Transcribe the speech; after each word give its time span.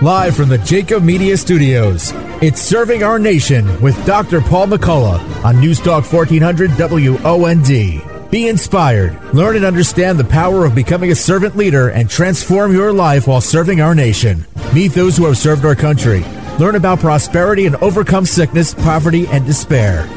Live 0.00 0.36
from 0.36 0.48
the 0.48 0.58
Jacob 0.58 1.02
Media 1.02 1.36
Studios, 1.36 2.12
it's 2.40 2.60
Serving 2.60 3.02
Our 3.02 3.18
Nation 3.18 3.82
with 3.82 4.06
Dr. 4.06 4.40
Paul 4.40 4.68
McCullough 4.68 5.44
on 5.44 5.58
News 5.58 5.80
Talk 5.80 6.04
1400 6.04 6.70
WOND. 6.70 8.30
Be 8.30 8.46
inspired, 8.46 9.20
learn 9.34 9.56
and 9.56 9.64
understand 9.64 10.16
the 10.16 10.22
power 10.22 10.64
of 10.64 10.76
becoming 10.76 11.10
a 11.10 11.16
servant 11.16 11.56
leader, 11.56 11.88
and 11.88 12.08
transform 12.08 12.72
your 12.72 12.92
life 12.92 13.26
while 13.26 13.40
serving 13.40 13.80
our 13.80 13.92
nation. 13.92 14.46
Meet 14.72 14.92
those 14.92 15.16
who 15.16 15.26
have 15.26 15.36
served 15.36 15.64
our 15.64 15.74
country. 15.74 16.24
Learn 16.60 16.76
about 16.76 17.00
prosperity 17.00 17.66
and 17.66 17.74
overcome 17.76 18.24
sickness, 18.24 18.74
poverty, 18.74 19.26
and 19.26 19.44
despair. 19.46 20.08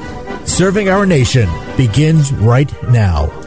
Serving 0.45 0.89
our 0.89 1.07
nation 1.07 1.49
begins 1.75 2.31
right 2.33 2.71
now. 2.91 3.40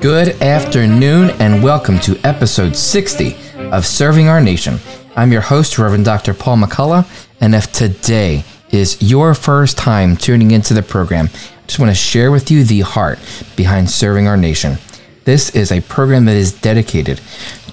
Good 0.00 0.40
afternoon, 0.40 1.28
and 1.40 1.62
welcome 1.62 2.00
to 2.00 2.18
episode 2.24 2.74
60 2.74 3.36
of 3.70 3.84
Serving 3.84 4.28
Our 4.28 4.40
Nation. 4.40 4.78
I'm 5.14 5.30
your 5.30 5.42
host, 5.42 5.78
Reverend 5.78 6.06
Dr. 6.06 6.32
Paul 6.32 6.56
McCullough, 6.56 7.06
and 7.38 7.54
if 7.54 7.70
today 7.70 8.42
is 8.70 9.02
your 9.02 9.34
first 9.34 9.76
time 9.76 10.16
tuning 10.16 10.52
into 10.52 10.72
the 10.72 10.82
program, 10.82 11.28
I 11.34 11.66
just 11.66 11.78
want 11.78 11.90
to 11.90 11.94
share 11.94 12.32
with 12.32 12.50
you 12.50 12.64
the 12.64 12.80
heart 12.80 13.18
behind 13.56 13.90
Serving 13.90 14.26
Our 14.26 14.38
Nation. 14.38 14.78
This 15.24 15.54
is 15.54 15.70
a 15.70 15.82
program 15.82 16.24
that 16.24 16.36
is 16.36 16.58
dedicated 16.58 17.20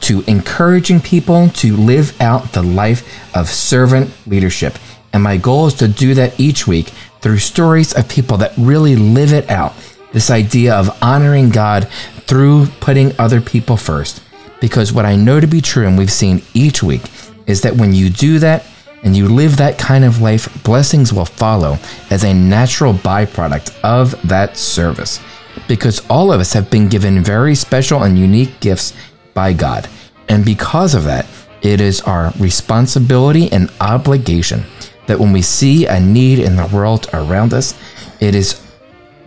to 0.02 0.22
encouraging 0.28 1.00
people 1.00 1.48
to 1.52 1.78
live 1.78 2.20
out 2.20 2.52
the 2.52 2.62
life 2.62 3.08
of 3.38 3.48
servant 3.48 4.12
leadership. 4.28 4.78
And 5.14 5.24
my 5.24 5.38
goal 5.38 5.68
is 5.68 5.76
to 5.76 5.88
do 5.88 6.14
that 6.16 6.38
each 6.38 6.68
week 6.68 6.88
through 7.22 7.38
stories 7.38 7.94
of 7.94 8.10
people 8.10 8.36
that 8.40 8.52
really 8.58 8.98
live 8.98 9.32
it 9.32 9.50
out. 9.50 9.74
This 10.12 10.30
idea 10.30 10.74
of 10.74 10.98
honoring 11.02 11.50
God 11.50 11.90
through 12.28 12.68
putting 12.80 13.14
other 13.20 13.42
people 13.42 13.78
first. 13.78 14.22
Because 14.60 14.92
what 14.92 15.06
I 15.06 15.16
know 15.16 15.40
to 15.40 15.48
be 15.48 15.62
true, 15.62 15.88
and 15.88 15.98
we've 15.98 16.12
seen 16.12 16.42
each 16.54 16.84
week, 16.84 17.04
is 17.46 17.62
that 17.62 17.76
when 17.76 17.94
you 17.94 18.10
do 18.10 18.40
that 18.40 18.66
and 19.04 19.16
you 19.16 19.28
live 19.28 19.58
that 19.58 19.78
kind 19.78 20.04
of 20.04 20.22
life, 20.22 20.64
blessings 20.64 21.14
will 21.14 21.26
follow 21.26 21.78
as 22.10 22.24
a 22.24 22.34
natural 22.34 22.94
byproduct 22.94 23.80
of 23.84 24.20
that 24.28 24.58
service. 24.58 25.20
Because 25.68 26.06
all 26.10 26.32
of 26.32 26.40
us 26.40 26.54
have 26.54 26.70
been 26.70 26.88
given 26.88 27.24
very 27.24 27.56
special 27.56 28.04
and 28.04 28.18
unique 28.18 28.60
gifts 28.60 28.94
by 29.34 29.54
God. 29.54 29.88
And 30.30 30.44
because 30.44 30.94
of 30.94 31.06
that, 31.06 31.26
it 31.62 31.82
is 31.82 32.02
our 32.02 32.32
responsibility 32.40 33.52
and 33.52 33.72
obligation 33.80 34.64
that 35.08 35.20
when 35.20 35.32
we 35.32 35.42
see 35.42 35.86
a 35.86 36.00
need 36.00 36.40
in 36.40 36.56
the 36.56 36.68
world 36.68 37.08
around 37.14 37.54
us, 37.54 37.74
it 38.20 38.36
is 38.36 38.62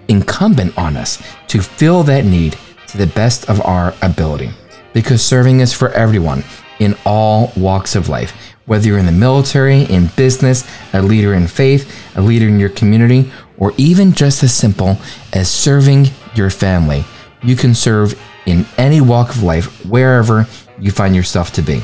incumbent 0.08 0.76
on 0.76 0.96
us 0.96 1.22
to 1.48 1.62
fill 1.62 2.02
that 2.02 2.24
need 2.24 2.56
to 2.90 2.98
the 2.98 3.06
best 3.06 3.48
of 3.48 3.60
our 3.62 3.94
ability. 4.02 4.50
Because 4.92 5.22
serving 5.22 5.60
is 5.60 5.72
for 5.72 5.90
everyone 5.90 6.44
in 6.78 6.96
all 7.04 7.52
walks 7.56 7.94
of 7.94 8.08
life. 8.08 8.32
Whether 8.66 8.88
you're 8.88 8.98
in 8.98 9.06
the 9.06 9.12
military, 9.12 9.82
in 9.82 10.08
business, 10.16 10.68
a 10.92 11.02
leader 11.02 11.34
in 11.34 11.46
faith, 11.46 12.16
a 12.16 12.20
leader 12.20 12.48
in 12.48 12.60
your 12.60 12.68
community, 12.70 13.30
or 13.58 13.72
even 13.76 14.12
just 14.12 14.42
as 14.42 14.54
simple 14.54 14.98
as 15.32 15.50
serving 15.50 16.06
your 16.34 16.50
family, 16.50 17.04
you 17.42 17.56
can 17.56 17.74
serve 17.74 18.20
in 18.46 18.66
any 18.78 19.00
walk 19.00 19.30
of 19.30 19.42
life, 19.42 19.84
wherever 19.84 20.46
you 20.78 20.90
find 20.90 21.14
yourself 21.14 21.52
to 21.52 21.62
be. 21.62 21.82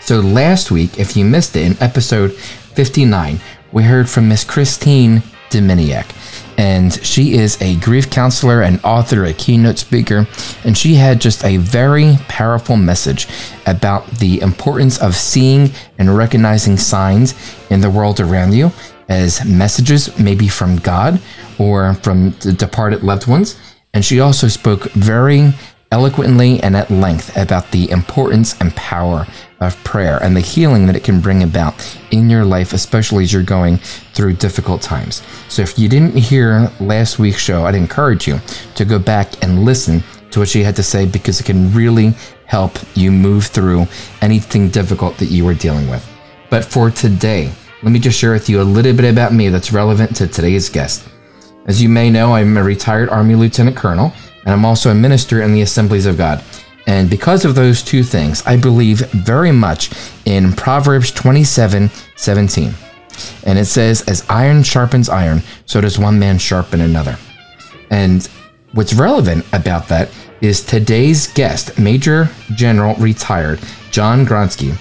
So, 0.00 0.20
last 0.20 0.70
week, 0.70 0.98
if 0.98 1.16
you 1.16 1.24
missed 1.24 1.56
it, 1.56 1.64
in 1.64 1.80
episode 1.80 2.32
59, 2.32 3.40
we 3.70 3.84
heard 3.84 4.10
from 4.10 4.28
Miss 4.28 4.44
Christine 4.44 5.22
Dominiak 5.50 6.10
and 6.58 6.92
she 7.04 7.34
is 7.34 7.60
a 7.60 7.76
grief 7.76 8.10
counselor 8.10 8.62
and 8.62 8.80
author, 8.84 9.24
a 9.24 9.32
keynote 9.32 9.78
speaker, 9.78 10.26
and 10.64 10.76
she 10.76 10.94
had 10.94 11.20
just 11.20 11.44
a 11.44 11.56
very 11.56 12.16
powerful 12.28 12.76
message 12.76 13.28
about 13.66 14.06
the 14.18 14.40
importance 14.40 15.00
of 15.00 15.14
seeing 15.14 15.70
and 15.98 16.16
recognizing 16.16 16.76
signs 16.76 17.34
in 17.70 17.80
the 17.80 17.90
world 17.90 18.20
around 18.20 18.52
you 18.52 18.70
as 19.08 19.44
messages, 19.44 20.18
maybe 20.18 20.48
from 20.48 20.76
God 20.76 21.20
or 21.58 21.94
from 21.94 22.30
the 22.40 22.52
departed 22.52 23.02
loved 23.02 23.26
ones. 23.26 23.58
And 23.94 24.04
she 24.04 24.20
also 24.20 24.48
spoke 24.48 24.84
very 24.92 25.52
eloquently 25.90 26.60
and 26.62 26.74
at 26.74 26.90
length 26.90 27.36
about 27.36 27.70
the 27.70 27.90
importance 27.90 28.58
and 28.60 28.74
power 28.74 29.26
of 29.66 29.82
prayer 29.84 30.22
and 30.22 30.36
the 30.36 30.40
healing 30.40 30.86
that 30.86 30.96
it 30.96 31.04
can 31.04 31.20
bring 31.20 31.42
about 31.42 31.74
in 32.10 32.28
your 32.28 32.44
life, 32.44 32.72
especially 32.72 33.24
as 33.24 33.32
you're 33.32 33.42
going 33.42 33.78
through 34.14 34.34
difficult 34.34 34.82
times. 34.82 35.22
So, 35.48 35.62
if 35.62 35.78
you 35.78 35.88
didn't 35.88 36.16
hear 36.16 36.70
last 36.80 37.18
week's 37.18 37.40
show, 37.40 37.64
I'd 37.66 37.74
encourage 37.74 38.26
you 38.26 38.40
to 38.74 38.84
go 38.84 38.98
back 38.98 39.42
and 39.42 39.64
listen 39.64 40.02
to 40.30 40.40
what 40.40 40.48
she 40.48 40.62
had 40.62 40.76
to 40.76 40.82
say 40.82 41.06
because 41.06 41.40
it 41.40 41.44
can 41.44 41.72
really 41.72 42.14
help 42.46 42.78
you 42.94 43.12
move 43.12 43.46
through 43.46 43.86
anything 44.20 44.68
difficult 44.68 45.16
that 45.18 45.26
you 45.26 45.46
are 45.48 45.54
dealing 45.54 45.88
with. 45.88 46.06
But 46.50 46.64
for 46.64 46.90
today, 46.90 47.52
let 47.82 47.92
me 47.92 47.98
just 47.98 48.18
share 48.18 48.32
with 48.32 48.48
you 48.48 48.60
a 48.60 48.62
little 48.62 48.94
bit 48.94 49.10
about 49.10 49.32
me 49.32 49.48
that's 49.48 49.72
relevant 49.72 50.14
to 50.16 50.26
today's 50.26 50.68
guest. 50.68 51.08
As 51.66 51.82
you 51.82 51.88
may 51.88 52.10
know, 52.10 52.34
I'm 52.34 52.56
a 52.56 52.62
retired 52.62 53.08
Army 53.08 53.34
Lieutenant 53.34 53.76
Colonel 53.76 54.12
and 54.44 54.52
I'm 54.52 54.64
also 54.64 54.90
a 54.90 54.94
minister 54.94 55.42
in 55.42 55.52
the 55.52 55.62
Assemblies 55.62 56.06
of 56.06 56.16
God. 56.16 56.42
And 56.86 57.08
because 57.08 57.44
of 57.44 57.54
those 57.54 57.82
two 57.82 58.02
things, 58.02 58.42
I 58.46 58.56
believe 58.56 59.00
very 59.10 59.52
much 59.52 59.90
in 60.24 60.52
Proverbs 60.52 61.10
27 61.12 61.90
17. 62.16 62.74
And 63.44 63.58
it 63.58 63.66
says, 63.66 64.02
As 64.08 64.24
iron 64.28 64.62
sharpens 64.62 65.08
iron, 65.08 65.42
so 65.66 65.80
does 65.80 65.98
one 65.98 66.18
man 66.18 66.38
sharpen 66.38 66.80
another. 66.80 67.18
And 67.90 68.26
what's 68.72 68.94
relevant 68.94 69.44
about 69.52 69.88
that 69.88 70.10
is 70.40 70.64
today's 70.64 71.32
guest, 71.34 71.78
Major 71.78 72.28
General 72.54 72.94
retired 72.96 73.60
John 73.90 74.26
Gronski, 74.26 74.76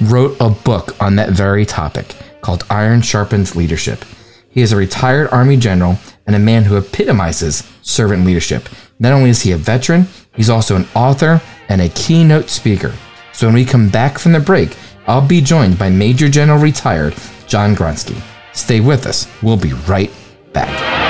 wrote 0.00 0.36
a 0.40 0.50
book 0.50 1.00
on 1.00 1.16
that 1.16 1.30
very 1.30 1.64
topic 1.64 2.14
called 2.42 2.66
Iron 2.70 3.00
Sharpens 3.00 3.54
Leadership. 3.56 4.04
He 4.50 4.60
is 4.62 4.72
a 4.72 4.76
retired 4.76 5.28
Army 5.30 5.56
general 5.56 5.98
and 6.26 6.34
a 6.34 6.40
man 6.40 6.64
who 6.64 6.76
epitomizes 6.76 7.66
servant 7.82 8.26
leadership. 8.26 8.68
Not 8.98 9.12
only 9.12 9.30
is 9.30 9.42
he 9.42 9.52
a 9.52 9.56
veteran, 9.56 10.06
he's 10.34 10.50
also 10.50 10.76
an 10.76 10.86
author 10.94 11.40
and 11.68 11.80
a 11.80 11.88
keynote 11.90 12.48
speaker. 12.48 12.92
So 13.32 13.46
when 13.46 13.54
we 13.54 13.64
come 13.64 13.88
back 13.88 14.18
from 14.18 14.32
the 14.32 14.40
break, 14.40 14.76
I'll 15.06 15.26
be 15.26 15.40
joined 15.40 15.78
by 15.78 15.90
Major 15.90 16.28
General 16.28 16.58
retired 16.58 17.14
John 17.46 17.74
Gronski. 17.74 18.20
Stay 18.52 18.80
with 18.80 19.06
us. 19.06 19.26
We'll 19.42 19.56
be 19.56 19.72
right 19.72 20.12
back. 20.52 21.09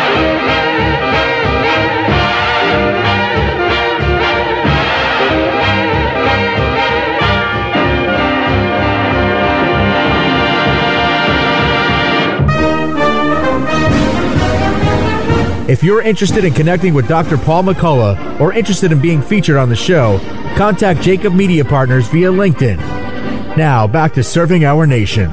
If 15.70 15.84
you're 15.84 16.02
interested 16.02 16.44
in 16.44 16.52
connecting 16.52 16.94
with 16.94 17.06
Dr. 17.06 17.38
Paul 17.38 17.62
McCullough 17.62 18.40
or 18.40 18.52
interested 18.52 18.90
in 18.90 19.00
being 19.00 19.22
featured 19.22 19.56
on 19.56 19.68
the 19.68 19.76
show, 19.76 20.18
contact 20.56 21.00
Jacob 21.00 21.32
Media 21.32 21.64
Partners 21.64 22.08
via 22.08 22.26
LinkedIn. 22.28 22.76
Now, 23.56 23.86
back 23.86 24.12
to 24.14 24.24
serving 24.24 24.64
our 24.64 24.84
nation. 24.84 25.30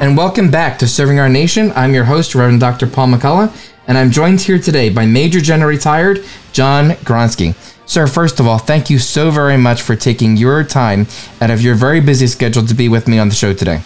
And 0.00 0.16
welcome 0.16 0.48
back 0.48 0.78
to 0.78 0.86
Serving 0.86 1.18
Our 1.18 1.28
Nation. 1.28 1.72
I'm 1.74 1.92
your 1.92 2.04
host, 2.04 2.36
Reverend 2.36 2.60
Dr. 2.60 2.86
Paul 2.86 3.08
McCullough, 3.08 3.72
and 3.88 3.98
I'm 3.98 4.12
joined 4.12 4.40
here 4.40 4.60
today 4.60 4.88
by 4.88 5.04
Major 5.04 5.40
General 5.40 5.68
Retired 5.68 6.24
John 6.52 6.90
Gronski. 6.90 7.56
Sir, 7.88 8.06
first 8.06 8.38
of 8.38 8.46
all, 8.46 8.58
thank 8.58 8.90
you 8.90 8.98
so 8.98 9.30
very 9.30 9.56
much 9.56 9.80
for 9.80 9.96
taking 9.96 10.36
your 10.36 10.62
time 10.62 11.06
out 11.40 11.50
of 11.50 11.62
your 11.62 11.74
very 11.74 12.00
busy 12.00 12.26
schedule 12.26 12.62
to 12.66 12.74
be 12.74 12.86
with 12.86 13.08
me 13.08 13.18
on 13.18 13.30
the 13.30 13.34
show 13.34 13.54
today. 13.54 13.80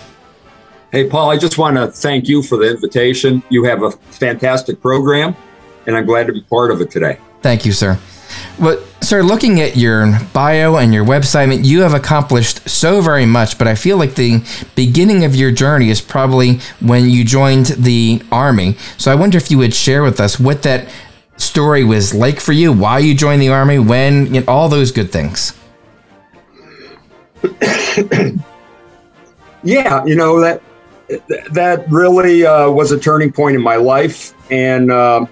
Hey, 0.91 1.09
Paul, 1.09 1.31
I 1.31 1.39
just 1.39 1.57
want 1.57 1.77
to 1.77 1.87
thank 1.87 2.27
you 2.27 2.43
for 2.43 2.59
the 2.59 2.69
invitation. 2.69 3.45
You 3.49 3.63
have 3.63 3.85
a 3.85 3.93
fantastic 3.93 4.83
program, 4.83 5.37
and 5.87 5.97
I'm 5.97 6.05
glad 6.05 6.27
to 6.27 6.33
be 6.33 6.41
part 6.41 6.73
of 6.73 6.81
it 6.81 6.91
today. 6.91 7.17
Thank 7.43 7.65
you, 7.65 7.71
sir. 7.71 7.97
Well, 8.59 8.83
sir, 9.01 9.23
looking 9.23 9.61
at 9.61 9.77
your 9.77 10.19
bio 10.33 10.79
and 10.79 10.93
your 10.93 11.05
website, 11.05 11.65
you 11.65 11.83
have 11.83 11.95
accomplished 11.95 12.69
so 12.69 13.03
very 13.03 13.25
much, 13.25 13.57
but 13.57 13.69
I 13.69 13.77
feel 13.77 13.99
like 13.99 14.17
the 14.17 14.45
beginning 14.75 15.25
of 15.25 15.37
your 15.37 15.53
journey 15.53 15.91
is 15.91 16.01
probably 16.01 16.59
when 16.81 17.09
you 17.09 17.25
joined 17.25 17.67
the 17.67 18.21
Army. 18.33 18.75
So 18.99 19.13
I 19.13 19.15
wonder 19.15 19.39
if 19.39 19.49
you 19.49 19.59
would 19.59 19.75
share 19.75 20.03
with 20.03 20.19
us 20.19 20.41
what 20.41 20.65
that 20.65 20.89
story 21.43 21.85
was 21.85 22.15
like 22.15 22.41
for 22.41 22.53
you, 22.53 22.73
why 22.73 22.99
you 22.99 23.15
joined 23.15 23.43
the 23.43 23.49
army, 23.49 23.79
when, 23.79 24.33
you 24.35 24.41
know, 24.41 24.47
all 24.49 24.69
those 24.69 24.93
good 24.93 25.11
things. 25.11 25.53
yeah, 29.65 30.05
you 30.05 30.15
know 30.15 30.41
that 30.41 30.63
that 31.51 31.85
really 31.91 32.47
uh, 32.47 32.71
was 32.71 32.93
a 32.93 32.99
turning 32.99 33.33
point 33.33 33.57
in 33.57 33.63
my 33.63 33.77
life, 33.77 34.33
and 34.51 34.91
uh, 34.91 35.27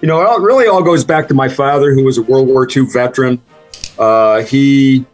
you 0.00 0.08
know 0.08 0.20
it 0.20 0.40
really 0.40 0.66
all 0.66 0.82
goes 0.82 1.04
back 1.04 1.28
to 1.28 1.34
my 1.34 1.48
father, 1.48 1.92
who 1.94 2.04
was 2.04 2.18
a 2.18 2.22
World 2.22 2.48
War 2.48 2.68
II 2.68 2.86
veteran. 2.86 3.40
Uh, 3.98 4.42
he 4.42 5.06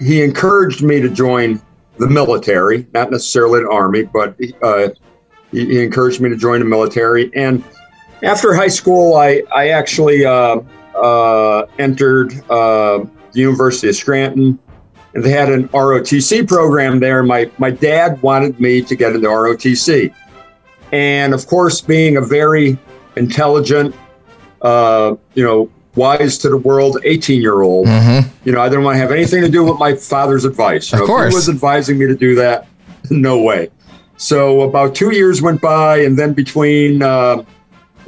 he 0.00 0.22
encouraged 0.22 0.82
me 0.82 1.00
to 1.00 1.08
join 1.08 1.60
the 1.98 2.08
military, 2.08 2.86
not 2.94 3.10
necessarily 3.10 3.60
the 3.60 3.70
army, 3.70 4.04
but 4.04 4.36
uh, 4.62 4.88
he, 5.50 5.66
he, 5.66 5.82
encouraged 5.82 6.20
me 6.20 6.28
to 6.28 6.36
join 6.36 6.60
the 6.60 6.64
military. 6.64 7.30
And 7.34 7.64
after 8.22 8.54
high 8.54 8.68
school, 8.68 9.16
I 9.16 9.42
I 9.54 9.68
actually 9.68 10.24
uh, 10.24 10.60
uh, 10.94 11.66
entered 11.78 12.32
uh, 12.50 13.04
the 13.32 13.40
University 13.40 13.88
of 13.88 13.96
Scranton, 13.96 14.58
and 15.14 15.24
they 15.24 15.30
had 15.30 15.50
an 15.50 15.68
ROTC 15.68 16.46
program 16.46 17.00
there. 17.00 17.22
My 17.22 17.50
my 17.58 17.70
dad 17.70 18.20
wanted 18.22 18.58
me 18.60 18.82
to 18.82 18.96
get 18.96 19.14
into 19.14 19.28
ROTC, 19.28 20.12
and 20.92 21.34
of 21.34 21.46
course, 21.46 21.80
being 21.80 22.16
a 22.16 22.22
very 22.22 22.78
intelligent, 23.16 23.94
uh, 24.62 25.14
you 25.34 25.44
know, 25.44 25.70
wise 25.94 26.38
to 26.38 26.48
the 26.48 26.56
world 26.56 26.98
18 27.04 27.42
year 27.42 27.62
old, 27.62 27.86
mm-hmm. 27.86 28.28
you 28.44 28.52
know, 28.52 28.60
I 28.60 28.68
didn't 28.68 28.84
want 28.84 28.94
to 28.94 29.00
have 29.00 29.12
anything 29.12 29.42
to 29.42 29.48
do 29.50 29.64
with 29.64 29.78
my 29.78 29.94
father's 29.94 30.44
advice. 30.44 30.92
You 30.92 31.00
of 31.00 31.06
course. 31.06 31.26
If 31.26 31.30
he 31.32 31.34
was 31.34 31.48
advising 31.48 31.98
me 31.98 32.06
to 32.06 32.14
do 32.14 32.34
that, 32.36 32.66
no 33.10 33.42
way. 33.42 33.70
So 34.16 34.62
about 34.62 34.94
two 34.94 35.14
years 35.14 35.42
went 35.42 35.60
by, 35.60 35.98
and 35.98 36.18
then 36.18 36.32
between, 36.32 37.02
uh, 37.02 37.44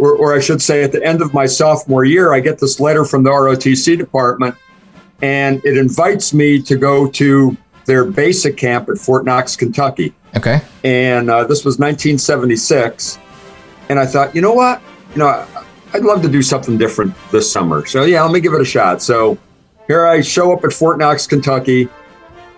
or, 0.01 0.15
or 0.15 0.35
I 0.35 0.41
should 0.41 0.63
say, 0.63 0.83
at 0.83 0.93
the 0.93 1.05
end 1.05 1.23
of 1.23 1.35
my 1.35 1.47
sophomore 1.47 2.05
year, 2.05 2.33
I 2.33 2.41
get 2.41 2.59
this 2.59 2.81
letter 2.81 3.05
from 3.05 3.23
the 3.23 3.31
ROTC 3.31 3.99
department, 3.99 4.57
and 5.23 5.63
it 5.65 5.77
invites 5.77 6.33
me 6.33 6.61
to 6.63 6.77
go 6.77 7.07
to 7.09 7.57
their 7.85 8.05
basic 8.05 8.57
camp 8.57 8.89
at 8.89 8.99
Fort 8.99 9.25
Knox, 9.25 9.57
Kentucky. 9.57 10.15
Okay. 10.37 10.61
And 10.85 11.29
uh, 11.29 11.45
this 11.45 11.65
was 11.65 11.79
1976. 11.79 13.19
And 13.89 13.99
I 13.99 14.07
thought, 14.07 14.35
you 14.35 14.41
know 14.41 14.53
what? 14.53 14.81
You 15.13 15.19
know, 15.19 15.47
I'd 15.93 16.03
love 16.03 16.23
to 16.23 16.29
do 16.29 16.41
something 16.41 16.79
different 16.79 17.15
this 17.31 17.51
summer. 17.51 17.85
So, 17.85 18.05
yeah, 18.05 18.23
let 18.23 18.33
me 18.33 18.41
give 18.41 18.55
it 18.55 18.61
a 18.61 18.65
shot. 18.65 19.03
So, 19.03 19.37
here 19.87 20.07
I 20.07 20.21
show 20.21 20.53
up 20.53 20.65
at 20.65 20.73
Fort 20.73 20.99
Knox, 20.99 21.27
Kentucky. 21.27 21.89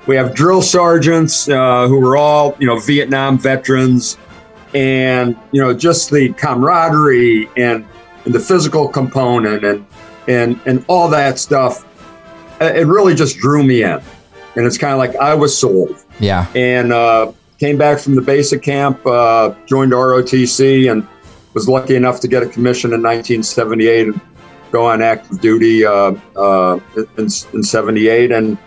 We 0.06 0.16
have 0.16 0.34
drill 0.34 0.60
sergeants 0.60 1.48
uh, 1.48 1.88
who 1.88 1.98
were 1.98 2.16
all, 2.16 2.54
you 2.58 2.66
know, 2.66 2.78
Vietnam 2.78 3.38
veterans. 3.38 4.18
And, 4.74 5.36
you 5.52 5.60
know, 5.60 5.74
just 5.74 6.10
the 6.10 6.32
camaraderie 6.34 7.48
and, 7.56 7.86
and 8.24 8.34
the 8.34 8.40
physical 8.40 8.88
component 8.88 9.64
and, 9.64 9.86
and, 10.28 10.60
and 10.66 10.84
all 10.88 11.08
that 11.10 11.38
stuff. 11.38 11.84
Uh, 12.60 12.66
it 12.66 12.86
really 12.86 13.14
just 13.14 13.36
drew 13.38 13.62
me 13.62 13.82
in. 13.82 14.00
And 14.54 14.66
it's 14.66 14.78
kind 14.78 14.92
of 14.92 14.98
like 14.98 15.16
I 15.16 15.34
was 15.34 15.56
sold. 15.56 15.96
Yeah. 16.20 16.46
And 16.54 16.92
uh, 16.92 17.32
came 17.58 17.78
back 17.78 17.98
from 17.98 18.14
the 18.14 18.22
basic 18.22 18.62
camp, 18.62 19.04
uh, 19.06 19.54
joined 19.66 19.92
ROTC, 19.92 20.90
and 20.90 21.06
was 21.54 21.68
lucky 21.68 21.96
enough 21.96 22.20
to 22.20 22.28
get 22.28 22.42
a 22.42 22.46
commission 22.46 22.92
in 22.92 23.02
1978 23.02 24.08
and 24.08 24.20
go 24.70 24.86
on 24.86 25.02
active 25.02 25.40
duty 25.40 25.84
uh, 25.84 26.14
uh, 26.36 26.80
in, 26.96 27.28
in 27.52 27.62
78 27.62 28.32
and 28.32 28.58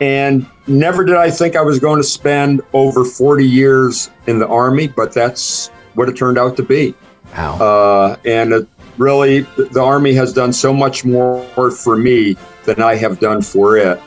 and 0.00 0.48
never 0.66 1.04
did 1.04 1.16
I 1.16 1.30
think 1.30 1.56
I 1.56 1.62
was 1.62 1.78
going 1.78 1.98
to 1.98 2.08
spend 2.08 2.62
over 2.72 3.04
40 3.04 3.46
years 3.46 4.10
in 4.26 4.38
the 4.38 4.48
army 4.48 4.88
but 4.88 5.12
that's 5.12 5.68
what 5.94 6.08
it 6.08 6.16
turned 6.16 6.38
out 6.38 6.56
to 6.56 6.62
be. 6.62 6.94
Wow. 7.36 7.58
Uh, 7.58 8.16
and 8.24 8.52
it 8.52 8.68
really 8.98 9.40
the 9.40 9.82
army 9.82 10.12
has 10.14 10.32
done 10.32 10.52
so 10.52 10.72
much 10.72 11.04
more 11.04 11.70
for 11.70 11.96
me 11.96 12.36
than 12.64 12.80
I 12.80 12.94
have 12.96 13.20
done 13.20 13.42
for 13.42 13.76
it. 13.76 14.00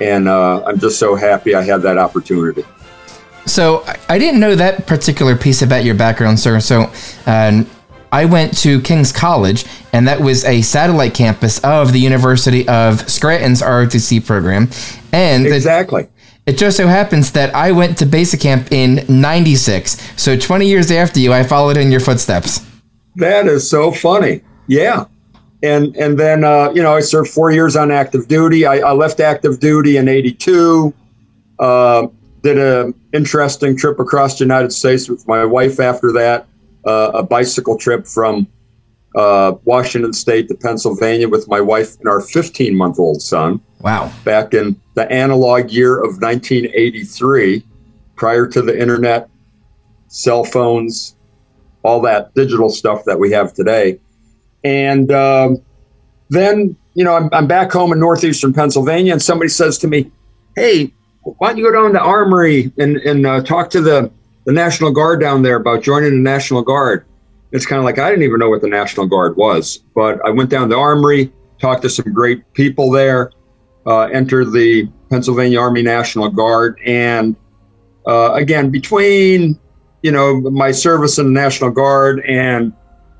And 0.00 0.28
uh, 0.28 0.62
I'm 0.64 0.78
just 0.78 0.98
so 0.98 1.14
happy 1.14 1.54
I 1.54 1.62
had 1.62 1.82
that 1.82 1.98
opportunity. 1.98 2.64
So 3.46 3.84
I 4.08 4.18
didn't 4.18 4.40
know 4.40 4.56
that 4.56 4.86
particular 4.86 5.36
piece 5.36 5.62
about 5.62 5.84
your 5.84 5.94
background, 5.94 6.40
sir. 6.40 6.58
So 6.60 6.90
uh, 7.26 7.64
I 8.16 8.24
went 8.24 8.56
to 8.60 8.80
King's 8.80 9.12
College, 9.12 9.66
and 9.92 10.08
that 10.08 10.22
was 10.22 10.42
a 10.46 10.62
satellite 10.62 11.12
campus 11.12 11.58
of 11.62 11.92
the 11.92 11.98
University 11.98 12.66
of 12.66 13.06
Scranton's 13.10 13.60
ROTC 13.60 14.24
program. 14.24 14.70
And 15.12 15.46
exactly. 15.46 16.04
The, 16.46 16.52
it 16.52 16.56
just 16.56 16.78
so 16.78 16.86
happens 16.86 17.32
that 17.32 17.54
I 17.54 17.72
went 17.72 17.98
to 17.98 18.06
basic 18.06 18.40
camp 18.40 18.72
in 18.72 19.04
96. 19.06 20.00
So 20.18 20.34
20 20.34 20.66
years 20.66 20.90
after 20.90 21.20
you, 21.20 21.34
I 21.34 21.42
followed 21.42 21.76
in 21.76 21.90
your 21.90 22.00
footsteps. 22.00 22.64
That 23.16 23.48
is 23.48 23.68
so 23.68 23.92
funny. 23.92 24.40
Yeah. 24.66 25.04
And 25.62 25.94
and 25.98 26.18
then, 26.18 26.42
uh, 26.42 26.70
you 26.74 26.82
know, 26.82 26.94
I 26.94 27.00
served 27.00 27.28
four 27.28 27.50
years 27.50 27.76
on 27.76 27.90
active 27.90 28.28
duty. 28.28 28.64
I, 28.64 28.76
I 28.78 28.92
left 28.92 29.20
active 29.20 29.60
duty 29.60 29.98
in 29.98 30.08
82. 30.08 30.94
Uh, 31.58 32.06
did 32.42 32.56
an 32.56 32.94
interesting 33.12 33.76
trip 33.76 34.00
across 34.00 34.38
the 34.38 34.44
United 34.44 34.72
States 34.72 35.06
with 35.06 35.28
my 35.28 35.44
wife 35.44 35.80
after 35.80 36.12
that, 36.12 36.46
uh, 36.86 37.10
a 37.14 37.22
bicycle 37.22 37.76
trip 37.76 38.06
from 38.06 38.46
uh, 39.16 39.54
Washington 39.64 40.12
State 40.12 40.48
to 40.48 40.54
Pennsylvania 40.54 41.28
with 41.28 41.48
my 41.48 41.60
wife 41.60 41.98
and 41.98 42.08
our 42.08 42.20
15 42.20 42.76
month 42.76 42.98
old 42.98 43.22
son. 43.22 43.60
Wow. 43.80 44.12
Back 44.24 44.54
in 44.54 44.80
the 44.94 45.10
analog 45.10 45.70
year 45.70 45.96
of 45.96 46.20
1983, 46.20 47.62
prior 48.14 48.46
to 48.46 48.62
the 48.62 48.78
internet, 48.78 49.28
cell 50.08 50.44
phones, 50.44 51.16
all 51.82 52.00
that 52.02 52.34
digital 52.34 52.68
stuff 52.68 53.04
that 53.04 53.18
we 53.18 53.30
have 53.32 53.52
today. 53.52 53.98
And 54.64 55.12
um, 55.12 55.62
then, 56.30 56.76
you 56.94 57.04
know, 57.04 57.14
I'm, 57.14 57.28
I'm 57.32 57.46
back 57.46 57.70
home 57.72 57.92
in 57.92 58.00
northeastern 58.00 58.52
Pennsylvania, 58.52 59.12
and 59.12 59.22
somebody 59.22 59.48
says 59.48 59.78
to 59.78 59.88
me, 59.88 60.10
Hey, 60.56 60.92
why 61.22 61.48
don't 61.48 61.58
you 61.58 61.64
go 61.64 61.72
down 61.72 61.92
to 61.92 62.00
armory 62.00 62.72
and, 62.78 62.96
and 62.98 63.26
uh, 63.26 63.42
talk 63.42 63.70
to 63.70 63.80
the, 63.80 64.10
the 64.46 64.52
National 64.52 64.92
Guard 64.92 65.20
down 65.20 65.42
there 65.42 65.56
about 65.56 65.82
joining 65.82 66.10
the 66.10 66.30
National 66.30 66.62
Guard? 66.62 67.04
It's 67.52 67.66
kind 67.66 67.78
of 67.78 67.84
like 67.84 67.98
I 67.98 68.08
didn't 68.08 68.24
even 68.24 68.38
know 68.38 68.48
what 68.48 68.62
the 68.62 68.68
National 68.68 69.06
Guard 69.06 69.36
was, 69.36 69.78
but 69.94 70.24
I 70.24 70.30
went 70.30 70.50
down 70.50 70.68
the 70.68 70.76
armory, 70.76 71.32
talked 71.60 71.82
to 71.82 71.90
some 71.90 72.12
great 72.12 72.52
people 72.54 72.90
there, 72.90 73.32
uh, 73.86 74.02
entered 74.04 74.52
the 74.52 74.88
Pennsylvania 75.10 75.60
Army 75.60 75.82
National 75.82 76.28
Guard, 76.28 76.80
and 76.84 77.36
uh, 78.06 78.32
again 78.34 78.70
between 78.70 79.58
you 80.02 80.12
know 80.12 80.40
my 80.40 80.70
service 80.70 81.18
in 81.18 81.26
the 81.26 81.40
National 81.40 81.70
Guard 81.70 82.20
and 82.26 82.72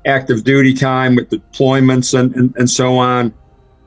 active 0.05 0.45
duty 0.45 0.73
time 0.73 1.15
with 1.15 1.29
deployments 1.29 2.17
and, 2.17 2.33
and, 2.35 2.55
and 2.55 2.69
so 2.69 2.97
on, 2.97 3.33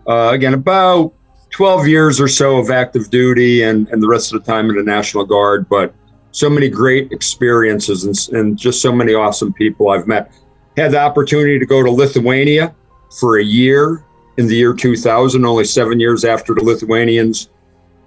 uh, 0.06 0.30
again 0.32 0.52
about 0.52 1.14
12 1.50 1.88
years 1.88 2.20
or 2.20 2.28
so 2.28 2.58
of 2.58 2.70
active 2.70 3.08
duty 3.10 3.62
and, 3.62 3.88
and 3.88 4.02
the 4.02 4.06
rest 4.06 4.32
of 4.32 4.44
the 4.44 4.52
time 4.52 4.68
in 4.68 4.76
the 4.76 4.82
National 4.82 5.24
Guard, 5.24 5.68
but 5.68 5.94
so 6.32 6.48
many 6.48 6.68
great 6.68 7.12
experiences 7.12 8.04
and, 8.04 8.38
and 8.38 8.58
just 8.58 8.80
so 8.80 8.92
many 8.92 9.14
awesome 9.14 9.52
people 9.52 9.90
I've 9.90 10.06
met. 10.06 10.32
Had 10.76 10.92
the 10.92 11.00
opportunity 11.00 11.58
to 11.58 11.66
go 11.66 11.82
to 11.82 11.90
Lithuania 11.90 12.74
for 13.18 13.38
a 13.38 13.44
year 13.44 14.04
in 14.36 14.46
the 14.46 14.56
year 14.56 14.72
2000, 14.72 15.44
only 15.44 15.64
seven 15.64 15.98
years 15.98 16.24
after 16.24 16.54
the 16.54 16.62
Lithuanians 16.62 17.50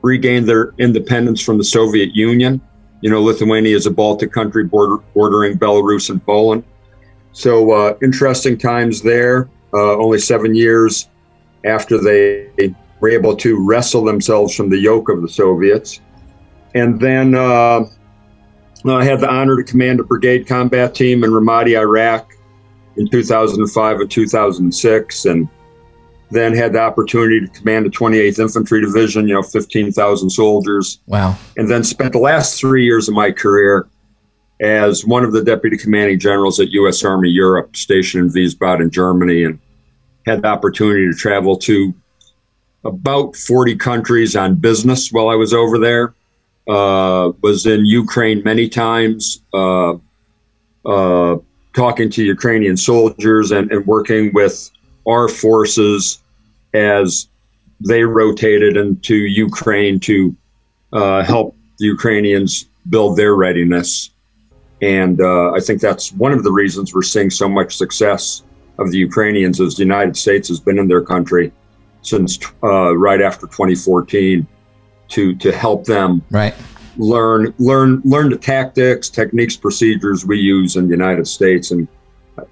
regained 0.01 0.48
their 0.48 0.74
independence 0.77 1.41
from 1.41 1.57
the 1.57 1.63
Soviet 1.63 2.15
Union. 2.15 2.62
You 3.01 3.09
know, 3.09 3.21
Lithuania 3.21 3.75
is 3.75 3.86
a 3.86 3.91
Baltic 3.91 4.31
country 4.31 4.63
border, 4.63 4.98
bordering 5.13 5.57
Belarus 5.57 6.09
and 6.09 6.25
Poland. 6.25 6.63
So 7.33 7.71
uh, 7.71 7.98
interesting 8.01 8.57
times 8.57 9.01
there. 9.01 9.50
Uh, 9.74 9.98
only 9.98 10.19
seven 10.19 10.55
years 10.55 11.09
after 11.65 11.98
they 11.98 12.50
were 13.00 13.09
able 13.09 13.36
to 13.36 13.65
wrestle 13.65 14.03
themselves 14.03 14.55
from 14.55 14.69
the 14.69 14.77
yoke 14.77 15.09
of 15.09 15.21
the 15.21 15.27
Soviets. 15.27 16.00
And 16.75 17.00
then 17.00 17.36
uh, 17.36 17.86
I 18.91 19.03
had 19.03 19.21
the 19.21 19.29
honor 19.29 19.55
to 19.55 19.63
command 19.63 19.99
a 19.99 20.03
brigade 20.03 20.47
combat 20.47 20.93
team 20.93 21.23
in 21.23 21.31
Ramadi, 21.31 21.77
Iraq 21.77 22.33
in 22.97 23.07
2005 23.07 23.99
and 23.99 24.11
2006. 24.11 25.25
And 25.25 25.47
then 26.31 26.55
had 26.55 26.73
the 26.73 26.79
opportunity 26.79 27.39
to 27.39 27.47
command 27.47 27.85
the 27.85 27.89
28th 27.89 28.39
Infantry 28.39 28.81
Division, 28.81 29.27
you 29.27 29.35
know, 29.35 29.43
15,000 29.43 30.29
soldiers. 30.29 30.99
Wow. 31.07 31.37
And 31.55 31.69
then 31.69 31.83
spent 31.83 32.11
the 32.13 32.19
last 32.19 32.59
three 32.59 32.83
years 32.85 33.07
of 33.07 33.13
my 33.13 33.31
career 33.31 33.87
as 34.59 35.05
one 35.05 35.23
of 35.23 35.31
the 35.31 35.43
deputy 35.43 35.77
commanding 35.77 36.19
generals 36.19 36.59
at 36.59 36.69
U.S. 36.69 37.03
Army 37.03 37.29
Europe, 37.29 37.75
stationed 37.75 38.35
in 38.35 38.43
Wiesbaden, 38.43 38.91
Germany, 38.91 39.43
and 39.43 39.59
had 40.25 40.41
the 40.41 40.47
opportunity 40.47 41.05
to 41.05 41.13
travel 41.13 41.57
to 41.57 41.93
about 42.85 43.35
40 43.35 43.75
countries 43.75 44.35
on 44.35 44.55
business 44.55 45.11
while 45.11 45.29
I 45.29 45.35
was 45.35 45.53
over 45.53 45.77
there. 45.77 46.13
Uh, 46.67 47.34
was 47.41 47.65
in 47.65 47.86
Ukraine 47.86 48.41
many 48.46 48.70
times, 48.70 49.41
uh, 49.53 49.96
uh, 50.86 51.36
talking 51.74 52.10
to 52.12 52.24
Ukrainian 52.24 52.77
soldiers 52.77 53.51
and, 53.51 53.70
and, 53.70 53.86
working 53.86 54.32
with 54.34 54.72
our 55.05 55.27
forces 55.27 56.20
as 56.74 57.27
they 57.86 58.03
rotated 58.03 58.77
into 58.77 59.15
Ukraine 59.15 60.00
to 60.01 60.34
uh, 60.93 61.24
help 61.24 61.53
the 61.79 61.86
Ukrainians 61.86 62.65
build 62.89 63.17
their 63.17 63.36
readiness. 63.36 64.12
And 64.82 65.20
uh, 65.20 65.51
I 65.51 65.60
think 65.60 65.82
that's 65.82 66.13
one 66.13 66.32
of 66.32 66.43
the 66.46 66.51
reasons 66.51 66.93
we're 66.93 67.01
seeing 67.01 67.29
so 67.29 67.50
much 67.50 67.75
success 67.75 68.43
of 68.79 68.91
the 68.91 68.98
Ukrainians 68.98 69.60
as 69.60 69.75
the 69.75 69.84
United 69.84 70.15
States 70.15 70.48
has 70.48 70.60
been 70.60 70.79
in 70.79 70.88
their 70.88 71.01
country 71.01 71.51
since 72.03 72.39
uh, 72.63 72.96
right 72.98 73.22
after 73.22 73.48
2014 73.48 74.48
to 75.13 75.36
to 75.36 75.51
help 75.51 75.86
them 75.86 76.22
right 76.32 76.55
learn 76.98 77.53
learn 77.58 78.01
learn 78.05 78.29
the 78.29 78.38
tactics, 78.38 79.10
techniques, 79.10 79.55
procedures 79.55 80.25
we 80.25 80.39
use 80.39 80.75
in 80.75 80.86
the 80.86 80.91
United 80.91 81.27
States, 81.27 81.72
and 81.72 81.88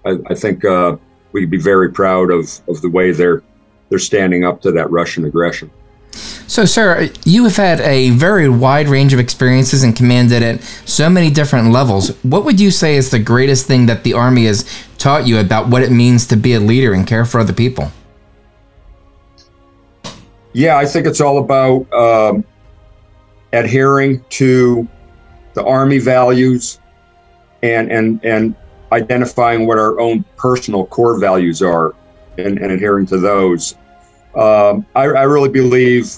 I, 0.05 0.17
I 0.27 0.35
think 0.35 0.65
uh, 0.65 0.97
we'd 1.31 1.49
be 1.49 1.57
very 1.57 1.91
proud 1.91 2.31
of 2.31 2.59
of 2.67 2.81
the 2.81 2.89
way 2.89 3.11
they're 3.11 3.43
they're 3.89 3.99
standing 3.99 4.45
up 4.45 4.61
to 4.61 4.71
that 4.71 4.89
Russian 4.89 5.25
aggression. 5.25 5.69
So, 6.47 6.65
sir, 6.65 7.09
you 7.23 7.45
have 7.45 7.55
had 7.55 7.79
a 7.79 8.09
very 8.09 8.49
wide 8.49 8.89
range 8.89 9.13
of 9.13 9.19
experiences 9.19 9.83
and 9.83 9.95
commanded 9.95 10.43
at 10.43 10.61
so 10.85 11.09
many 11.09 11.29
different 11.29 11.71
levels. 11.71 12.09
What 12.23 12.43
would 12.43 12.59
you 12.59 12.71
say 12.71 12.97
is 12.97 13.09
the 13.09 13.19
greatest 13.19 13.67
thing 13.67 13.85
that 13.85 14.03
the 14.03 14.13
Army 14.13 14.45
has 14.45 14.65
taught 14.97 15.25
you 15.25 15.39
about 15.39 15.69
what 15.69 15.81
it 15.81 15.91
means 15.91 16.27
to 16.27 16.35
be 16.35 16.53
a 16.53 16.59
leader 16.59 16.93
and 16.93 17.07
care 17.07 17.23
for 17.23 17.39
other 17.39 17.53
people? 17.53 17.91
Yeah, 20.51 20.75
I 20.75 20.85
think 20.85 21.07
it's 21.07 21.21
all 21.21 21.37
about 21.37 21.93
um, 21.93 22.43
adhering 23.53 24.23
to 24.29 24.87
the 25.53 25.63
Army 25.65 25.99
values 25.99 26.79
and 27.61 27.91
and 27.91 28.23
and 28.23 28.55
identifying 28.91 29.67
what 29.67 29.77
our 29.77 29.99
own 29.99 30.23
personal 30.35 30.85
core 30.85 31.19
values 31.19 31.61
are 31.61 31.95
and, 32.37 32.57
and 32.59 32.71
adhering 32.71 33.05
to 33.07 33.17
those. 33.17 33.75
Um, 34.35 34.85
I, 34.95 35.03
I, 35.03 35.23
really 35.23 35.49
believe 35.49 36.17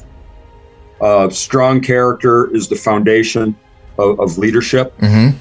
uh, 1.02 1.30
strong 1.30 1.82
character 1.82 2.54
is 2.56 2.68
the 2.68 2.75
foundation 2.75 3.56
of, 3.98 4.20
of 4.20 4.38
leadership. 4.38 4.96
Mm-hmm. 5.00 5.38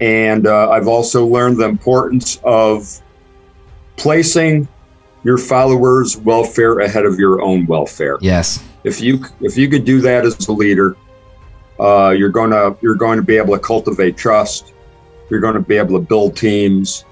And 0.00 0.46
uh, 0.46 0.70
I've 0.70 0.88
also 0.88 1.26
learned 1.26 1.58
the 1.58 1.64
importance 1.64 2.38
of 2.44 3.00
placing 3.96 4.68
your 5.24 5.38
followers' 5.38 6.16
welfare 6.16 6.80
ahead 6.80 7.06
of 7.06 7.18
your 7.18 7.40
own 7.40 7.66
welfare. 7.66 8.18
Yes. 8.20 8.62
If 8.84 9.00
you 9.00 9.24
if 9.40 9.56
you 9.56 9.68
could 9.68 9.84
do 9.84 10.00
that 10.00 10.24
as 10.24 10.48
a 10.48 10.52
leader, 10.52 10.96
uh, 11.82 12.10
you're 12.10 12.30
gonna 12.30 12.76
you're 12.80 12.94
going 12.94 13.16
to 13.16 13.24
be 13.24 13.36
able 13.36 13.54
to 13.54 13.60
cultivate 13.60 14.16
trust. 14.16 14.72
You're 15.28 15.40
going 15.40 15.54
to 15.54 15.60
be 15.60 15.76
able 15.76 15.98
to 15.98 16.04
build 16.04 16.36
teams. 16.36 17.04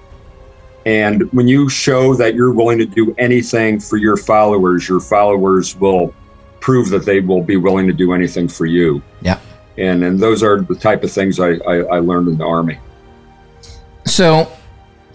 And 0.85 1.31
when 1.33 1.47
you 1.47 1.69
show 1.69 2.15
that 2.15 2.33
you're 2.35 2.53
willing 2.53 2.77
to 2.79 2.85
do 2.85 3.13
anything 3.17 3.79
for 3.79 3.97
your 3.97 4.17
followers, 4.17 4.87
your 4.87 4.99
followers 4.99 5.75
will 5.75 6.13
prove 6.59 6.89
that 6.89 7.05
they 7.05 7.19
will 7.19 7.43
be 7.43 7.57
willing 7.57 7.85
to 7.87 7.93
do 7.93 8.13
anything 8.13 8.47
for 8.47 8.65
you. 8.65 9.01
Yeah. 9.21 9.39
And 9.77 10.03
and 10.03 10.19
those 10.19 10.41
are 10.41 10.61
the 10.61 10.75
type 10.75 11.03
of 11.03 11.11
things 11.11 11.39
I, 11.39 11.55
I, 11.67 11.75
I 11.81 11.99
learned 11.99 12.29
in 12.29 12.37
the 12.37 12.45
army. 12.45 12.79
So 14.05 14.51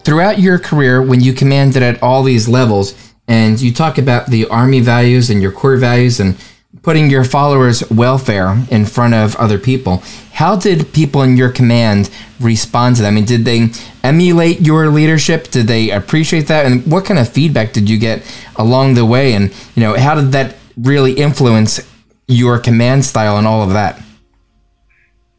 throughout 0.03 0.39
your 0.39 0.59
career, 0.59 1.01
when 1.01 1.19
you 1.19 1.33
commanded 1.33 1.81
at 1.81 2.01
all 2.03 2.23
these 2.23 2.47
levels, 2.47 2.93
and 3.27 3.59
you 3.59 3.73
talk 3.73 3.97
about 3.97 4.27
the 4.27 4.47
army 4.47 4.79
values 4.79 5.29
and 5.29 5.41
your 5.41 5.51
core 5.51 5.77
values 5.77 6.19
and 6.19 6.37
putting 6.81 7.09
your 7.09 7.23
followers' 7.23 7.89
welfare 7.89 8.63
in 8.69 8.85
front 8.85 9.13
of 9.13 9.35
other 9.35 9.57
people. 9.57 10.03
How 10.33 10.55
did 10.55 10.93
people 10.93 11.21
in 11.21 11.37
your 11.37 11.49
command 11.49 12.09
respond 12.39 12.95
to 12.97 13.01
that? 13.01 13.09
I 13.09 13.11
mean, 13.11 13.25
did 13.25 13.45
they 13.45 13.69
emulate 14.03 14.61
your 14.61 14.89
leadership? 14.89 15.49
Did 15.49 15.67
they 15.67 15.89
appreciate 15.91 16.47
that? 16.47 16.65
And 16.65 16.85
what 16.91 17.05
kind 17.05 17.19
of 17.19 17.29
feedback 17.29 17.73
did 17.73 17.89
you 17.89 17.97
get 17.97 18.23
along 18.55 18.93
the 18.93 19.05
way? 19.05 19.33
And 19.33 19.53
you 19.75 19.81
know, 19.81 19.97
how 19.97 20.15
did 20.15 20.31
that 20.31 20.55
really 20.77 21.13
influence 21.13 21.79
your 22.27 22.59
command 22.59 23.05
style 23.05 23.37
and 23.37 23.47
all 23.47 23.63
of 23.63 23.71
that? 23.71 24.01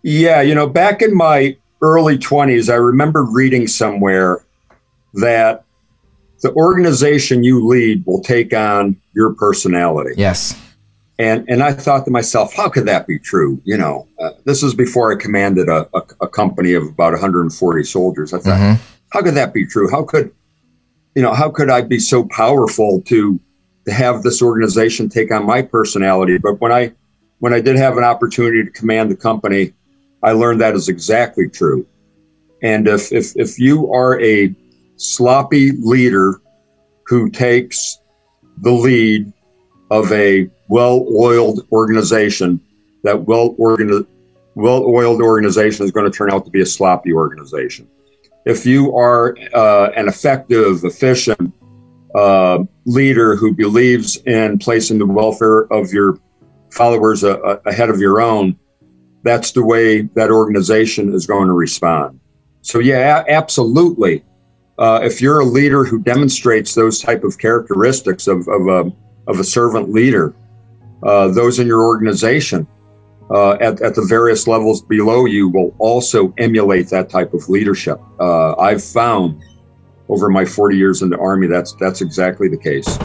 Yeah, 0.02 0.42
you 0.42 0.54
know, 0.54 0.66
back 0.66 1.02
in 1.02 1.14
my 1.16 1.56
early 1.82 2.18
20s, 2.18 2.72
I 2.72 2.76
remember 2.76 3.24
reading 3.24 3.66
somewhere 3.66 4.44
that 5.14 5.64
the 6.42 6.52
organization 6.52 7.42
you 7.42 7.66
lead 7.66 8.04
will 8.06 8.22
take 8.22 8.52
on 8.54 9.00
your 9.12 9.34
personality. 9.34 10.14
Yes. 10.16 10.60
And 11.18 11.44
and 11.48 11.62
I 11.62 11.72
thought 11.72 12.04
to 12.04 12.10
myself, 12.12 12.54
how 12.54 12.68
could 12.68 12.86
that 12.86 13.06
be 13.06 13.18
true? 13.18 13.60
You 13.64 13.76
know, 13.76 14.06
uh, 14.20 14.30
this 14.44 14.62
was 14.62 14.74
before 14.74 15.12
I 15.12 15.16
commanded 15.16 15.68
a, 15.68 15.88
a, 15.92 16.02
a, 16.20 16.28
company 16.28 16.74
of 16.74 16.84
about 16.84 17.12
140 17.12 17.84
soldiers. 17.84 18.32
I 18.32 18.38
thought, 18.38 18.58
mm-hmm. 18.58 18.82
how 19.10 19.22
could 19.22 19.34
that 19.34 19.52
be 19.52 19.66
true? 19.66 19.90
How 19.90 20.04
could, 20.04 20.32
you 21.16 21.22
know, 21.22 21.34
how 21.34 21.50
could 21.50 21.70
I 21.70 21.80
be 21.80 21.98
so 21.98 22.24
powerful 22.24 23.02
to 23.02 23.40
to 23.86 23.92
have 23.92 24.22
this 24.22 24.40
organization 24.40 25.08
take 25.08 25.32
on 25.32 25.44
my 25.44 25.60
personality? 25.60 26.38
But 26.38 26.60
when 26.60 26.70
I 26.70 26.92
when 27.40 27.52
I 27.52 27.60
did 27.60 27.76
have 27.76 27.96
an 27.96 28.04
opportunity 28.04 28.64
to 28.64 28.70
command 28.70 29.10
the 29.10 29.16
company, 29.16 29.72
I 30.22 30.32
learned 30.32 30.60
that 30.60 30.74
is 30.74 30.88
exactly 30.88 31.48
true. 31.48 31.84
And 32.62 32.86
if 32.86 33.10
if 33.12 33.36
if 33.36 33.58
you 33.58 33.92
are 33.92 34.20
a 34.20 34.54
sloppy 34.96 35.72
leader 35.80 36.40
who 37.06 37.28
takes 37.30 37.98
the 38.58 38.70
lead 38.70 39.32
of 39.90 40.12
a 40.12 40.50
well-oiled 40.68 41.66
organization, 41.72 42.60
that 43.04 43.24
well 43.24 43.54
well-oiled 44.54 45.22
organization 45.22 45.84
is 45.84 45.92
going 45.92 46.10
to 46.10 46.16
turn 46.16 46.32
out 46.32 46.44
to 46.44 46.50
be 46.50 46.60
a 46.60 46.66
sloppy 46.66 47.12
organization. 47.12 47.88
If 48.44 48.66
you 48.66 48.96
are 48.96 49.36
uh, 49.54 49.90
an 49.94 50.08
effective, 50.08 50.84
efficient 50.84 51.54
uh, 52.14 52.64
leader 52.84 53.36
who 53.36 53.54
believes 53.54 54.16
in 54.24 54.58
placing 54.58 54.98
the 54.98 55.06
welfare 55.06 55.72
of 55.72 55.92
your 55.92 56.18
followers 56.72 57.24
uh, 57.24 57.38
uh 57.38 57.60
ahead 57.66 57.88
of 57.88 58.00
your 58.00 58.20
own, 58.20 58.58
that's 59.22 59.52
the 59.52 59.64
way 59.64 60.02
that 60.02 60.30
organization 60.30 61.14
is 61.14 61.26
going 61.26 61.46
to 61.46 61.52
respond. 61.52 62.18
So 62.62 62.78
yeah, 62.78 63.24
absolutely. 63.28 64.24
Uh, 64.78 65.00
if 65.02 65.20
you're 65.20 65.40
a 65.40 65.44
leader 65.44 65.84
who 65.84 65.98
demonstrates 65.98 66.74
those 66.74 67.00
type 67.00 67.24
of 67.24 67.38
characteristics 67.38 68.26
of, 68.26 68.46
of, 68.48 68.68
a, 68.68 68.92
of 69.28 69.38
a 69.38 69.44
servant 69.44 69.92
leader, 69.92 70.34
uh, 71.02 71.28
those 71.28 71.58
in 71.58 71.66
your 71.66 71.84
organization 71.84 72.66
uh, 73.30 73.52
at, 73.54 73.80
at 73.82 73.94
the 73.94 74.04
various 74.08 74.46
levels 74.46 74.82
below 74.82 75.26
you 75.26 75.48
will 75.48 75.74
also 75.78 76.32
emulate 76.38 76.88
that 76.88 77.10
type 77.10 77.34
of 77.34 77.48
leadership. 77.48 78.00
Uh, 78.18 78.56
I've 78.56 78.82
found 78.82 79.42
over 80.08 80.30
my 80.30 80.44
40 80.44 80.76
years 80.76 81.02
in 81.02 81.10
the 81.10 81.18
Army 81.18 81.46
that's 81.46 81.74
that's 81.74 82.00
exactly 82.00 82.48
the 82.48 82.56
case. 82.56 82.98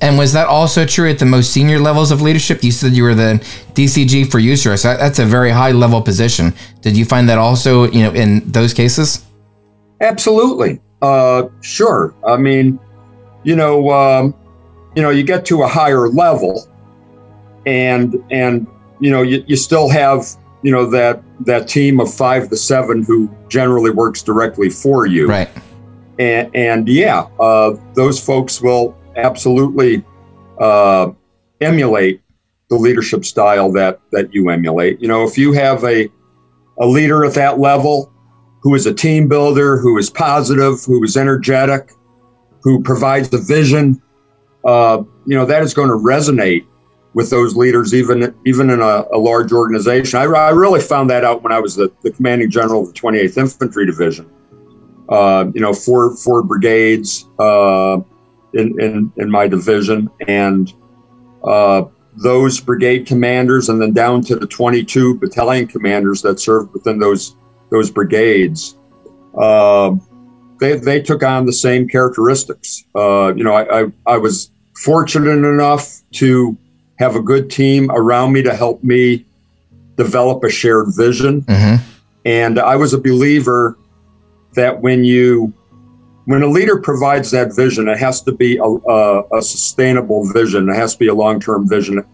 And 0.00 0.16
was 0.16 0.32
that 0.32 0.46
also 0.46 0.84
true 0.84 1.10
at 1.10 1.18
the 1.18 1.26
most 1.26 1.52
senior 1.52 1.78
levels 1.78 2.10
of 2.10 2.22
leadership? 2.22 2.62
You 2.62 2.70
said 2.70 2.92
you 2.92 3.02
were 3.02 3.14
the 3.14 3.40
DCG 3.74 4.30
for 4.30 4.38
USAREUR, 4.38 4.78
so 4.78 4.96
that's 4.96 5.18
a 5.18 5.24
very 5.24 5.50
high 5.50 5.72
level 5.72 6.00
position. 6.00 6.54
Did 6.82 6.96
you 6.96 7.04
find 7.04 7.28
that 7.28 7.38
also, 7.38 7.90
you 7.90 8.02
know, 8.02 8.12
in 8.12 8.40
those 8.50 8.72
cases? 8.72 9.24
Absolutely. 10.00 10.80
Uh, 11.02 11.48
sure. 11.62 12.14
I 12.24 12.36
mean, 12.36 12.78
you 13.42 13.56
know, 13.56 13.90
um, 13.90 14.34
you 14.96 15.02
know, 15.02 15.10
you 15.10 15.22
get 15.22 15.44
to 15.46 15.62
a 15.62 15.68
higher 15.68 16.08
level, 16.08 16.66
and 17.66 18.22
and 18.30 18.66
you 19.00 19.10
know 19.10 19.22
you, 19.22 19.44
you 19.46 19.56
still 19.56 19.88
have 19.88 20.26
you 20.62 20.72
know 20.72 20.88
that 20.90 21.22
that 21.40 21.68
team 21.68 22.00
of 22.00 22.12
five 22.12 22.48
to 22.48 22.56
seven 22.56 23.02
who 23.02 23.30
generally 23.48 23.90
works 23.90 24.22
directly 24.22 24.70
for 24.70 25.06
you. 25.06 25.28
Right. 25.28 25.48
And 26.18 26.50
and 26.54 26.88
yeah 26.88 27.28
uh, 27.38 27.76
those 27.94 28.22
folks 28.22 28.60
will 28.60 28.96
absolutely 29.16 30.04
uh, 30.58 31.10
emulate 31.60 32.20
the 32.70 32.76
leadership 32.76 33.24
style 33.24 33.70
that 33.72 34.00
that 34.10 34.34
you 34.34 34.50
emulate. 34.50 35.00
You 35.00 35.08
know 35.08 35.24
if 35.24 35.38
you 35.38 35.52
have 35.52 35.84
a 35.84 36.10
a 36.80 36.86
leader 36.86 37.24
at 37.24 37.34
that 37.34 37.58
level 37.58 38.12
who 38.62 38.74
is 38.74 38.86
a 38.86 38.94
team 38.94 39.28
builder 39.28 39.78
who 39.78 39.96
is 39.98 40.10
positive 40.10 40.84
who 40.84 41.02
is 41.04 41.16
energetic 41.16 41.92
who 42.62 42.82
provides 42.82 43.28
the 43.30 43.38
vision 43.38 44.00
uh, 44.64 45.02
you 45.26 45.36
know 45.36 45.44
that 45.46 45.62
is 45.62 45.74
going 45.74 45.88
to 45.88 45.94
resonate 45.94 46.66
with 47.14 47.30
those 47.30 47.56
leaders, 47.56 47.94
even 47.94 48.34
even 48.46 48.70
in 48.70 48.80
a, 48.80 49.04
a 49.12 49.18
large 49.18 49.52
organization. 49.52 50.18
I, 50.18 50.24
I, 50.24 50.50
really 50.50 50.80
found 50.80 51.10
that 51.10 51.24
out 51.24 51.42
when 51.42 51.52
I 51.52 51.58
was 51.58 51.74
the, 51.74 51.90
the 52.02 52.10
commanding 52.10 52.50
general 52.50 52.82
of 52.82 52.94
the 52.94 53.00
28th 53.00 53.36
Infantry 53.38 53.86
Division. 53.86 54.30
Uh, 55.08 55.46
you 55.54 55.60
know, 55.60 55.72
four 55.72 56.16
four 56.16 56.42
brigades 56.42 57.28
uh, 57.38 57.98
in, 58.54 58.80
in 58.80 59.12
in 59.16 59.30
my 59.30 59.48
division, 59.48 60.10
and 60.26 60.72
uh, 61.44 61.84
those 62.16 62.60
brigade 62.60 63.06
commanders, 63.06 63.68
and 63.68 63.80
then 63.80 63.92
down 63.92 64.22
to 64.22 64.36
the 64.36 64.46
22 64.46 65.14
battalion 65.18 65.66
commanders 65.66 66.22
that 66.22 66.38
served 66.38 66.72
within 66.72 66.98
those 66.98 67.36
those 67.70 67.90
brigades. 67.90 68.76
Uh, 69.36 69.94
they, 70.60 70.76
they 70.76 71.00
took 71.00 71.22
on 71.22 71.46
the 71.46 71.52
same 71.52 71.88
characteristics. 71.88 72.84
Uh, 72.94 73.32
you 73.34 73.44
know, 73.44 73.54
I, 73.54 73.82
I, 73.82 73.92
I 74.06 74.18
was 74.18 74.50
fortunate 74.74 75.46
enough 75.46 76.00
to 76.12 76.56
have 76.98 77.16
a 77.16 77.22
good 77.22 77.50
team 77.50 77.90
around 77.90 78.32
me 78.32 78.42
to 78.42 78.54
help 78.54 78.82
me 78.82 79.24
develop 79.96 80.44
a 80.44 80.50
shared 80.50 80.88
vision. 80.96 81.42
Mm-hmm. 81.42 81.84
And 82.24 82.58
I 82.58 82.76
was 82.76 82.92
a 82.92 82.98
believer 82.98 83.78
that 84.54 84.80
when 84.80 85.04
you 85.04 85.52
when 86.24 86.42
a 86.42 86.46
leader 86.46 86.78
provides 86.78 87.30
that 87.30 87.56
vision, 87.56 87.88
it 87.88 87.98
has 87.98 88.20
to 88.22 88.32
be 88.32 88.58
a, 88.58 88.62
a, 88.62 89.38
a 89.38 89.42
sustainable 89.42 90.30
vision. 90.30 90.68
It 90.68 90.74
has 90.74 90.92
to 90.92 90.98
be 90.98 91.08
a 91.08 91.14
long 91.14 91.40
term 91.40 91.66
vision. 91.66 92.04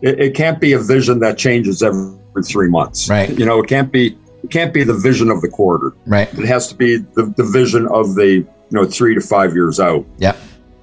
It, 0.00 0.20
it, 0.20 0.34
can't 0.34 0.60
be 0.60 0.74
a 0.74 0.78
vision 0.78 1.18
that 1.20 1.38
changes 1.38 1.82
every 1.82 2.14
three 2.44 2.68
months. 2.68 3.08
Right. 3.08 3.36
You 3.36 3.44
know, 3.44 3.60
it 3.60 3.68
can't 3.68 3.90
be 3.90 4.16
it 4.44 4.50
can't 4.50 4.74
be 4.74 4.84
the 4.84 4.94
vision 4.94 5.30
of 5.30 5.40
the 5.40 5.48
quarter. 5.48 5.94
Right. 6.06 6.32
It 6.38 6.44
has 6.44 6.68
to 6.68 6.74
be 6.74 6.98
the, 6.98 7.32
the 7.36 7.44
vision 7.44 7.88
of 7.88 8.14
the 8.14 8.28
you 8.28 8.48
know 8.70 8.84
three 8.84 9.14
to 9.14 9.20
five 9.20 9.54
years 9.54 9.80
out. 9.80 10.04
Yeah. 10.18 10.36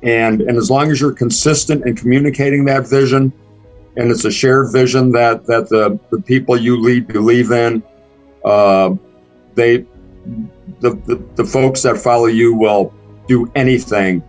And 0.04 0.42
and 0.42 0.58
as 0.58 0.72
long 0.72 0.90
as 0.92 1.00
you're 1.00 1.14
consistent 1.14 1.86
in 1.86 1.96
communicating 1.96 2.66
that 2.66 2.88
vision, 2.90 3.32
and 3.98 4.10
it's 4.10 4.26
a 4.26 4.32
shared 4.32 4.72
vision 4.72 5.12
that 5.12 5.46
that 5.46 5.70
the, 5.70 6.00
the 6.10 6.20
people 6.22 6.58
you 6.58 6.82
lead 6.82 7.08
believe 7.08 7.52
in. 7.52 7.84
Uh, 8.44 8.96
they, 9.54 9.86
the, 10.80 10.96
the 11.06 11.24
the 11.36 11.46
folks 11.46 11.84
that 11.84 11.98
follow 11.98 12.26
you 12.26 12.56
will 12.56 12.92
do 13.28 13.52
anything 13.54 14.24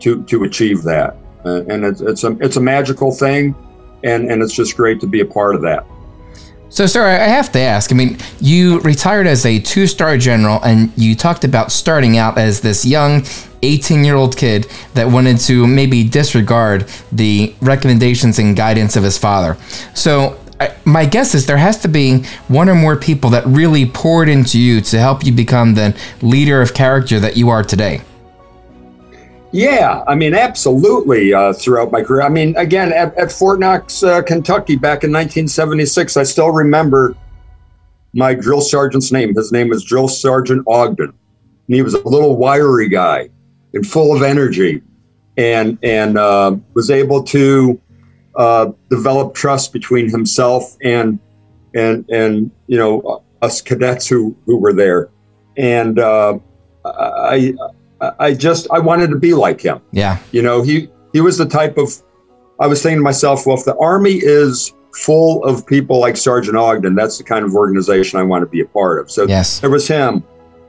to 0.00 0.22
to 0.24 0.44
achieve 0.44 0.82
that, 0.82 1.16
uh, 1.46 1.62
and 1.68 1.84
it's 1.84 2.02
it's 2.02 2.24
a 2.24 2.36
it's 2.40 2.56
a 2.56 2.60
magical 2.60 3.10
thing. 3.10 3.54
and 4.04 4.30
and 4.30 4.42
it's 4.42 4.52
just 4.52 4.76
great 4.76 5.00
to 5.00 5.06
be 5.06 5.20
a 5.20 5.24
part 5.24 5.54
of 5.54 5.62
that. 5.62 5.86
So, 6.76 6.84
sir, 6.84 7.06
I 7.06 7.26
have 7.28 7.50
to 7.52 7.58
ask. 7.58 7.90
I 7.90 7.94
mean, 7.94 8.18
you 8.38 8.80
retired 8.80 9.26
as 9.26 9.46
a 9.46 9.58
two 9.58 9.86
star 9.86 10.18
general, 10.18 10.60
and 10.62 10.92
you 10.94 11.16
talked 11.16 11.42
about 11.42 11.72
starting 11.72 12.18
out 12.18 12.36
as 12.36 12.60
this 12.60 12.84
young 12.84 13.24
18 13.62 14.04
year 14.04 14.14
old 14.14 14.36
kid 14.36 14.66
that 14.92 15.08
wanted 15.08 15.38
to 15.38 15.66
maybe 15.66 16.06
disregard 16.06 16.86
the 17.10 17.54
recommendations 17.62 18.38
and 18.38 18.54
guidance 18.54 18.94
of 18.94 19.04
his 19.04 19.16
father. 19.16 19.56
So, 19.94 20.38
I, 20.60 20.74
my 20.84 21.06
guess 21.06 21.34
is 21.34 21.46
there 21.46 21.56
has 21.56 21.80
to 21.80 21.88
be 21.88 22.24
one 22.48 22.68
or 22.68 22.74
more 22.74 22.96
people 22.96 23.30
that 23.30 23.46
really 23.46 23.86
poured 23.86 24.28
into 24.28 24.60
you 24.60 24.82
to 24.82 24.98
help 24.98 25.24
you 25.24 25.32
become 25.32 25.76
the 25.76 25.98
leader 26.20 26.60
of 26.60 26.74
character 26.74 27.18
that 27.20 27.38
you 27.38 27.48
are 27.48 27.64
today. 27.64 28.02
Yeah, 29.52 30.04
I 30.06 30.14
mean, 30.14 30.34
absolutely. 30.34 31.32
Uh, 31.32 31.52
throughout 31.52 31.92
my 31.92 32.02
career, 32.02 32.22
I 32.22 32.28
mean, 32.28 32.56
again, 32.56 32.92
at, 32.92 33.16
at 33.16 33.32
Fort 33.32 33.60
Knox, 33.60 34.02
uh, 34.02 34.22
Kentucky, 34.22 34.76
back 34.76 35.04
in 35.04 35.12
1976, 35.12 36.16
I 36.16 36.24
still 36.24 36.50
remember 36.50 37.14
my 38.12 38.34
drill 38.34 38.60
sergeant's 38.60 39.12
name. 39.12 39.34
His 39.34 39.52
name 39.52 39.68
was 39.68 39.84
Drill 39.84 40.08
Sergeant 40.08 40.64
Ogden, 40.66 41.08
and 41.08 41.74
he 41.74 41.82
was 41.82 41.94
a 41.94 42.08
little 42.08 42.36
wiry 42.36 42.88
guy 42.88 43.28
and 43.72 43.86
full 43.86 44.16
of 44.16 44.22
energy, 44.22 44.82
and 45.36 45.78
and 45.82 46.18
uh, 46.18 46.56
was 46.74 46.90
able 46.90 47.22
to 47.24 47.80
uh, 48.36 48.72
develop 48.90 49.34
trust 49.34 49.72
between 49.72 50.10
himself 50.10 50.76
and 50.82 51.18
and 51.74 52.08
and 52.10 52.50
you 52.66 52.78
know 52.78 53.22
us 53.42 53.60
cadets 53.60 54.08
who 54.08 54.36
who 54.46 54.56
were 54.56 54.72
there, 54.72 55.10
and 55.56 55.98
uh, 55.98 56.38
I 56.84 57.54
I 58.00 58.34
just 58.34 58.66
I 58.70 58.78
wanted 58.78 59.10
to 59.10 59.16
be 59.16 59.34
like 59.34 59.60
him. 59.60 59.80
Yeah. 59.92 60.18
You 60.32 60.42
know, 60.42 60.62
he 60.62 60.90
he 61.12 61.20
was 61.20 61.38
the 61.38 61.46
type 61.46 61.78
of 61.78 61.90
I 62.60 62.66
was 62.66 62.80
saying 62.80 62.96
to 62.96 63.02
myself, 63.02 63.46
well, 63.46 63.56
if 63.56 63.64
the 63.64 63.76
army 63.76 64.14
is 64.14 64.72
full 64.94 65.44
of 65.44 65.66
people 65.66 66.00
like 66.00 66.16
Sergeant 66.16 66.56
Ogden, 66.56 66.94
that's 66.94 67.18
the 67.18 67.24
kind 67.24 67.44
of 67.44 67.54
organization 67.54 68.18
I 68.18 68.22
want 68.22 68.42
to 68.42 68.46
be 68.46 68.60
a 68.60 68.66
part 68.66 68.98
of. 68.98 69.10
So 69.10 69.26
yes. 69.26 69.60
there 69.60 69.70
was 69.70 69.86
him. 69.86 70.24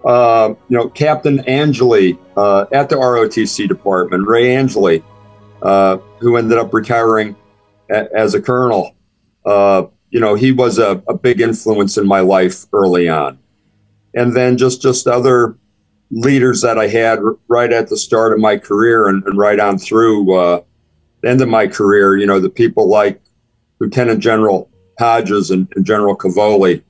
Uh, 0.05 0.53
you 0.69 0.77
know, 0.77 0.89
Captain 0.89 1.47
Angeli 1.49 2.17
uh, 2.35 2.65
at 2.71 2.89
the 2.89 2.95
ROTC 2.95 3.67
department, 3.67 4.27
Ray 4.27 4.55
Angeli, 4.55 5.03
uh, 5.61 5.97
who 6.19 6.37
ended 6.37 6.57
up 6.57 6.73
retiring 6.73 7.35
a- 7.89 8.13
as 8.15 8.33
a 8.33 8.41
colonel. 8.41 8.95
Uh, 9.45 9.87
you 10.09 10.19
know, 10.19 10.35
he 10.35 10.51
was 10.51 10.77
a, 10.77 11.01
a 11.07 11.17
big 11.17 11.41
influence 11.41 11.97
in 11.97 12.07
my 12.07 12.21
life 12.21 12.65
early 12.73 13.09
on. 13.09 13.39
And 14.13 14.35
then 14.35 14.57
just 14.57 14.81
just 14.81 15.07
other 15.07 15.57
leaders 16.11 16.61
that 16.61 16.77
I 16.77 16.87
had 16.87 17.19
right 17.47 17.71
at 17.71 17.89
the 17.89 17.97
start 17.97 18.33
of 18.33 18.39
my 18.39 18.57
career 18.57 19.07
and, 19.07 19.23
and 19.25 19.37
right 19.37 19.59
on 19.59 19.77
through 19.77 20.33
uh, 20.33 20.61
the 21.21 21.29
end 21.29 21.41
of 21.41 21.49
my 21.49 21.67
career. 21.67 22.17
You 22.17 22.25
know, 22.25 22.39
the 22.39 22.49
people 22.49 22.89
like 22.89 23.21
Lieutenant 23.79 24.19
General 24.21 24.69
Hodges 24.99 25.51
and, 25.51 25.67
and 25.75 25.85
General 25.85 26.17
Cavoli. 26.17 26.81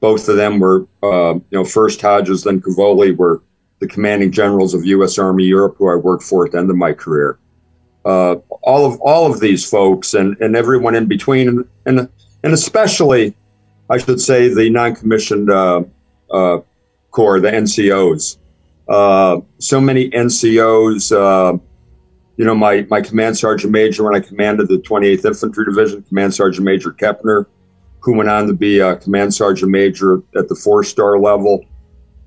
Both 0.00 0.28
of 0.28 0.36
them 0.36 0.60
were, 0.60 0.86
uh, 1.02 1.34
you 1.34 1.44
know, 1.50 1.64
first 1.64 2.00
Hodges, 2.00 2.44
then 2.44 2.60
Cavoli 2.60 3.16
were 3.16 3.42
the 3.80 3.88
commanding 3.88 4.30
generals 4.30 4.74
of 4.74 4.84
U.S. 4.84 5.18
Army 5.18 5.44
Europe, 5.44 5.76
who 5.78 5.90
I 5.90 5.96
worked 5.96 6.22
for 6.22 6.46
at 6.46 6.52
the 6.52 6.58
end 6.58 6.70
of 6.70 6.76
my 6.76 6.92
career. 6.92 7.38
Uh, 8.04 8.36
all 8.62 8.86
of 8.86 9.00
all 9.00 9.30
of 9.30 9.40
these 9.40 9.68
folks 9.68 10.14
and, 10.14 10.36
and 10.40 10.56
everyone 10.56 10.94
in 10.94 11.06
between, 11.06 11.48
and, 11.48 11.68
and 11.84 12.08
and 12.44 12.52
especially, 12.52 13.34
I 13.90 13.98
should 13.98 14.20
say, 14.20 14.52
the 14.52 14.70
non-commissioned 14.70 15.50
uh, 15.50 15.82
uh 16.32 16.58
corps, 17.10 17.40
the 17.40 17.50
NCOs. 17.50 18.38
Uh, 18.88 19.40
so 19.58 19.80
many 19.80 20.10
NCOs. 20.10 21.12
Uh, 21.12 21.58
you 22.38 22.44
know, 22.44 22.54
my, 22.54 22.86
my 22.88 23.00
command 23.00 23.36
sergeant 23.36 23.72
major 23.72 24.04
when 24.04 24.14
I 24.14 24.20
commanded 24.20 24.68
the 24.68 24.78
28th 24.78 25.24
Infantry 25.24 25.64
Division, 25.64 26.02
Command 26.04 26.32
Sergeant 26.32 26.64
Major 26.64 26.92
Kepner, 26.92 27.46
who 27.98 28.14
went 28.14 28.30
on 28.30 28.46
to 28.46 28.54
be 28.54 28.78
a 28.78 28.96
command 28.96 29.34
sergeant 29.34 29.72
major 29.72 30.22
at 30.36 30.48
the 30.48 30.54
four 30.54 30.84
star 30.84 31.18
level. 31.18 31.64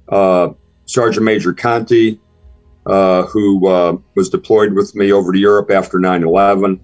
Uh, 0.09 0.49
sergeant 0.85 1.23
Major 1.23 1.53
Conti, 1.53 2.19
uh, 2.85 3.23
who 3.23 3.65
uh, 3.67 3.95
was 4.15 4.29
deployed 4.29 4.73
with 4.73 4.93
me 4.95 5.13
over 5.13 5.31
to 5.31 5.39
Europe 5.39 5.71
after 5.71 5.97
9 5.97 6.23
11. 6.23 6.81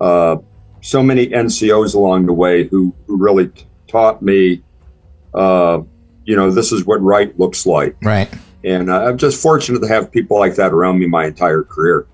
Uh, 0.00 0.36
so 0.80 1.02
many 1.02 1.26
NCOs 1.26 1.96
along 1.96 2.26
the 2.26 2.32
way 2.32 2.68
who, 2.68 2.94
who 3.08 3.16
really 3.16 3.48
t- 3.48 3.66
taught 3.88 4.22
me, 4.22 4.62
you 5.34 6.36
know, 6.36 6.50
this 6.52 6.70
is 6.70 6.86
what 6.86 7.02
right 7.02 7.36
looks 7.36 7.66
like. 7.66 7.96
Right. 8.00 8.32
And 8.64 8.90
uh, 8.90 9.04
I'm 9.04 9.18
just 9.18 9.40
fortunate 9.40 9.80
to 9.80 9.88
have 9.88 10.10
people 10.10 10.38
like 10.38 10.56
that 10.56 10.72
around 10.72 10.98
me 10.98 11.06
my 11.06 11.26
entire 11.26 11.62
career. 11.62 12.06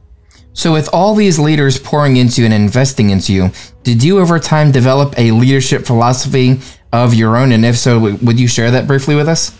So, 0.52 0.72
with 0.72 0.88
all 0.92 1.14
these 1.14 1.38
leaders 1.38 1.78
pouring 1.78 2.16
into 2.16 2.44
and 2.44 2.54
investing 2.54 3.10
into 3.10 3.32
you, 3.32 3.50
did 3.82 4.02
you 4.02 4.20
over 4.20 4.38
time 4.38 4.72
develop 4.72 5.14
a 5.18 5.30
leadership 5.30 5.84
philosophy 5.84 6.60
of 6.92 7.12
your 7.12 7.36
own? 7.36 7.52
And 7.52 7.64
if 7.64 7.76
so, 7.76 7.98
would 7.98 8.40
you 8.40 8.48
share 8.48 8.70
that 8.70 8.86
briefly 8.86 9.14
with 9.14 9.28
us? 9.28 9.56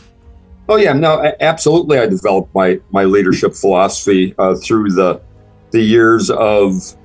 Oh 0.68 0.76
yeah, 0.76 0.94
no, 0.94 1.32
absolutely. 1.40 1.98
I 1.98 2.06
developed 2.06 2.54
my 2.54 2.80
my 2.90 3.04
leadership 3.04 3.54
philosophy 3.54 4.34
uh, 4.38 4.54
through 4.56 4.92
the 4.92 5.20
the 5.70 5.82
years 5.82 6.30
of 6.30 6.96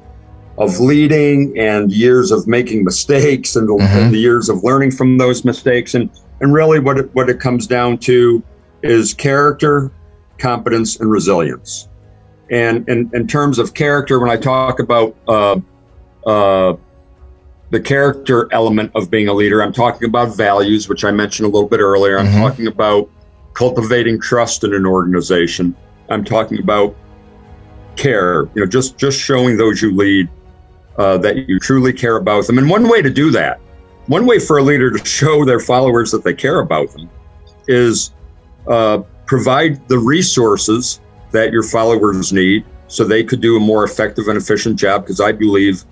of 0.58 0.80
leading 0.80 1.58
and 1.58 1.92
years 1.92 2.32
of 2.32 2.48
making 2.48 2.84
mistakes 2.84 3.56
and, 3.56 3.68
mm-hmm. 3.68 3.82
and 3.82 4.14
the 4.14 4.18
years 4.18 4.50
of 4.50 4.64
learning 4.64 4.92
from 4.92 5.18
those 5.18 5.44
mistakes 5.44 5.96
and 5.96 6.10
and 6.40 6.54
really 6.54 6.80
what 6.80 6.98
it, 6.98 7.14
what 7.14 7.30
it 7.30 7.40
comes 7.40 7.68
down 7.68 7.98
to 7.98 8.42
is 8.84 9.14
character, 9.14 9.92
competence, 10.38 11.00
and 11.00 11.12
resilience. 11.12 11.88
And 12.50 12.88
in 12.90 13.28
terms 13.28 13.60
of 13.60 13.74
character, 13.74 14.20
when 14.20 14.30
I 14.30 14.36
talk 14.36 14.80
about 14.80 15.16
uh, 15.26 15.60
uh, 16.26 16.76
the 17.70 17.80
character 17.80 18.50
element 18.52 18.92
of 18.94 19.10
being 19.10 19.30
a 19.30 19.34
leader, 19.34 19.64
I'm 19.64 19.72
talking 19.72 20.10
about 20.10 20.36
values, 20.36 20.90
which 20.90 21.06
I 21.06 21.12
mentioned 21.12 21.46
a 21.46 21.50
little 21.50 21.70
bit 21.70 21.80
earlier. 21.80 22.20
I'm 22.20 22.26
mm-hmm. 22.26 22.42
talking 22.42 22.68
about 22.68 23.10
cultivating 23.54 24.20
trust 24.20 24.66
in 24.66 24.74
an 24.74 24.86
organization. 24.86 25.74
I'm 26.10 26.26
talking 26.26 26.60
about 26.60 26.94
care. 27.96 28.44
You 28.54 28.62
know, 28.62 28.66
just 28.66 28.98
just 28.98 29.18
showing 29.18 29.56
those 29.56 29.82
you 29.82 29.96
lead 29.96 30.28
uh, 30.98 31.18
that 31.20 31.48
you 31.48 31.58
truly 31.58 31.94
care 31.94 32.18
about 32.18 32.48
them. 32.48 32.58
And 32.58 32.70
one 32.70 32.90
way 32.90 33.02
to 33.02 33.10
do 33.10 33.32
that, 33.32 33.62
one 34.08 34.26
way 34.26 34.40
for 34.40 34.58
a 34.58 34.62
leader 34.62 34.92
to 34.92 35.06
show 35.06 35.46
their 35.46 35.62
followers 35.62 36.12
that 36.12 36.26
they 36.26 36.34
care 36.34 36.60
about 36.60 36.92
them, 36.92 37.10
is 37.68 38.12
uh, 38.68 39.00
provide 39.26 39.88
the 39.88 39.98
resources 39.98 41.00
that 41.32 41.52
your 41.52 41.64
followers 41.64 42.34
need 42.34 42.66
so 42.88 43.06
they 43.06 43.24
could 43.24 43.42
do 43.42 43.56
a 43.56 43.60
more 43.60 43.84
effective 43.84 44.28
and 44.28 44.38
efficient 44.38 44.78
job 44.78 45.04
because 45.04 45.22
I 45.22 45.32
believe 45.32 45.86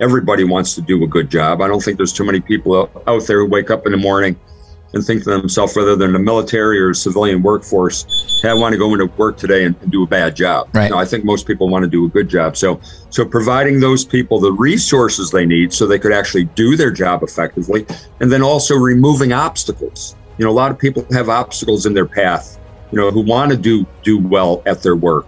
everybody 0.00 0.44
wants 0.44 0.74
to 0.74 0.80
do 0.80 1.02
a 1.04 1.06
good 1.06 1.30
job. 1.30 1.60
I 1.60 1.68
don't 1.68 1.82
think 1.82 1.96
there's 1.96 2.12
too 2.12 2.24
many 2.24 2.40
people 2.40 2.90
out 3.06 3.26
there 3.26 3.40
who 3.40 3.46
wake 3.46 3.70
up 3.70 3.86
in 3.86 3.92
the 3.92 3.98
morning 3.98 4.38
and 4.92 5.04
think 5.04 5.24
to 5.24 5.30
themselves, 5.30 5.76
whether 5.76 5.96
they're 5.96 6.08
in 6.08 6.14
the 6.14 6.18
military 6.18 6.80
or 6.80 6.94
civilian 6.94 7.42
workforce, 7.42 8.40
hey, 8.40 8.48
I 8.48 8.54
want 8.54 8.72
to 8.72 8.78
go 8.78 8.92
into 8.92 9.06
work 9.16 9.36
today 9.36 9.64
and, 9.64 9.74
and 9.82 9.90
do 9.90 10.02
a 10.02 10.06
bad 10.06 10.36
job. 10.36 10.68
Right. 10.74 10.92
I 10.92 11.04
think 11.04 11.24
most 11.24 11.46
people 11.46 11.68
want 11.68 11.82
to 11.84 11.90
do 11.90 12.06
a 12.06 12.08
good 12.08 12.28
job. 12.28 12.56
So, 12.56 12.80
so 13.10 13.24
providing 13.24 13.80
those 13.80 14.04
people 14.04 14.40
the 14.40 14.52
resources 14.52 15.30
they 15.30 15.44
need 15.44 15.72
so 15.72 15.86
they 15.86 15.98
could 15.98 16.12
actually 16.12 16.44
do 16.44 16.76
their 16.76 16.90
job 16.90 17.22
effectively, 17.22 17.86
and 18.20 18.30
then 18.30 18.42
also 18.42 18.74
removing 18.76 19.32
obstacles. 19.32 20.16
You 20.38 20.44
know, 20.44 20.50
a 20.50 20.52
lot 20.52 20.70
of 20.70 20.78
people 20.78 21.06
have 21.12 21.28
obstacles 21.28 21.86
in 21.86 21.94
their 21.94 22.06
path, 22.06 22.58
you 22.92 22.98
know, 22.98 23.10
who 23.10 23.22
want 23.22 23.50
to 23.52 23.56
do 23.56 23.86
do 24.02 24.18
well 24.18 24.62
at 24.66 24.82
their 24.82 24.96
work. 24.96 25.26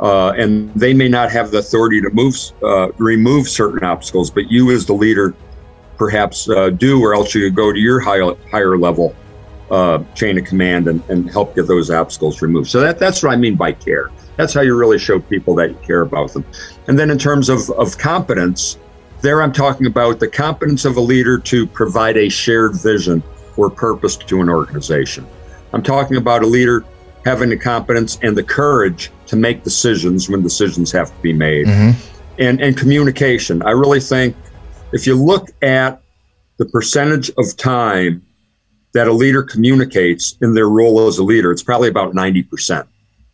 Uh, 0.00 0.32
and 0.32 0.72
they 0.74 0.92
may 0.92 1.08
not 1.08 1.30
have 1.30 1.52
the 1.52 1.58
authority 1.58 2.00
to 2.00 2.10
move, 2.10 2.34
uh, 2.62 2.90
remove 2.98 3.48
certain 3.48 3.84
obstacles, 3.84 4.30
but 4.30 4.50
you 4.50 4.72
as 4.72 4.84
the 4.84 4.92
leader 4.92 5.34
perhaps 5.96 6.48
uh, 6.50 6.70
do, 6.70 7.00
or 7.00 7.14
else 7.14 7.34
you 7.34 7.48
go 7.50 7.72
to 7.72 7.78
your 7.78 8.00
higher, 8.00 8.34
higher 8.50 8.76
level 8.76 9.14
uh, 9.70 10.02
chain 10.14 10.36
of 10.38 10.44
command 10.44 10.88
and, 10.88 11.02
and 11.08 11.30
help 11.30 11.54
get 11.54 11.68
those 11.68 11.88
obstacles 11.90 12.42
removed. 12.42 12.68
So 12.68 12.80
that, 12.80 12.98
that's 12.98 13.22
what 13.22 13.32
I 13.32 13.36
mean 13.36 13.54
by 13.54 13.72
care. 13.72 14.10
That's 14.36 14.52
how 14.52 14.62
you 14.62 14.76
really 14.76 14.98
show 14.98 15.20
people 15.20 15.54
that 15.56 15.70
you 15.70 15.78
care 15.86 16.00
about 16.00 16.32
them. 16.32 16.44
And 16.88 16.98
then 16.98 17.08
in 17.10 17.18
terms 17.18 17.48
of, 17.48 17.70
of 17.70 17.96
competence, 17.96 18.78
there 19.20 19.40
I'm 19.40 19.52
talking 19.52 19.86
about 19.86 20.18
the 20.18 20.28
competence 20.28 20.84
of 20.84 20.96
a 20.96 21.00
leader 21.00 21.38
to 21.38 21.66
provide 21.66 22.16
a 22.16 22.28
shared 22.28 22.74
vision 22.74 23.22
or 23.56 23.70
purpose 23.70 24.16
to 24.16 24.40
an 24.40 24.48
organization. 24.48 25.26
I'm 25.72 25.82
talking 25.82 26.16
about 26.16 26.42
a 26.42 26.46
leader 26.46 26.84
having 27.24 27.50
the 27.50 27.56
competence 27.56 28.18
and 28.22 28.36
the 28.36 28.42
courage 28.42 29.10
to 29.26 29.36
make 29.36 29.62
decisions 29.62 30.28
when 30.28 30.42
decisions 30.42 30.90
have 30.92 31.14
to 31.14 31.22
be 31.22 31.32
made. 31.32 31.66
Mm-hmm. 31.66 32.08
And, 32.38 32.60
and 32.60 32.76
communication. 32.76 33.62
I 33.62 33.70
really 33.70 34.00
think 34.00 34.34
if 34.92 35.06
you 35.06 35.14
look 35.14 35.48
at 35.60 36.02
the 36.56 36.64
percentage 36.64 37.30
of 37.36 37.56
time 37.56 38.24
that 38.94 39.06
a 39.06 39.12
leader 39.12 39.42
communicates 39.42 40.36
in 40.40 40.54
their 40.54 40.68
role 40.68 41.06
as 41.06 41.18
a 41.18 41.22
leader, 41.22 41.52
it's 41.52 41.62
probably 41.62 41.88
about 41.88 42.14
90%. 42.14 42.86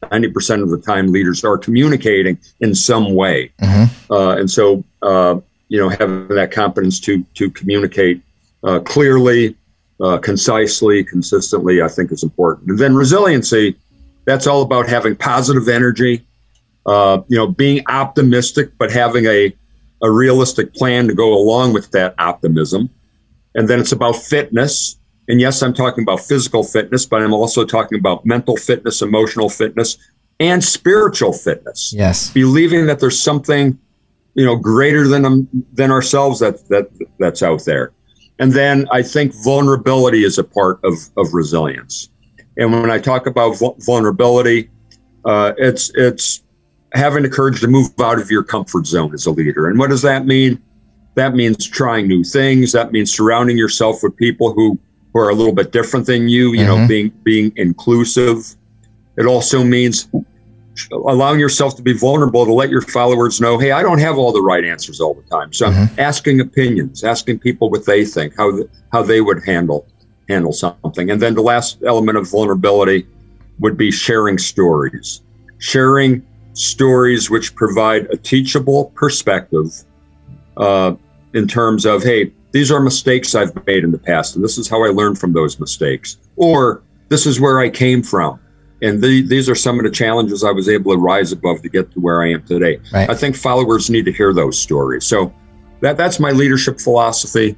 90% 0.03 0.63
of 0.63 0.71
the 0.71 0.79
time, 0.79 1.13
leaders 1.13 1.45
are 1.45 1.59
communicating 1.59 2.39
in 2.61 2.75
some 2.75 3.15
way. 3.15 3.53
Mm-hmm. 3.61 4.13
Uh, 4.13 4.37
and 4.37 4.51
so, 4.51 4.85
uh, 5.03 5.39
you 5.69 5.79
know, 5.79 5.89
having 5.89 6.29
that 6.29 6.51
competence 6.53 7.01
to, 7.01 7.23
to 7.35 7.51
communicate 7.51 8.23
uh, 8.65 8.81
clearly, 8.81 9.57
uh, 10.01 10.19
concisely, 10.19 11.05
consistently, 11.05 11.83
I 11.83 11.89
think 11.89 12.13
is 12.13 12.23
important. 12.23 12.71
And 12.71 12.79
then 12.79 12.95
resiliency, 12.95 13.77
that's 14.27 14.47
all 14.47 14.63
about 14.63 14.89
having 14.89 15.17
positive 15.17 15.69
energy, 15.69 16.27
uh, 16.87 17.23
you 17.29 17.37
know, 17.37 17.47
being 17.47 17.83
optimistic, 17.89 18.73
but 18.79 18.93
having 18.93 19.27
a, 19.27 19.55
a 20.03 20.11
realistic 20.11 20.75
plan 20.75 21.09
to 21.09 21.15
go 21.15 21.35
along 21.35 21.73
with 21.73 21.91
that 21.93 22.15
optimism. 22.19 22.91
And 23.55 23.69
then 23.69 23.81
it's 23.81 23.93
about 23.93 24.17
fitness. 24.17 24.97
And 25.29 25.41
yes, 25.41 25.63
I'm 25.63 25.75
talking 25.75 26.03
about 26.03 26.21
physical 26.21 26.63
fitness, 26.63 27.05
but 27.05 27.21
I'm 27.21 27.35
also 27.35 27.65
talking 27.65 27.99
about 27.99 28.25
mental 28.25 28.57
fitness, 28.57 29.03
emotional 29.03 29.49
fitness, 29.49 29.99
and 30.41 30.63
spiritual 30.63 31.33
fitness. 31.33 31.93
Yes. 31.95 32.31
Believing 32.31 32.87
that 32.87 33.01
there's 33.01 33.21
something, 33.21 33.79
you 34.35 34.45
know, 34.45 34.57
greater 34.57 35.09
than 35.09 35.25
um, 35.25 35.49
than 35.73 35.91
ourselves 35.91 36.39
that 36.41 36.67
that 36.69 36.89
that's 37.19 37.43
out 37.43 37.65
there. 37.65 37.93
And 38.39 38.53
then 38.53 38.87
I 38.93 39.03
think 39.03 39.35
vulnerability 39.45 40.25
is 40.25 40.39
a 40.39 40.45
part 40.45 40.81
of 40.85 40.95
of 41.17 41.35
resilience. 41.35 42.11
And 42.57 42.73
when 42.73 42.91
I 42.91 42.99
talk 42.99 43.27
about 43.27 43.57
vulnerability, 43.81 44.71
uh, 45.25 45.53
it's 45.59 45.91
it's 45.95 46.43
having 46.93 47.23
the 47.23 47.29
courage 47.29 47.61
to 47.61 47.69
move 47.69 47.89
out 48.01 48.21
of 48.21 48.31
your 48.31 48.43
comfort 48.43 48.87
zone 48.87 49.13
as 49.15 49.27
a 49.27 49.31
leader. 49.31 49.69
And 49.69 49.79
what 49.79 49.91
does 49.91 50.03
that 50.03 50.27
mean? 50.27 50.63
That 51.15 51.35
means 51.35 51.67
trying 51.67 52.07
new 52.09 52.25
things. 52.25 52.73
That 52.73 52.93
means 52.93 53.15
surrounding 53.15 53.59
yourself 53.59 54.03
with 54.03 54.17
people 54.17 54.53
who, 54.53 54.79
who 55.13 55.21
are 55.21 55.31
a 55.31 55.35
little 55.35 55.53
bit 55.53 55.73
different 55.73 56.07
than 56.07 56.29
you, 56.29 56.53
you 56.53 56.61
mm-hmm. 56.61 56.83
know, 56.83 56.89
being 56.89 57.09
being 57.23 57.53
inclusive. 57.57 58.55
It 59.17 59.27
also 59.27 59.65
means 59.65 60.09
allowing 60.93 61.41
yourself 61.41 61.77
to 61.77 61.83
be 61.83 61.93
vulnerable 61.93 62.45
to 62.45 62.53
let 62.53 62.71
your 62.71 62.83
followers 62.83 63.41
know, 63.41 63.59
hey, 63.59 63.73
I 63.73 63.83
don't 63.83 63.99
have 63.99 64.19
all 64.19 64.33
the 64.33 64.43
right 64.43 64.65
answers 64.65 65.01
all 65.01 65.15
the 65.15 65.23
time. 65.23 65.53
So 65.53 65.67
mm-hmm. 65.67 65.83
I'm 65.83 65.91
asking 65.99 66.41
opinions, 66.41 67.05
asking 67.05 67.41
people 67.41 67.71
what 67.71 67.87
they 67.87 68.05
think, 68.05 68.37
how 68.37 68.53
the, 68.53 68.69
how 68.93 69.03
they 69.03 69.21
would 69.21 69.45
handle 69.45 69.87
handle 70.29 70.53
something. 70.53 71.11
And 71.11 71.23
then 71.23 71.35
the 71.35 71.43
last 71.43 71.83
element 71.87 72.19
of 72.19 72.31
vulnerability 72.31 73.07
would 73.61 73.77
be 73.77 73.91
sharing 73.91 74.39
stories, 74.39 75.23
sharing 75.59 76.23
stories 76.53 77.31
which 77.31 77.55
provide 77.55 78.07
a 78.11 78.17
teachable 78.17 78.93
perspective 78.95 79.85
uh, 80.59 80.95
in 81.33 81.49
terms 81.49 81.87
of, 81.87 82.03
hey, 82.03 82.33
these 82.53 82.71
are 82.71 82.81
mistakes 82.81 83.35
I've 83.35 83.55
made 83.67 83.85
in 83.85 83.91
the 83.91 83.99
past, 83.99 84.35
and 84.35 84.45
this 84.45 84.59
is 84.59 84.69
how 84.69 84.85
I 84.85 84.89
learned 84.89 85.19
from 85.19 85.33
those 85.33 85.61
mistakes, 85.61 86.19
or 86.37 86.83
this 87.09 87.27
is 87.27 87.41
where 87.41 87.61
I 87.61 87.69
came 87.71 88.03
from. 88.03 88.41
And 88.81 89.03
the, 89.03 89.23
these 89.23 89.49
are 89.49 89.55
some 89.55 89.79
of 89.79 89.85
the 89.85 89.91
challenges 89.91 90.45
I 90.45 90.53
was 90.53 90.69
able 90.69 90.93
to 90.93 90.99
rise 90.99 91.33
above 91.33 91.63
to 91.63 91.69
get 91.69 91.91
to 91.93 92.01
where 92.01 92.23
I 92.23 92.31
am 92.31 92.43
today. 92.45 92.81
Right. 92.93 93.11
I 93.11 93.15
think 93.15 93.37
followers 93.37 93.91
need 93.91 94.05
to 94.05 94.13
hear 94.13 94.33
those 94.33 94.59
stories. 94.59 95.05
So 95.05 95.35
that 95.81 95.97
that's 95.97 96.21
my 96.21 96.31
leadership 96.31 96.81
philosophy. 96.81 97.57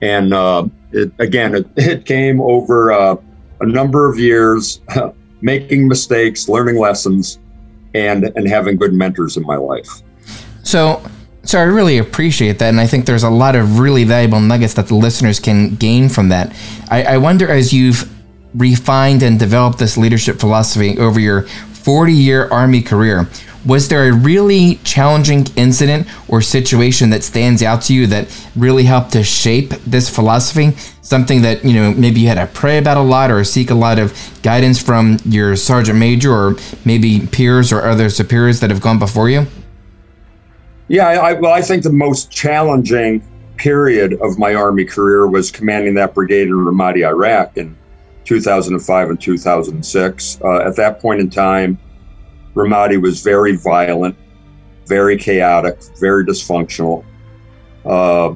And 0.00 0.32
uh, 0.32 0.68
it, 0.92 1.12
again, 1.18 1.54
it, 1.54 1.66
it, 1.76 2.06
came 2.06 2.40
over 2.40 2.92
uh, 2.92 3.16
a 3.60 3.66
number 3.66 4.08
of 4.10 4.18
years, 4.18 4.80
making 5.40 5.88
mistakes, 5.88 6.48
learning 6.48 6.78
lessons, 6.78 7.38
and 7.94 8.24
and 8.36 8.48
having 8.48 8.76
good 8.76 8.92
mentors 8.92 9.36
in 9.36 9.42
my 9.44 9.56
life. 9.56 10.02
So 10.62 11.02
so 11.44 11.58
I 11.58 11.64
really 11.64 11.98
appreciate 11.98 12.58
that, 12.60 12.68
and 12.68 12.80
I 12.80 12.86
think 12.86 13.06
there's 13.06 13.24
a 13.24 13.30
lot 13.30 13.56
of 13.56 13.78
really 13.78 14.04
valuable 14.04 14.40
nuggets 14.40 14.74
that 14.74 14.86
the 14.86 14.94
listeners 14.94 15.40
can 15.40 15.74
gain 15.74 16.08
from 16.08 16.28
that. 16.28 16.54
I, 16.90 17.02
I 17.04 17.16
wonder 17.18 17.50
as 17.50 17.72
you've 17.72 18.08
refined 18.54 19.22
and 19.22 19.38
developed 19.38 19.78
this 19.78 19.96
leadership 19.96 20.38
philosophy 20.38 20.98
over 20.98 21.18
your 21.18 21.42
40 21.42 22.12
year 22.12 22.48
Army 22.48 22.82
career, 22.82 23.28
was 23.64 23.88
there 23.88 24.08
a 24.08 24.12
really 24.12 24.76
challenging 24.84 25.46
incident 25.56 26.08
or 26.28 26.42
situation 26.42 27.10
that 27.10 27.22
stands 27.22 27.62
out 27.62 27.82
to 27.82 27.94
you 27.94 28.06
that 28.08 28.28
really 28.56 28.84
helped 28.84 29.12
to 29.12 29.22
shape 29.22 29.70
this 29.86 30.08
philosophy? 30.08 30.72
Something 31.02 31.42
that, 31.42 31.64
you 31.64 31.72
know, 31.72 31.92
maybe 31.92 32.20
you 32.20 32.28
had 32.28 32.34
to 32.34 32.46
pray 32.46 32.78
about 32.78 32.96
a 32.96 33.02
lot 33.02 33.30
or 33.30 33.44
seek 33.44 33.70
a 33.70 33.74
lot 33.74 33.98
of 33.98 34.16
guidance 34.42 34.82
from 34.82 35.18
your 35.24 35.54
sergeant 35.56 35.98
major 35.98 36.32
or 36.32 36.56
maybe 36.84 37.26
peers 37.26 37.72
or 37.72 37.82
other 37.82 38.10
superiors 38.10 38.60
that 38.60 38.70
have 38.70 38.80
gone 38.80 38.98
before 38.98 39.28
you? 39.28 39.46
Yeah, 40.88 41.08
I, 41.08 41.32
well, 41.34 41.52
I 41.52 41.62
think 41.62 41.84
the 41.84 41.92
most 41.92 42.30
challenging 42.30 43.22
period 43.56 44.14
of 44.20 44.38
my 44.38 44.54
Army 44.54 44.84
career 44.84 45.26
was 45.28 45.50
commanding 45.50 45.94
that 45.94 46.14
brigade 46.14 46.48
in 46.48 46.54
Ramadi, 46.54 47.06
Iraq 47.06 47.56
in 47.56 47.76
2005 48.24 49.10
and 49.10 49.20
2006. 49.20 50.40
Uh, 50.42 50.58
at 50.58 50.76
that 50.76 51.00
point 51.00 51.20
in 51.20 51.30
time, 51.30 51.78
Ramadi 52.54 53.00
was 53.00 53.22
very 53.22 53.56
violent, 53.56 54.16
very 54.86 55.16
chaotic, 55.16 55.80
very 56.00 56.24
dysfunctional. 56.24 57.04
Uh, 57.84 58.34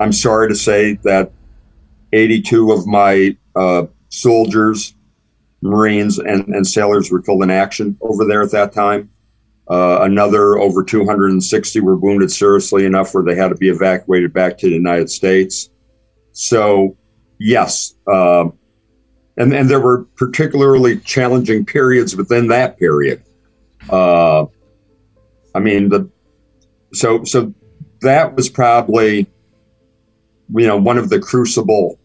I'm 0.00 0.12
sorry 0.12 0.48
to 0.48 0.54
say 0.54 0.94
that 1.04 1.32
82 2.12 2.72
of 2.72 2.86
my 2.86 3.36
uh, 3.54 3.84
soldiers, 4.08 4.94
Marines, 5.62 6.18
and, 6.18 6.48
and 6.48 6.66
sailors 6.66 7.10
were 7.10 7.22
killed 7.22 7.42
in 7.42 7.50
action 7.50 7.96
over 8.00 8.24
there 8.24 8.42
at 8.42 8.50
that 8.52 8.72
time. 8.72 9.10
Uh, 9.70 10.00
another 10.02 10.58
over 10.58 10.82
260 10.82 11.80
were 11.80 11.96
wounded 11.96 12.30
seriously 12.30 12.84
enough 12.84 13.14
where 13.14 13.24
they 13.24 13.36
had 13.36 13.48
to 13.48 13.54
be 13.54 13.68
evacuated 13.68 14.32
back 14.32 14.58
to 14.58 14.66
the 14.66 14.74
United 14.74 15.08
States. 15.08 15.70
So, 16.32 16.96
yes, 17.38 17.94
uh, 18.12 18.46
and 19.36 19.52
and 19.54 19.70
there 19.70 19.80
were 19.80 20.04
particularly 20.16 20.98
challenging 20.98 21.64
periods 21.64 22.14
within 22.16 22.48
that 22.48 22.78
period. 22.78 23.22
Uh, 23.88 24.46
I 25.54 25.60
mean, 25.60 25.88
the 25.88 26.08
so 26.92 27.24
so 27.24 27.52
that 28.00 28.34
was 28.34 28.48
probably 28.48 29.26
you 30.54 30.66
know 30.66 30.76
one 30.76 30.98
of 30.98 31.08
the 31.08 31.18
crucible 31.18 31.98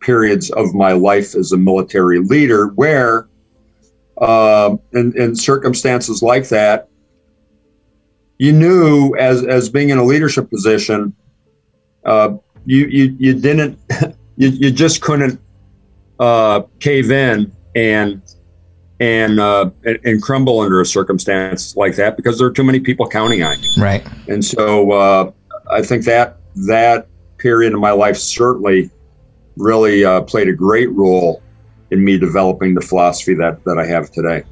periods 0.00 0.50
of 0.50 0.74
my 0.74 0.92
life 0.92 1.34
as 1.34 1.52
a 1.52 1.56
military 1.56 2.18
leader 2.20 2.68
where 2.68 3.28
uh, 4.18 4.76
in, 4.92 5.16
in 5.16 5.36
circumstances 5.36 6.22
like 6.22 6.48
that 6.48 6.88
you 8.38 8.52
knew 8.52 9.14
as 9.16 9.44
as 9.44 9.68
being 9.68 9.90
in 9.90 9.98
a 9.98 10.04
leadership 10.04 10.48
position 10.48 11.14
uh, 12.06 12.34
you, 12.64 12.86
you 12.86 13.16
you 13.18 13.34
didn't 13.34 13.78
you, 14.36 14.48
you 14.48 14.70
just 14.70 15.02
couldn't 15.02 15.38
uh, 16.20 16.62
cave 16.78 17.10
in 17.10 17.50
and 17.74 18.22
and, 19.00 19.40
uh, 19.40 19.70
and, 20.04 20.20
crumble 20.20 20.60
under 20.60 20.78
a 20.78 20.84
circumstance 20.84 21.74
like 21.74 21.96
that 21.96 22.18
because 22.18 22.38
there 22.38 22.46
are 22.46 22.52
too 22.52 22.62
many 22.62 22.78
people 22.78 23.08
counting 23.08 23.42
on 23.42 23.58
you. 23.62 23.82
Right. 23.82 24.06
And 24.28 24.44
so 24.44 24.92
uh, 24.92 25.32
I 25.70 25.80
think 25.80 26.04
that 26.04 26.36
that 26.66 27.06
period 27.38 27.72
in 27.72 27.80
my 27.80 27.92
life 27.92 28.18
certainly 28.18 28.90
really 29.56 30.04
uh, 30.04 30.20
played 30.20 30.48
a 30.48 30.52
great 30.52 30.90
role 30.90 31.42
in 31.90 32.04
me 32.04 32.18
developing 32.18 32.74
the 32.74 32.82
philosophy 32.82 33.32
that 33.34 33.64
that 33.64 33.78
I 33.78 33.86
have 33.86 34.10
today. 34.10 34.44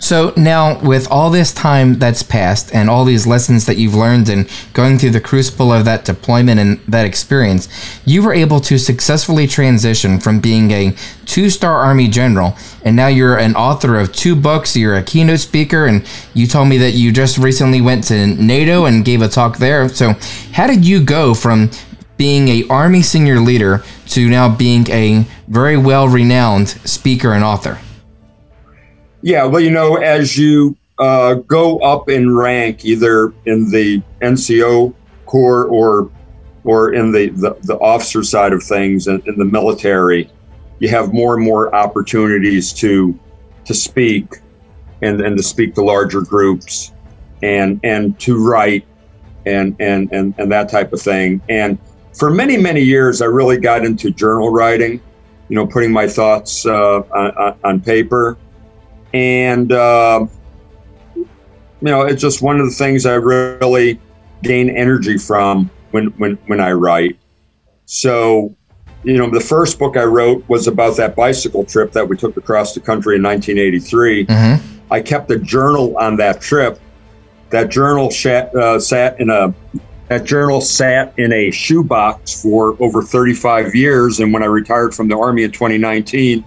So 0.00 0.32
now, 0.36 0.80
with 0.80 1.10
all 1.10 1.28
this 1.28 1.52
time 1.52 1.98
that's 1.98 2.22
passed 2.22 2.74
and 2.74 2.88
all 2.88 3.04
these 3.04 3.26
lessons 3.26 3.66
that 3.66 3.76
you've 3.76 3.94
learned 3.94 4.28
and 4.28 4.48
going 4.72 4.96
through 4.96 5.10
the 5.10 5.20
crucible 5.20 5.72
of 5.72 5.84
that 5.84 6.04
deployment 6.04 6.60
and 6.60 6.78
that 6.88 7.04
experience, 7.04 7.68
you 8.06 8.22
were 8.22 8.32
able 8.32 8.60
to 8.60 8.78
successfully 8.78 9.46
transition 9.46 10.18
from 10.18 10.40
being 10.40 10.70
a 10.70 10.94
two 11.26 11.50
star 11.50 11.80
Army 11.80 12.08
general 12.08 12.56
and 12.88 12.96
now 12.96 13.08
you're 13.08 13.36
an 13.36 13.54
author 13.54 13.98
of 13.98 14.14
two 14.14 14.34
books. 14.34 14.74
You're 14.74 14.96
a 14.96 15.02
keynote 15.02 15.40
speaker, 15.40 15.84
and 15.84 16.08
you 16.32 16.46
told 16.46 16.68
me 16.68 16.78
that 16.78 16.92
you 16.92 17.12
just 17.12 17.36
recently 17.36 17.82
went 17.82 18.04
to 18.04 18.26
NATO 18.26 18.86
and 18.86 19.04
gave 19.04 19.20
a 19.20 19.28
talk 19.28 19.58
there. 19.58 19.90
So, 19.90 20.14
how 20.52 20.66
did 20.66 20.86
you 20.86 21.04
go 21.04 21.34
from 21.34 21.70
being 22.16 22.48
a 22.48 22.66
Army 22.68 23.02
senior 23.02 23.40
leader 23.40 23.84
to 24.08 24.28
now 24.28 24.48
being 24.48 24.88
a 24.90 25.26
very 25.48 25.76
well 25.76 26.08
renowned 26.08 26.68
speaker 26.68 27.32
and 27.32 27.44
author? 27.44 27.78
Yeah, 29.22 29.44
well, 29.46 29.60
you 29.60 29.70
know, 29.70 29.96
as 29.96 30.38
you 30.38 30.76
uh, 30.98 31.34
go 31.34 31.78
up 31.80 32.08
in 32.08 32.36
rank, 32.36 32.84
either 32.84 33.32
in 33.46 33.70
the 33.70 34.02
NCO 34.20 34.94
Corps 35.26 35.66
or 35.66 36.10
or 36.64 36.92
in 36.92 37.12
the, 37.12 37.28
the, 37.30 37.56
the 37.62 37.78
officer 37.78 38.22
side 38.22 38.52
of 38.52 38.62
things 38.62 39.06
in, 39.06 39.22
in, 39.26 39.38
the 39.38 39.44
military, 39.44 40.30
you 40.80 40.88
have 40.88 41.14
more 41.14 41.34
and 41.34 41.44
more 41.44 41.74
opportunities 41.74 42.72
to 42.74 43.18
to 43.64 43.74
speak 43.74 44.34
and, 45.02 45.20
and 45.20 45.36
to 45.36 45.42
speak 45.42 45.74
to 45.74 45.82
larger 45.82 46.20
groups 46.20 46.92
and 47.42 47.80
and 47.84 48.18
to 48.20 48.44
write 48.44 48.86
and, 49.46 49.76
and 49.80 50.12
and 50.12 50.34
and 50.38 50.52
that 50.52 50.68
type 50.68 50.92
of 50.92 51.00
thing. 51.00 51.40
And 51.48 51.78
for 52.16 52.30
many, 52.30 52.56
many 52.56 52.82
years 52.82 53.20
I 53.20 53.26
really 53.26 53.58
got 53.58 53.84
into 53.84 54.10
journal 54.10 54.50
writing, 54.50 55.00
you 55.48 55.56
know, 55.56 55.66
putting 55.66 55.92
my 55.92 56.06
thoughts 56.08 56.66
uh, 56.66 57.00
on, 57.00 57.58
on 57.64 57.80
paper 57.80 58.36
and 59.12 59.72
uh, 59.72 60.26
you 61.14 61.26
know 61.80 62.02
it's 62.02 62.20
just 62.20 62.42
one 62.42 62.60
of 62.60 62.66
the 62.66 62.74
things 62.74 63.06
I 63.06 63.14
really 63.14 64.00
gain 64.42 64.70
energy 64.70 65.18
from 65.18 65.70
when 65.90 66.06
when 66.18 66.34
when 66.46 66.60
I 66.60 66.72
write. 66.72 67.18
So, 67.86 68.54
you 69.02 69.16
know, 69.16 69.30
the 69.30 69.40
first 69.40 69.78
book 69.78 69.96
I 69.96 70.04
wrote 70.04 70.46
was 70.48 70.66
about 70.66 70.96
that 70.98 71.16
bicycle 71.16 71.64
trip 71.64 71.92
that 71.92 72.06
we 72.06 72.16
took 72.16 72.36
across 72.36 72.74
the 72.74 72.80
country 72.80 73.16
in 73.16 73.22
1983. 73.22 74.26
Mm-hmm. 74.26 74.92
I 74.92 75.00
kept 75.00 75.30
a 75.30 75.38
journal 75.38 75.96
on 75.96 76.16
that 76.16 76.40
trip. 76.40 76.78
That 77.50 77.70
journal 77.70 78.08
uh, 78.08 78.78
sat 78.78 79.20
in 79.20 79.30
a 79.30 79.54
that 80.08 80.24
journal 80.24 80.60
sat 80.60 81.14
in 81.18 81.32
a 81.32 81.50
shoebox 81.50 82.42
for 82.42 82.76
over 82.82 83.02
35 83.02 83.74
years, 83.74 84.20
and 84.20 84.32
when 84.32 84.42
I 84.42 84.46
retired 84.46 84.94
from 84.94 85.08
the 85.08 85.18
army 85.18 85.44
in 85.44 85.52
2019 85.52 86.44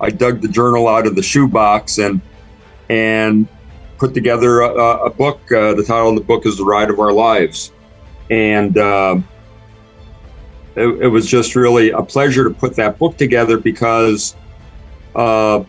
I 0.00 0.10
dug 0.10 0.40
the 0.40 0.48
journal 0.48 0.88
out 0.88 1.06
of 1.06 1.16
the 1.16 1.22
shoebox 1.22 1.98
and 1.98 2.20
and 2.88 3.48
put 3.98 4.14
together 4.14 4.60
a, 4.60 5.06
a 5.06 5.10
book. 5.10 5.40
Uh, 5.52 5.74
the 5.74 5.84
title 5.84 6.10
of 6.10 6.14
the 6.14 6.24
book 6.24 6.46
is 6.46 6.56
"The 6.56 6.64
Ride 6.64 6.90
of 6.90 6.98
Our 7.00 7.12
Lives," 7.12 7.72
and 8.30 8.76
uh, 8.78 9.20
it, 10.76 10.86
it, 11.02 11.08
was 11.08 11.28
just 11.28 11.56
really 11.56 11.90
a 11.90 12.02
pleasure 12.02 12.44
to 12.44 12.50
put 12.50 12.76
that 12.76 12.98
book 12.98 13.16
together 13.16 13.58
because 13.58 14.36
uh, 15.14 15.64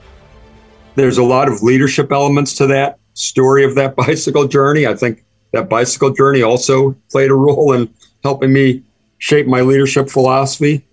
there's 0.95 1.17
a 1.17 1.23
lot 1.23 1.47
of 1.47 1.63
leadership 1.63 2.11
elements 2.11 2.53
to 2.55 2.67
that 2.67 2.99
story 3.13 3.63
of 3.65 3.75
that 3.75 3.95
bicycle 3.95 4.47
journey. 4.47 4.85
I 4.85 4.95
think 4.95 5.23
that 5.51 5.69
bicycle 5.69 6.11
journey 6.11 6.43
also 6.43 6.95
played 7.11 7.31
a 7.31 7.35
role 7.35 7.73
in 7.73 7.93
helping 8.23 8.53
me 8.53 8.83
shape 9.17 9.47
my 9.47 9.61
leadership 9.61 10.09
philosophy. 10.09 10.85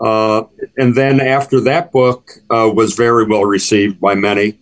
Uh, 0.00 0.44
and 0.76 0.94
then 0.94 1.20
after 1.20 1.60
that 1.60 1.92
book 1.92 2.32
uh, 2.50 2.70
was 2.74 2.94
very 2.94 3.24
well 3.26 3.44
received 3.44 4.00
by 4.00 4.14
many, 4.14 4.58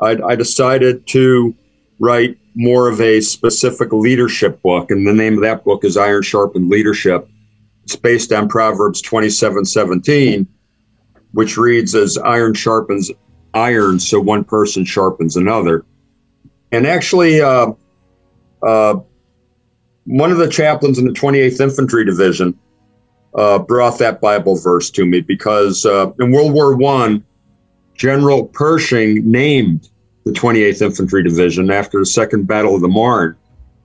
I, 0.00 0.18
I, 0.22 0.36
decided 0.36 1.06
to 1.08 1.54
write 1.98 2.38
more 2.54 2.88
of 2.88 3.00
a 3.00 3.20
specific 3.20 3.92
leadership 3.92 4.60
book. 4.62 4.90
And 4.90 5.06
the 5.06 5.12
name 5.12 5.34
of 5.34 5.42
that 5.42 5.64
book 5.64 5.84
is 5.84 5.96
Iron 5.96 6.22
Sharpened 6.22 6.70
Leadership. 6.70 7.28
It's 7.84 7.96
based 7.96 8.32
on 8.32 8.48
Proverbs 8.48 9.00
27 9.00 9.64
17, 9.64 10.46
which 11.32 11.56
reads 11.56 11.94
as 11.94 12.18
iron 12.18 12.54
sharpens 12.54 13.10
iron, 13.54 13.98
so 13.98 14.20
one 14.20 14.44
person 14.44 14.84
sharpens 14.84 15.36
another. 15.36 15.84
And 16.72 16.86
actually, 16.86 17.40
uh, 17.40 17.72
uh, 18.62 18.96
one 20.04 20.30
of 20.30 20.38
the 20.38 20.48
chaplains 20.48 20.98
in 20.98 21.06
the 21.06 21.12
28th 21.12 21.60
Infantry 21.60 22.04
Division 22.04 22.58
uh, 23.34 23.58
brought 23.58 23.98
that 23.98 24.20
Bible 24.20 24.56
verse 24.56 24.90
to 24.90 25.04
me 25.06 25.20
because 25.20 25.86
uh, 25.86 26.10
in 26.18 26.32
World 26.32 26.52
War 26.52 26.74
One, 26.76 27.24
General 27.94 28.46
Pershing 28.46 29.30
named 29.30 29.90
the 30.24 30.32
28th 30.32 30.82
Infantry 30.82 31.22
Division 31.22 31.70
after 31.70 31.98
the 31.98 32.06
Second 32.06 32.46
Battle 32.46 32.74
of 32.74 32.80
the 32.80 32.88
Marne 32.88 33.36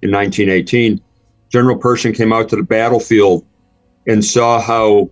in 0.02 0.12
1918. 0.12 1.02
General 1.50 1.78
Pershing 1.78 2.14
came 2.14 2.34
out 2.34 2.50
to 2.50 2.56
the 2.56 2.64
battlefield 2.64 3.46
and 4.08 4.24
saw 4.24 4.60
how 4.60 5.10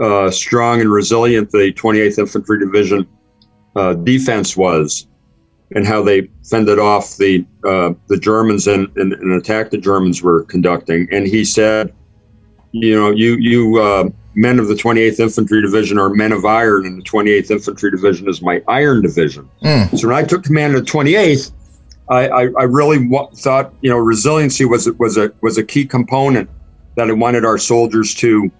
uh, 0.00 0.30
strong 0.30 0.80
and 0.80 0.90
resilient 0.90 1.50
the 1.50 1.72
28th 1.72 2.18
Infantry 2.18 2.58
Division 2.58 3.06
uh, 3.76 3.94
defense 3.94 4.56
was 4.56 5.06
and 5.74 5.86
how 5.86 6.02
they 6.02 6.28
fended 6.48 6.78
off 6.78 7.16
the 7.16 7.44
uh, 7.64 7.92
the 8.08 8.18
Germans 8.18 8.66
and, 8.66 8.88
and 8.96 9.12
an 9.14 9.32
attack 9.32 9.70
the 9.70 9.78
Germans 9.78 10.22
were 10.22 10.44
conducting. 10.44 11.08
And 11.10 11.26
he 11.26 11.44
said, 11.44 11.92
you 12.74 12.98
know, 12.98 13.10
you 13.10 13.36
you 13.36 13.80
uh, 13.80 14.08
men 14.34 14.58
of 14.58 14.66
the 14.66 14.74
28th 14.74 15.20
Infantry 15.20 15.62
Division 15.62 15.96
are 15.96 16.10
men 16.10 16.32
of 16.32 16.44
iron, 16.44 16.86
and 16.86 16.98
the 16.98 17.04
28th 17.04 17.52
Infantry 17.52 17.90
Division 17.92 18.28
is 18.28 18.42
my 18.42 18.60
iron 18.66 19.00
division. 19.00 19.48
Mm. 19.62 19.96
So 19.96 20.08
when 20.08 20.16
I 20.16 20.24
took 20.24 20.42
command 20.42 20.74
of 20.74 20.84
the 20.84 20.90
28th, 20.90 21.52
I, 22.08 22.28
I, 22.28 22.40
I 22.58 22.64
really 22.64 23.08
w- 23.08 23.28
thought 23.36 23.72
you 23.80 23.90
know 23.90 23.96
resiliency 23.96 24.64
was 24.64 24.90
was 24.98 25.16
a 25.16 25.32
was 25.40 25.56
a 25.56 25.62
key 25.62 25.86
component 25.86 26.50
that 26.96 27.08
I 27.08 27.12
wanted 27.12 27.44
our 27.44 27.58
soldiers 27.58 28.12
to 28.16 28.50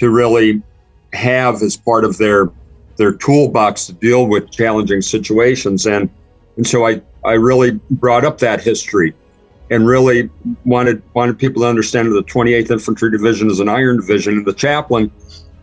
to 0.00 0.10
really 0.10 0.60
have 1.12 1.62
as 1.62 1.76
part 1.76 2.04
of 2.04 2.18
their 2.18 2.50
their 2.96 3.12
toolbox 3.12 3.86
to 3.86 3.92
deal 3.92 4.26
with 4.26 4.50
challenging 4.50 5.00
situations 5.00 5.86
and 5.86 6.10
and 6.56 6.66
so 6.66 6.86
I, 6.86 7.00
I 7.24 7.34
really 7.34 7.72
brought 7.90 8.24
up 8.24 8.38
that 8.38 8.60
history 8.60 9.14
and 9.70 9.86
really 9.86 10.30
wanted 10.64 11.02
wanted 11.14 11.38
people 11.38 11.62
to 11.62 11.68
understand 11.68 12.08
that 12.08 12.14
the 12.14 12.32
28th 12.32 12.70
Infantry 12.70 13.10
Division 13.10 13.50
is 13.50 13.60
an 13.60 13.68
iron 13.68 13.96
division. 13.96 14.38
And 14.38 14.46
the 14.46 14.54
chaplain 14.54 15.10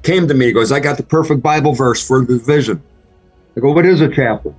came 0.03 0.27
to 0.27 0.33
me, 0.33 0.47
he 0.47 0.51
goes, 0.51 0.71
I 0.71 0.79
got 0.79 0.97
the 0.97 1.03
perfect 1.03 1.41
Bible 1.41 1.73
verse 1.73 2.05
for 2.05 2.19
the 2.25 2.37
division. 2.37 2.81
I 3.55 3.61
go, 3.61 3.71
what 3.71 3.85
is 3.85 4.01
a 4.01 4.09
chaplain? 4.09 4.55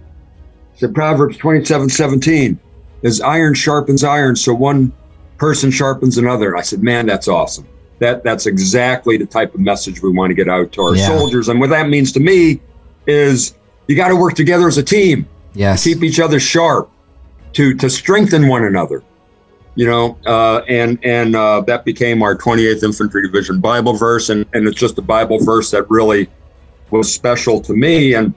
He 0.72 0.80
said, 0.80 0.94
Proverbs 0.94 1.36
27, 1.36 1.88
17 1.88 2.58
is 3.02 3.20
iron 3.20 3.54
sharpens 3.54 4.02
iron, 4.02 4.34
so 4.34 4.54
one 4.54 4.92
person 5.36 5.70
sharpens 5.70 6.16
another. 6.16 6.56
I 6.56 6.62
said, 6.62 6.82
man, 6.82 7.06
that's 7.06 7.28
awesome. 7.28 7.68
That 7.98 8.24
that's 8.24 8.46
exactly 8.46 9.16
the 9.16 9.26
type 9.26 9.54
of 9.54 9.60
message 9.60 10.02
we 10.02 10.10
want 10.10 10.30
to 10.30 10.34
get 10.34 10.48
out 10.48 10.72
to 10.72 10.82
our 10.82 10.96
yeah. 10.96 11.06
soldiers. 11.06 11.48
And 11.48 11.60
what 11.60 11.70
that 11.70 11.88
means 11.88 12.12
to 12.12 12.20
me 12.20 12.60
is 13.06 13.54
you 13.86 13.94
got 13.94 14.08
to 14.08 14.16
work 14.16 14.34
together 14.34 14.66
as 14.66 14.78
a 14.78 14.82
team. 14.82 15.28
Yes. 15.52 15.84
keep 15.84 16.02
each 16.02 16.18
other 16.18 16.40
sharp, 16.40 16.90
to 17.52 17.74
to 17.76 17.88
strengthen 17.88 18.48
one 18.48 18.64
another. 18.64 19.04
You 19.76 19.86
know, 19.86 20.18
uh, 20.24 20.62
and 20.68 20.98
and 21.04 21.34
uh, 21.34 21.60
that 21.62 21.84
became 21.84 22.22
our 22.22 22.36
28th 22.36 22.84
Infantry 22.84 23.22
Division 23.22 23.60
Bible 23.60 23.94
verse, 23.94 24.30
and 24.30 24.46
and 24.52 24.68
it's 24.68 24.78
just 24.78 24.98
a 24.98 25.02
Bible 25.02 25.38
verse 25.44 25.70
that 25.72 25.88
really 25.90 26.28
was 26.90 27.12
special 27.12 27.60
to 27.60 27.72
me. 27.72 28.14
And 28.14 28.34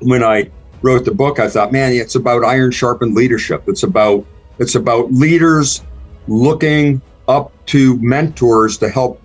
when 0.00 0.22
I 0.22 0.50
wrote 0.82 1.06
the 1.06 1.14
book, 1.14 1.38
I 1.38 1.48
thought, 1.48 1.72
man, 1.72 1.92
it's 1.92 2.14
about 2.14 2.44
iron 2.44 2.70
sharpened 2.70 3.14
leadership. 3.14 3.64
It's 3.66 3.82
about 3.82 4.26
it's 4.58 4.74
about 4.74 5.12
leaders 5.12 5.82
looking 6.28 7.00
up 7.26 7.52
to 7.66 7.98
mentors 8.00 8.76
to 8.78 8.90
help 8.90 9.20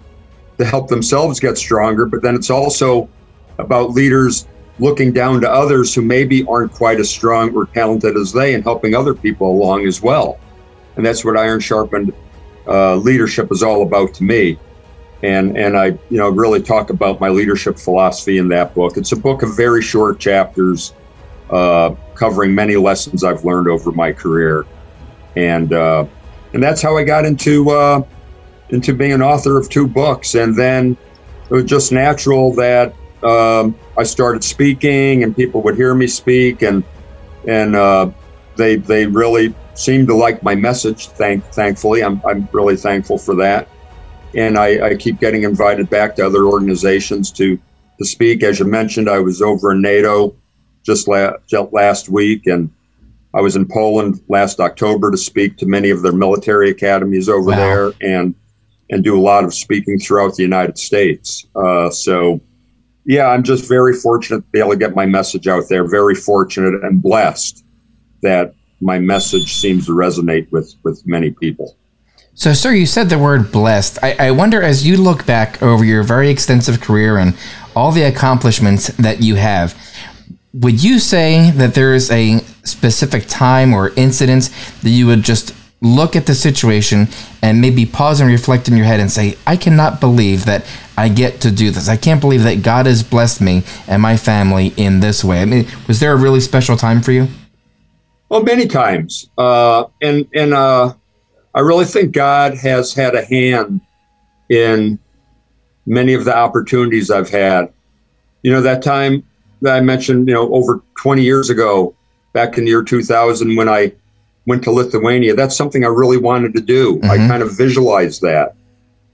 to 0.57 0.65
help 0.65 0.87
themselves 0.87 1.39
get 1.39 1.57
stronger, 1.57 2.05
but 2.05 2.21
then 2.21 2.35
it's 2.35 2.49
also 2.49 3.09
about 3.57 3.91
leaders 3.91 4.47
looking 4.79 5.11
down 5.11 5.41
to 5.41 5.51
others 5.51 5.93
who 5.93 6.01
maybe 6.01 6.45
aren't 6.47 6.71
quite 6.71 6.99
as 6.99 7.09
strong 7.09 7.53
or 7.55 7.65
talented 7.67 8.15
as 8.15 8.31
they 8.31 8.53
and 8.53 8.63
helping 8.63 8.95
other 8.95 9.13
people 9.13 9.51
along 9.51 9.85
as 9.85 10.01
well. 10.01 10.39
And 10.99 11.05
that's 11.05 11.23
what 11.23 11.37
Iron 11.37 11.61
Sharpened 11.61 12.11
uh, 12.67 12.97
leadership 12.97 13.47
is 13.51 13.63
all 13.63 13.83
about 13.83 14.13
to 14.15 14.23
me. 14.25 14.59
And, 15.23 15.57
and 15.57 15.77
I, 15.77 15.97
you 16.09 16.17
know, 16.17 16.27
really 16.27 16.61
talk 16.61 16.89
about 16.89 17.21
my 17.21 17.29
leadership 17.29 17.79
philosophy 17.79 18.37
in 18.37 18.49
that 18.49 18.75
book. 18.75 18.97
It's 18.97 19.13
a 19.13 19.15
book 19.15 19.41
of 19.41 19.55
very 19.55 19.81
short 19.81 20.19
chapters 20.19 20.91
uh, 21.51 21.95
covering 22.15 22.53
many 22.53 22.75
lessons 22.75 23.23
I've 23.23 23.45
learned 23.45 23.69
over 23.69 23.93
my 23.93 24.11
career. 24.11 24.65
And, 25.37 25.71
uh, 25.71 26.05
and 26.53 26.61
that's 26.61 26.81
how 26.81 26.97
I 26.97 27.05
got 27.05 27.23
into, 27.23 27.69
uh, 27.69 28.01
into 28.67 28.93
being 28.93 29.13
an 29.13 29.21
author 29.21 29.57
of 29.57 29.69
two 29.69 29.87
books. 29.87 30.35
And 30.35 30.59
then 30.59 30.97
it 31.49 31.53
was 31.53 31.63
just 31.63 31.93
natural 31.93 32.53
that 32.55 32.93
um, 33.23 33.79
I 33.97 34.03
started 34.03 34.43
speaking, 34.43 35.23
and 35.23 35.33
people 35.33 35.61
would 35.63 35.75
hear 35.75 35.95
me 35.95 36.07
speak, 36.07 36.61
and 36.61 36.83
and 37.47 37.75
uh, 37.75 38.11
they 38.57 38.77
they 38.77 39.05
really 39.07 39.55
seemed 39.79 40.07
to 40.09 40.15
like 40.15 40.43
my 40.43 40.55
message. 40.55 41.07
Thank 41.11 41.45
thankfully, 41.53 42.03
I'm 42.03 42.21
I'm 42.25 42.47
really 42.51 42.75
thankful 42.75 43.17
for 43.17 43.35
that, 43.35 43.67
and 44.35 44.57
I, 44.57 44.89
I 44.89 44.95
keep 44.95 45.19
getting 45.19 45.43
invited 45.43 45.89
back 45.89 46.15
to 46.15 46.25
other 46.25 46.45
organizations 46.45 47.31
to 47.33 47.57
to 47.97 48.05
speak. 48.05 48.43
As 48.43 48.59
you 48.59 48.65
mentioned, 48.65 49.09
I 49.09 49.19
was 49.19 49.41
over 49.41 49.71
in 49.71 49.81
NATO 49.81 50.35
just, 50.85 51.07
la- 51.07 51.33
just 51.47 51.73
last 51.73 52.09
week, 52.09 52.47
and 52.47 52.71
I 53.33 53.41
was 53.41 53.55
in 53.55 53.67
Poland 53.67 54.21
last 54.27 54.59
October 54.59 55.11
to 55.11 55.17
speak 55.17 55.57
to 55.57 55.65
many 55.65 55.89
of 55.89 56.01
their 56.01 56.13
military 56.13 56.69
academies 56.69 57.29
over 57.29 57.49
wow. 57.49 57.55
there, 57.55 57.91
and 58.01 58.35
and 58.91 59.03
do 59.03 59.17
a 59.17 59.21
lot 59.21 59.43
of 59.43 59.53
speaking 59.53 59.99
throughout 59.99 60.35
the 60.35 60.43
United 60.43 60.77
States. 60.77 61.45
Uh, 61.55 61.89
so 61.89 62.41
yeah, 63.05 63.27
I'm 63.27 63.43
just 63.43 63.67
very 63.67 63.93
fortunate 63.93 64.41
to 64.41 64.47
be 64.51 64.59
able 64.59 64.71
to 64.71 64.77
get 64.77 64.93
my 64.93 65.05
message 65.05 65.47
out 65.47 65.63
there. 65.69 65.87
Very 65.87 66.15
fortunate 66.15 66.83
and 66.83 67.01
blessed 67.01 67.63
that 68.23 68.55
my 68.81 68.99
message 68.99 69.53
seems 69.55 69.85
to 69.85 69.91
resonate 69.91 70.51
with 70.51 70.75
with 70.83 71.05
many 71.05 71.31
people. 71.31 71.75
So, 72.33 72.53
sir, 72.53 72.71
you 72.71 72.85
said 72.85 73.09
the 73.09 73.19
word 73.19 73.51
blessed. 73.51 73.99
I, 74.01 74.27
I, 74.27 74.31
wonder, 74.31 74.61
as 74.61 74.87
you 74.87 74.95
look 74.95 75.25
back 75.25 75.61
over 75.61 75.83
your 75.83 76.03
very 76.03 76.29
extensive 76.29 76.79
career 76.79 77.17
and 77.17 77.35
all 77.75 77.91
the 77.91 78.03
accomplishments 78.03 78.87
that 78.95 79.21
you 79.21 79.35
have, 79.35 79.77
would 80.53 80.81
you 80.81 80.99
say 80.99 81.51
that 81.51 81.73
there 81.73 81.93
is 81.93 82.09
a 82.09 82.39
specific 82.63 83.25
time 83.27 83.73
or 83.73 83.89
incident 83.97 84.49
that 84.83 84.89
you 84.89 85.05
would 85.05 85.23
just 85.23 85.53
look 85.81 86.15
at 86.15 86.27
the 86.27 86.35
situation 86.35 87.07
and 87.41 87.61
maybe 87.61 87.85
pause 87.85 88.19
and 88.19 88.29
reflect 88.29 88.67
in 88.67 88.77
your 88.77 88.85
head 88.85 88.99
and 88.99 89.11
say, 89.11 89.37
I 89.45 89.57
cannot 89.57 89.99
believe 89.99 90.45
that 90.45 90.65
I 90.97 91.09
get 91.09 91.41
to 91.41 91.51
do 91.51 91.71
this. 91.71 91.87
I 91.89 91.97
can't 91.97 92.21
believe 92.21 92.43
that 92.43 92.63
God 92.63 92.85
has 92.85 93.03
blessed 93.03 93.41
me 93.41 93.63
and 93.87 94.01
my 94.01 94.17
family 94.17 94.73
in 94.75 94.99
this 94.99 95.23
way. 95.23 95.41
I 95.41 95.45
mean, 95.45 95.67
was 95.87 95.99
there 95.99 96.13
a 96.13 96.17
really 96.17 96.41
special 96.41 96.77
time 96.77 97.01
for 97.01 97.11
you? 97.11 97.27
Well, 98.29 98.43
many 98.43 98.67
times. 98.67 99.29
Uh, 99.37 99.85
and 100.01 100.27
and 100.33 100.53
uh, 100.53 100.93
I 101.53 101.59
really 101.59 101.85
think 101.85 102.13
God 102.13 102.55
has 102.57 102.93
had 102.93 103.15
a 103.15 103.25
hand 103.25 103.81
in 104.49 104.99
many 105.85 106.13
of 106.13 106.25
the 106.25 106.35
opportunities 106.35 107.11
I've 107.11 107.29
had. 107.29 107.73
You 108.43 108.51
know, 108.51 108.61
that 108.61 108.83
time 108.83 109.25
that 109.61 109.75
I 109.75 109.81
mentioned, 109.81 110.27
you 110.27 110.33
know, 110.33 110.53
over 110.53 110.81
20 110.97 111.23
years 111.23 111.49
ago, 111.49 111.95
back 112.33 112.57
in 112.57 112.63
the 112.63 112.69
year 112.69 112.83
2000, 112.83 113.55
when 113.55 113.67
I 113.67 113.91
went 114.49 114.63
to 114.63 114.71
Lithuania. 114.71 115.35
That's 115.35 115.55
something 115.55 115.85
I 115.85 115.89
really 115.89 116.17
wanted 116.17 116.53
to 116.55 116.61
do. 116.61 116.97
Mm-hmm. 116.97 117.11
I 117.11 117.17
kind 117.17 117.43
of 117.43 117.55
visualized 117.55 118.21
that. 118.23 118.55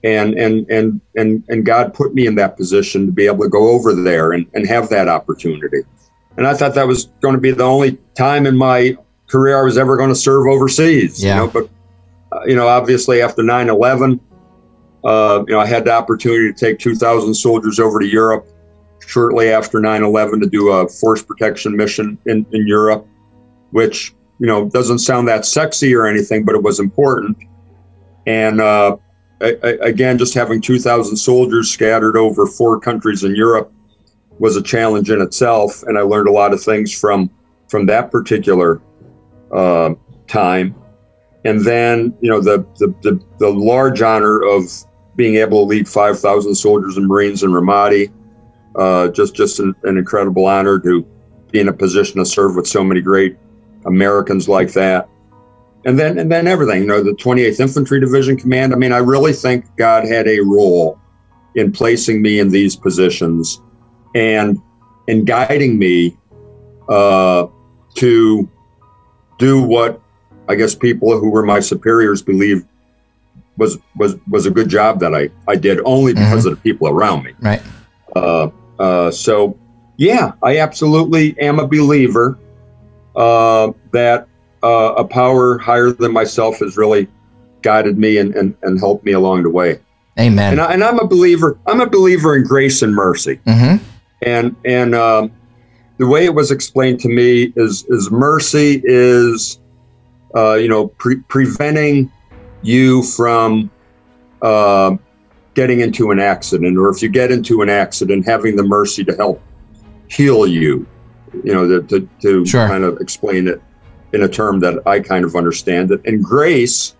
And, 0.02 0.34
and 0.34 0.70
and 0.70 1.00
and 1.16 1.42
and 1.48 1.66
God 1.66 1.92
put 1.92 2.14
me 2.14 2.26
in 2.26 2.36
that 2.36 2.56
position 2.56 3.06
to 3.06 3.12
be 3.12 3.26
able 3.26 3.44
to 3.44 3.48
go 3.48 3.70
over 3.70 3.92
there 3.92 4.32
and, 4.32 4.46
and 4.54 4.66
have 4.66 4.88
that 4.90 5.08
opportunity. 5.08 5.82
And 6.36 6.46
I 6.46 6.54
thought 6.54 6.74
that 6.74 6.86
was 6.86 7.06
going 7.20 7.34
to 7.34 7.40
be 7.40 7.50
the 7.50 7.64
only 7.64 7.98
time 8.14 8.46
in 8.46 8.56
my 8.56 8.96
career 9.28 9.58
I 9.58 9.62
was 9.62 9.78
ever 9.78 9.96
going 9.96 10.08
to 10.08 10.14
serve 10.14 10.46
overseas. 10.46 11.22
Yeah. 11.22 11.34
You 11.34 11.40
know, 11.40 11.48
but 11.48 11.70
uh, 12.32 12.44
you 12.46 12.54
know, 12.54 12.68
obviously 12.68 13.22
after 13.22 13.42
9/11, 13.42 14.20
uh, 15.04 15.44
you 15.46 15.54
know, 15.54 15.60
I 15.60 15.66
had 15.66 15.84
the 15.84 15.92
opportunity 15.92 16.52
to 16.52 16.58
take 16.58 16.78
2,000 16.78 17.34
soldiers 17.34 17.78
over 17.78 18.00
to 18.00 18.06
Europe 18.06 18.46
shortly 19.00 19.50
after 19.50 19.78
9/11 19.78 20.40
to 20.42 20.48
do 20.48 20.70
a 20.70 20.88
force 20.88 21.22
protection 21.22 21.76
mission 21.76 22.18
in, 22.26 22.46
in 22.52 22.66
Europe, 22.66 23.06
which 23.70 24.14
you 24.38 24.46
know, 24.46 24.68
doesn't 24.68 24.98
sound 24.98 25.28
that 25.28 25.46
sexy 25.46 25.94
or 25.94 26.06
anything, 26.06 26.44
but 26.44 26.54
it 26.54 26.62
was 26.62 26.78
important. 26.78 27.36
And 28.26 28.60
uh, 28.60 28.96
I, 29.40 29.56
I, 29.62 29.68
again, 29.82 30.18
just 30.18 30.34
having 30.34 30.60
2,000 30.60 31.16
soldiers 31.16 31.70
scattered 31.70 32.16
over 32.16 32.46
four 32.46 32.78
countries 32.80 33.24
in 33.24 33.34
Europe 33.34 33.72
was 34.38 34.56
a 34.56 34.62
challenge 34.62 35.10
in 35.10 35.22
itself, 35.22 35.82
and 35.84 35.96
I 35.96 36.02
learned 36.02 36.28
a 36.28 36.32
lot 36.32 36.52
of 36.52 36.62
things 36.62 36.92
from 36.92 37.30
from 37.68 37.86
that 37.86 38.12
particular 38.12 38.80
uh, 39.52 39.94
time. 40.26 40.74
And 41.44 41.64
then, 41.64 42.16
you 42.20 42.30
know, 42.30 42.40
the, 42.40 42.66
the 42.78 42.94
the 43.02 43.24
the 43.38 43.50
large 43.50 44.02
honor 44.02 44.42
of 44.42 44.64
being 45.14 45.36
able 45.36 45.62
to 45.62 45.68
lead 45.68 45.88
5,000 45.88 46.54
soldiers 46.54 46.98
and 46.98 47.06
Marines 47.06 47.42
in 47.42 47.50
Ramadi, 47.50 48.12
uh, 48.76 49.08
just 49.08 49.34
just 49.34 49.60
an, 49.60 49.74
an 49.84 49.96
incredible 49.96 50.46
honor 50.46 50.78
to 50.80 51.06
be 51.50 51.60
in 51.60 51.68
a 51.68 51.72
position 51.72 52.18
to 52.18 52.26
serve 52.26 52.56
with 52.56 52.66
so 52.66 52.84
many 52.84 53.00
great 53.00 53.36
Americans 53.86 54.48
like 54.48 54.72
that. 54.72 55.08
And 55.84 55.98
then 55.98 56.18
and 56.18 56.30
then 56.30 56.48
everything, 56.48 56.82
you 56.82 56.88
know, 56.88 57.02
the 57.02 57.12
28th 57.12 57.60
Infantry 57.60 58.00
Division 58.00 58.36
Command. 58.36 58.72
I 58.72 58.76
mean, 58.76 58.92
I 58.92 58.98
really 58.98 59.32
think 59.32 59.64
God 59.76 60.04
had 60.04 60.26
a 60.26 60.40
role 60.40 60.98
in 61.54 61.72
placing 61.72 62.20
me 62.20 62.40
in 62.40 62.50
these 62.50 62.74
positions 62.74 63.62
and 64.14 64.60
in 65.06 65.24
guiding 65.24 65.78
me 65.78 66.16
uh, 66.88 67.46
to 67.94 68.48
do 69.38 69.62
what 69.62 70.00
I 70.48 70.54
guess 70.54 70.74
people 70.74 71.18
who 71.18 71.30
were 71.30 71.44
my 71.44 71.60
superiors 71.60 72.22
believed 72.22 72.66
was 73.56 73.78
was 73.96 74.16
was 74.28 74.46
a 74.46 74.50
good 74.50 74.68
job 74.68 75.00
that 75.00 75.14
I 75.14 75.30
I 75.48 75.56
did 75.56 75.80
only 75.84 76.12
because 76.12 76.44
mm-hmm. 76.44 76.52
of 76.52 76.62
the 76.62 76.62
people 76.62 76.88
around 76.88 77.24
me. 77.24 77.32
Right. 77.40 77.62
Uh, 78.14 78.50
uh, 78.78 79.10
so 79.10 79.58
yeah, 79.96 80.32
I 80.42 80.58
absolutely 80.58 81.38
am 81.40 81.58
a 81.58 81.66
believer 81.66 82.38
uh, 83.14 83.72
that 83.92 84.28
uh, 84.62 84.94
a 84.96 85.04
power 85.04 85.58
higher 85.58 85.90
than 85.90 86.12
myself 86.12 86.58
has 86.58 86.76
really 86.76 87.08
guided 87.62 87.98
me 87.98 88.18
and, 88.18 88.34
and, 88.34 88.56
and 88.62 88.78
helped 88.78 89.04
me 89.04 89.12
along 89.12 89.42
the 89.42 89.50
way. 89.50 89.80
Amen. 90.18 90.52
And, 90.52 90.60
I, 90.60 90.72
and 90.72 90.84
I'm 90.84 90.98
a 90.98 91.06
believer. 91.06 91.58
I'm 91.66 91.80
a 91.80 91.88
believer 91.88 92.36
in 92.36 92.44
grace 92.44 92.82
and 92.82 92.94
mercy. 92.94 93.40
Mm-hmm. 93.46 93.84
And 94.22 94.56
and 94.64 94.94
um, 94.94 95.30
the 95.98 96.06
way 96.06 96.24
it 96.24 96.34
was 96.34 96.50
explained 96.50 97.00
to 97.00 97.08
me 97.08 97.52
is 97.56 97.84
is 97.88 98.10
mercy 98.10 98.80
is 98.84 99.58
uh, 100.34 100.54
you 100.54 100.68
know 100.68 100.88
pre- 100.88 101.20
preventing 101.28 102.10
you 102.62 103.02
from 103.02 103.70
uh, 104.42 104.96
getting 105.54 105.80
into 105.80 106.10
an 106.10 106.20
accident, 106.20 106.76
or 106.76 106.90
if 106.90 107.02
you 107.02 107.08
get 107.08 107.30
into 107.30 107.62
an 107.62 107.70
accident, 107.70 108.26
having 108.26 108.56
the 108.56 108.62
mercy 108.62 109.04
to 109.04 109.14
help 109.16 109.42
heal 110.08 110.46
you. 110.46 110.86
You 111.44 111.52
know, 111.52 111.68
to, 111.68 111.82
to, 111.88 112.08
to 112.22 112.46
sure. 112.46 112.66
kind 112.66 112.82
of 112.82 112.98
explain 112.98 113.46
it 113.46 113.60
in 114.12 114.22
a 114.22 114.28
term 114.28 114.60
that 114.60 114.86
I 114.86 115.00
kind 115.00 115.24
of 115.24 115.36
understand 115.36 115.90
it. 115.90 116.00
And 116.06 116.24
grace, 116.24 116.96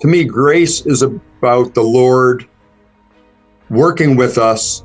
to 0.00 0.06
me, 0.06 0.22
grace 0.24 0.86
is 0.86 1.02
about 1.02 1.74
the 1.74 1.82
Lord 1.82 2.46
working 3.68 4.14
with 4.14 4.38
us 4.38 4.84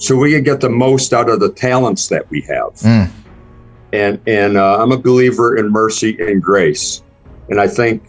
so 0.00 0.16
we 0.16 0.32
can 0.32 0.42
get 0.42 0.60
the 0.60 0.70
most 0.70 1.12
out 1.12 1.28
of 1.28 1.40
the 1.40 1.52
talents 1.52 2.08
that 2.08 2.28
we 2.30 2.40
have. 2.42 2.74
Mm. 2.80 3.10
And 3.92 4.20
and 4.26 4.56
uh, 4.56 4.82
I'm 4.82 4.92
a 4.92 4.98
believer 4.98 5.56
in 5.56 5.70
mercy 5.70 6.16
and 6.18 6.42
grace, 6.42 7.02
and 7.48 7.60
I 7.60 7.68
think 7.68 8.02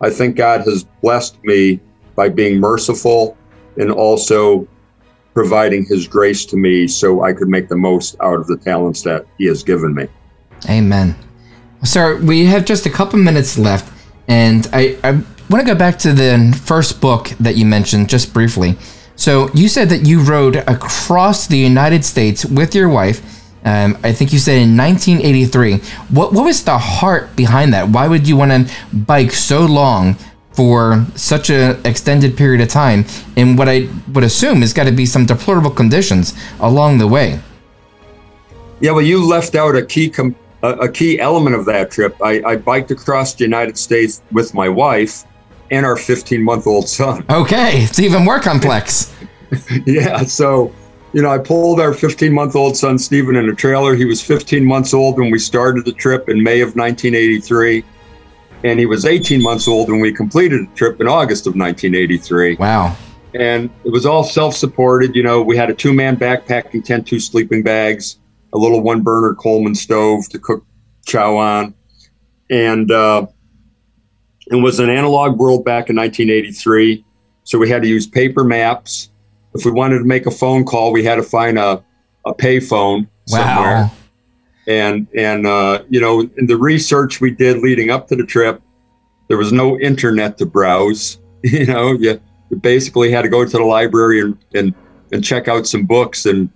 I 0.00 0.10
think 0.10 0.36
God 0.36 0.62
has 0.62 0.84
blessed 1.02 1.42
me 1.44 1.80
by 2.14 2.28
being 2.28 2.60
merciful 2.60 3.36
and 3.76 3.90
also 3.90 4.66
providing 5.34 5.84
his 5.84 6.06
grace 6.08 6.46
to 6.46 6.56
me 6.56 6.88
so 6.88 7.22
I 7.22 7.32
could 7.32 7.48
make 7.48 7.68
the 7.68 7.76
most 7.76 8.16
out 8.22 8.40
of 8.40 8.46
the 8.46 8.56
talents 8.56 9.02
that 9.02 9.26
he 9.36 9.46
has 9.46 9.62
given 9.62 9.94
me. 9.94 10.08
Amen. 10.68 11.14
Sir, 11.84 12.18
we 12.22 12.46
have 12.46 12.64
just 12.64 12.86
a 12.86 12.90
couple 12.90 13.18
minutes 13.18 13.58
left, 13.58 13.92
and 14.28 14.66
I, 14.72 14.98
I 15.04 15.12
want 15.50 15.60
to 15.60 15.64
go 15.64 15.74
back 15.74 15.98
to 16.00 16.12
the 16.12 16.58
first 16.64 17.00
book 17.00 17.28
that 17.40 17.56
you 17.56 17.66
mentioned 17.66 18.08
just 18.08 18.32
briefly. 18.32 18.76
So 19.16 19.50
you 19.54 19.68
said 19.68 19.88
that 19.88 20.06
you 20.06 20.22
rode 20.22 20.56
across 20.56 21.46
the 21.46 21.58
United 21.58 22.04
States 22.04 22.44
with 22.44 22.74
your 22.74 22.88
wife 22.88 23.36
um, 23.66 23.98
I 24.04 24.12
think 24.12 24.32
you 24.32 24.38
said 24.38 24.58
in 24.58 24.76
1983. 24.76 25.78
What 26.14 26.32
what 26.32 26.44
was 26.44 26.62
the 26.62 26.78
heart 26.78 27.34
behind 27.34 27.74
that? 27.74 27.88
Why 27.88 28.06
would 28.06 28.28
you 28.28 28.36
want 28.36 28.52
to 28.52 28.72
bike 28.94 29.32
so 29.32 29.66
long 29.66 30.14
for 30.52 31.04
such 31.16 31.50
an 31.50 31.84
extended 31.84 32.36
period 32.36 32.60
of 32.60 32.68
time 32.68 33.04
in 33.34 33.56
what 33.56 33.68
I 33.68 33.88
would 34.12 34.22
assume 34.22 34.62
is 34.62 34.72
got 34.72 34.84
to 34.84 34.92
be 34.92 35.04
some 35.04 35.26
deplorable 35.26 35.70
conditions 35.70 36.32
along 36.60 36.98
the 36.98 37.08
way? 37.08 37.40
Yeah, 38.78 38.92
well, 38.92 39.02
you 39.02 39.26
left 39.26 39.56
out 39.56 39.74
a 39.74 39.84
key 39.84 40.10
com- 40.10 40.36
a, 40.62 40.88
key 40.88 41.18
element 41.18 41.56
of 41.56 41.64
that 41.64 41.90
trip. 41.90 42.16
I, 42.22 42.42
I 42.44 42.56
biked 42.56 42.92
across 42.92 43.34
the 43.34 43.42
United 43.42 43.76
States 43.76 44.22
with 44.30 44.54
my 44.54 44.68
wife 44.68 45.24
and 45.70 45.86
our 45.86 45.96
15 45.96 46.42
month 46.42 46.66
old 46.66 46.88
son. 46.88 47.24
Okay, 47.30 47.82
it's 47.82 47.98
even 47.98 48.24
more 48.24 48.40
complex. 48.40 49.14
yeah, 49.86 50.22
so 50.22 50.72
you 51.16 51.22
know, 51.22 51.30
I 51.30 51.38
pulled 51.38 51.80
our 51.80 51.94
15 51.94 52.30
month 52.30 52.54
old 52.54 52.76
son, 52.76 52.98
Stephen, 52.98 53.36
in 53.36 53.48
a 53.48 53.54
trailer. 53.54 53.94
He 53.94 54.04
was 54.04 54.22
15 54.22 54.62
months 54.62 54.92
old 54.92 55.18
when 55.18 55.30
we 55.30 55.38
started 55.38 55.86
the 55.86 55.92
trip 55.92 56.28
in 56.28 56.42
May 56.42 56.60
of 56.60 56.76
1983. 56.76 57.84
And 58.64 58.78
he 58.78 58.84
was 58.84 59.06
18 59.06 59.40
months 59.42 59.66
old 59.66 59.88
when 59.90 60.00
we 60.00 60.12
completed 60.12 60.68
the 60.68 60.74
trip 60.74 61.00
in 61.00 61.08
August 61.08 61.46
of 61.46 61.56
1983. 61.56 62.56
Wow. 62.56 62.94
And 63.34 63.70
it 63.84 63.90
was 63.90 64.04
all 64.04 64.24
self 64.24 64.56
supported. 64.56 65.14
You 65.14 65.22
know, 65.22 65.40
we 65.40 65.56
had 65.56 65.70
a 65.70 65.74
two 65.74 65.94
man 65.94 66.18
backpacking 66.18 66.84
tent, 66.84 67.06
two 67.06 67.18
sleeping 67.20 67.62
bags, 67.62 68.18
a 68.52 68.58
little 68.58 68.82
one 68.82 69.02
burner 69.02 69.34
Coleman 69.34 69.74
stove 69.74 70.28
to 70.28 70.38
cook 70.38 70.66
chow 71.06 71.36
on. 71.36 71.74
And 72.50 72.90
uh, 72.90 73.26
it 74.46 74.56
was 74.56 74.78
an 74.80 74.90
analog 74.90 75.38
world 75.38 75.64
back 75.64 75.90
in 75.90 75.96
1983. 75.96 77.04
So 77.44 77.58
we 77.58 77.68
had 77.68 77.82
to 77.82 77.88
use 77.88 78.06
paper 78.06 78.44
maps 78.44 79.10
if 79.56 79.64
we 79.64 79.70
wanted 79.70 79.98
to 79.98 80.04
make 80.04 80.26
a 80.26 80.30
phone 80.30 80.64
call, 80.64 80.92
we 80.92 81.02
had 81.02 81.16
to 81.16 81.22
find 81.22 81.58
a, 81.58 81.82
a 82.24 82.34
pay 82.34 82.60
phone 82.60 83.08
somewhere. 83.26 83.84
Wow. 83.84 83.90
And 84.68 85.06
and 85.16 85.46
uh, 85.46 85.82
you 85.88 86.00
know, 86.00 86.28
in 86.36 86.46
the 86.46 86.56
research 86.56 87.20
we 87.20 87.30
did 87.30 87.58
leading 87.58 87.90
up 87.90 88.08
to 88.08 88.16
the 88.16 88.24
trip, 88.24 88.60
there 89.28 89.38
was 89.38 89.52
no 89.52 89.78
internet 89.78 90.38
to 90.38 90.46
browse. 90.46 91.18
You 91.44 91.64
know, 91.66 91.92
you, 91.92 92.20
you 92.50 92.56
basically 92.56 93.12
had 93.12 93.22
to 93.22 93.28
go 93.28 93.44
to 93.44 93.56
the 93.56 93.62
library 93.62 94.20
and, 94.20 94.36
and, 94.52 94.74
and 95.12 95.22
check 95.22 95.46
out 95.46 95.64
some 95.64 95.86
books 95.86 96.26
and, 96.26 96.50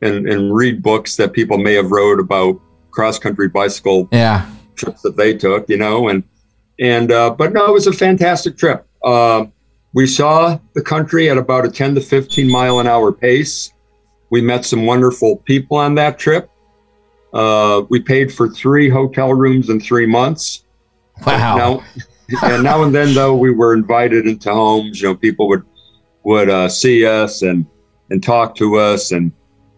and 0.00 0.26
and 0.26 0.52
read 0.52 0.82
books 0.82 1.14
that 1.16 1.32
people 1.32 1.58
may 1.58 1.74
have 1.74 1.92
wrote 1.92 2.18
about 2.18 2.60
cross 2.90 3.20
country 3.20 3.46
bicycle 3.46 4.08
yeah. 4.10 4.50
trips 4.74 5.02
that 5.02 5.16
they 5.16 5.32
took. 5.32 5.68
You 5.68 5.76
know, 5.76 6.08
and 6.08 6.24
and 6.82 7.12
uh, 7.12 7.30
but 7.30 7.52
no, 7.52 7.64
it 7.66 7.72
was 7.72 7.86
a 7.86 7.92
fantastic 7.92 8.58
trip. 8.58 8.84
Uh, 9.04 9.46
we 9.94 10.04
saw 10.06 10.58
the 10.74 10.82
country 10.82 11.30
at 11.30 11.38
about 11.38 11.64
a 11.64 11.70
10 11.70 11.94
to 11.94 12.00
15 12.00 12.50
mile 12.50 12.80
an 12.80 12.88
hour 12.88 13.12
pace. 13.12 13.72
We 14.30 14.40
met 14.40 14.64
some 14.64 14.84
wonderful 14.84 15.36
people 15.36 15.76
on 15.76 15.94
that 15.94 16.18
trip. 16.18 16.50
Uh, 17.32 17.82
we 17.88 18.00
paid 18.00 18.34
for 18.34 18.48
three 18.48 18.88
hotel 18.88 19.32
rooms 19.32 19.70
in 19.70 19.80
three 19.80 20.06
months. 20.06 20.64
Wow. 21.24 21.56
Now, 21.56 21.84
and 22.42 22.64
now 22.64 22.82
and 22.82 22.92
then, 22.92 23.14
though, 23.14 23.36
we 23.36 23.52
were 23.52 23.74
invited 23.74 24.26
into 24.26 24.52
homes. 24.52 25.00
You 25.00 25.08
know, 25.08 25.14
people 25.14 25.46
would 25.48 25.62
would 26.24 26.50
uh, 26.50 26.68
see 26.68 27.06
us 27.06 27.42
and 27.42 27.64
and 28.10 28.24
talk 28.24 28.56
to 28.56 28.76
us 28.78 29.12
and 29.12 29.30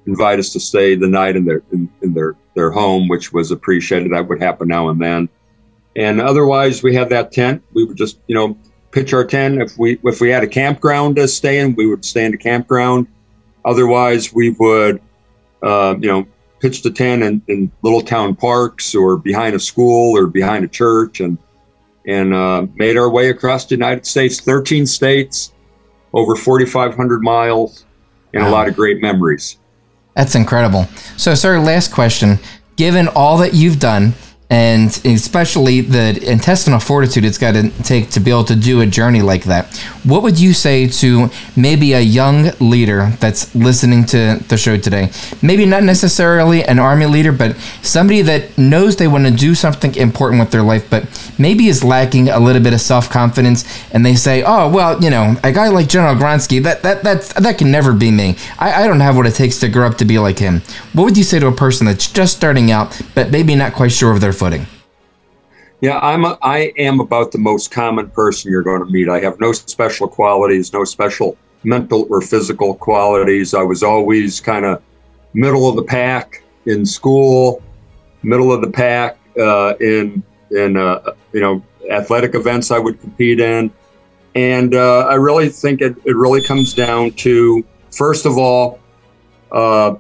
invite 0.07 0.39
us 0.39 0.53
to 0.55 0.61
stay 0.61 0.95
the 0.95 1.09
night 1.09 1.37
in 1.37 1.45
their 1.45 1.63
in, 1.71 1.91
in 2.01 2.15
their 2.15 2.35
their 2.55 2.71
home, 2.71 3.09
which 3.09 3.31
was 3.33 3.51
appreciated. 3.51 4.13
That 4.13 4.27
would 4.27 4.41
happen 4.41 4.69
now 4.69 4.89
and 4.89 5.03
then. 5.03 5.29
And 5.97 6.21
otherwise, 6.21 6.83
we 6.83 6.95
had 6.95 7.09
that 7.11 7.33
tent. 7.33 7.63
We 7.73 7.85
would 7.85 7.97
just, 7.97 8.19
you 8.27 8.35
know, 8.35 8.59
pitch 8.91 9.13
our 9.13 9.25
tent. 9.25 9.61
If 9.61 9.79
we 9.79 9.99
if 10.05 10.21
we 10.21 10.31
had 10.31 10.43
a 10.43 10.47
campground 10.47 11.17
to 11.17 11.29
stay 11.29 11.59
in, 11.59 11.75
we 11.75 11.87
would 11.87 12.05
stay 12.05 12.25
in 12.25 12.35
a 12.35 12.39
campground. 12.39 13.07
Otherwise, 13.65 14.33
we 14.33 14.51
would, 14.51 15.01
uh, 15.63 15.95
you 16.01 16.09
know, 16.09 16.27
pitch 16.61 16.83
the 16.83 16.91
tent 16.91 17.23
in, 17.23 17.43
in, 17.49 17.71
little 17.83 18.01
town 18.01 18.35
parks 18.35 18.95
or 18.95 19.17
behind 19.17 19.55
a 19.55 19.61
school 19.61 20.17
or 20.17 20.27
behind 20.27 20.65
a 20.65 20.69
church, 20.69 21.21
and 21.21 21.39
and 22.07 22.35
uh, 22.35 22.67
made 22.75 22.97
our 22.97 23.11
way 23.11 23.31
across 23.31 23.67
the 23.67 23.75
United 23.75 24.07
States, 24.07 24.41
13 24.41 24.87
states, 24.87 25.53
over 26.13 26.37
4,500 26.37 27.23
miles, 27.23 27.87
and 28.35 28.43
wow. 28.43 28.51
a 28.51 28.53
lot 28.53 28.69
of 28.69 28.77
great 28.77 29.01
memories. 29.01 29.59
That's 30.15 30.35
incredible. 30.35 30.87
So, 31.17 31.35
sir, 31.35 31.59
last 31.59 31.93
question. 31.93 32.39
Given 32.77 33.09
all 33.09 33.39
that 33.39 33.55
you've 33.55 33.79
done, 33.79 34.15
and 34.51 35.01
especially 35.07 35.81
the 35.81 36.23
intestinal 36.31 36.79
fortitude 36.79 37.25
it's 37.25 37.39
got 37.39 37.53
to 37.53 37.71
take 37.83 38.11
to 38.11 38.21
be 38.21 38.31
able 38.31 38.45
to 38.45 38.55
do 38.55 38.81
a 38.83 38.87
journey 38.87 39.23
like 39.23 39.45
that. 39.45 39.75
What 40.05 40.23
would 40.23 40.39
you 40.39 40.53
say 40.53 40.87
to 40.87 41.31
maybe 41.57 41.95
a 41.95 42.01
young 42.01 42.51
leader 42.61 43.11
that's 43.21 43.55
listening 43.55 44.05
to 44.07 44.39
the 44.49 44.59
show 44.59 44.77
today? 44.77 45.11
Maybe 45.41 45.65
not 45.65 45.83
necessarily 45.83 46.63
an 46.63 46.79
army 46.79 47.07
leader, 47.07 47.33
but 47.33 47.57
somebody 47.81 48.21
that 48.23 48.59
knows 48.59 48.97
they 48.97 49.09
want 49.09 49.25
to 49.27 49.31
do 49.31 49.55
something 49.55 49.95
important 49.95 50.41
with 50.41 50.51
their 50.51 50.63
life, 50.63 50.91
but 50.91 51.05
maybe 51.39 51.69
is 51.69 51.83
lacking 51.83 52.29
a 52.29 52.39
little 52.39 52.63
bit 52.63 52.75
of 52.75 52.83
self 52.83 53.09
confidence, 53.09 53.65
and 53.93 54.05
they 54.05 54.15
say, 54.15 54.43
"Oh, 54.43 54.69
well, 54.69 55.03
you 55.03 55.09
know, 55.09 55.37
a 55.43 55.53
guy 55.53 55.69
like 55.69 55.89
General 55.89 56.15
Gronski, 56.17 56.63
that 56.63 56.83
that 56.83 57.03
that 57.03 57.23
that 57.43 57.57
can 57.57 57.71
never 57.71 57.95
be 57.95 58.11
me. 58.11 58.37
I, 58.59 58.85
I 58.85 58.87
don't 58.87 59.01
have 59.01 59.17
what 59.17 59.27
it 59.27 59.35
takes 59.35 59.59
to 59.61 59.69
grow 59.69 59.87
up 59.87 59.97
to 59.99 60.05
be 60.05 60.19
like 60.19 60.39
him." 60.39 60.61
What 60.93 61.05
would 61.05 61.17
you 61.17 61.25
say 61.25 61.39
to 61.39 61.47
a 61.47 61.53
person 61.53 61.87
that's 61.87 62.11
just 62.11 62.37
starting 62.37 62.71
out, 62.71 63.01
but 63.15 63.31
maybe 63.31 63.55
not 63.55 63.73
quite 63.73 63.93
sure 63.93 64.13
of 64.13 64.21
their 64.21 64.34
footing? 64.35 64.67
Yeah, 65.81 65.99
I'm. 65.99 66.25
A, 66.25 66.39
I 66.43 66.73
am 66.79 67.01
about 67.01 67.33
the 67.33 67.39
most 67.39 67.71
common 67.71 68.09
person 68.11 68.51
you're 68.51 68.63
going 68.63 68.85
to 68.85 68.91
meet. 68.91 69.09
I 69.09 69.21
have 69.21 69.39
no 69.41 69.53
special 69.53 70.09
qualities, 70.09 70.73
no 70.73 70.85
special 70.85 71.37
mental 71.63 72.07
or 72.11 72.21
physical 72.21 72.75
qualities. 72.75 73.55
I 73.55 73.63
was 73.63 73.83
always 73.83 74.41
kind 74.41 74.65
of 74.65 74.83
middle 75.35 75.69
of 75.69 75.77
the 75.77 75.83
pack 75.83 76.43
in 76.67 76.87
school, 76.87 77.63
middle 78.23 78.53
of 78.53 78.61
the 78.61 78.71
pack 78.71 79.19
uh, 79.39 79.75
in 79.81 80.23
in 80.51 80.77
uh, 80.77 81.13
you 81.33 81.41
know 81.41 81.63
athletic 81.91 82.35
events 82.35 82.71
I 82.71 82.79
would 82.79 83.01
compete 83.01 83.41
in, 83.41 83.71
and 84.35 84.75
uh, 84.75 85.07
I 85.07 85.15
really 85.15 85.49
think 85.49 85.81
it, 85.81 85.97
it 86.05 86.17
really 86.17 86.43
comes 86.43 86.73
down 86.73 87.13
to 87.13 87.65
first 87.91 88.27
of 88.27 88.39
all 88.39 88.81
uh, 89.53 89.95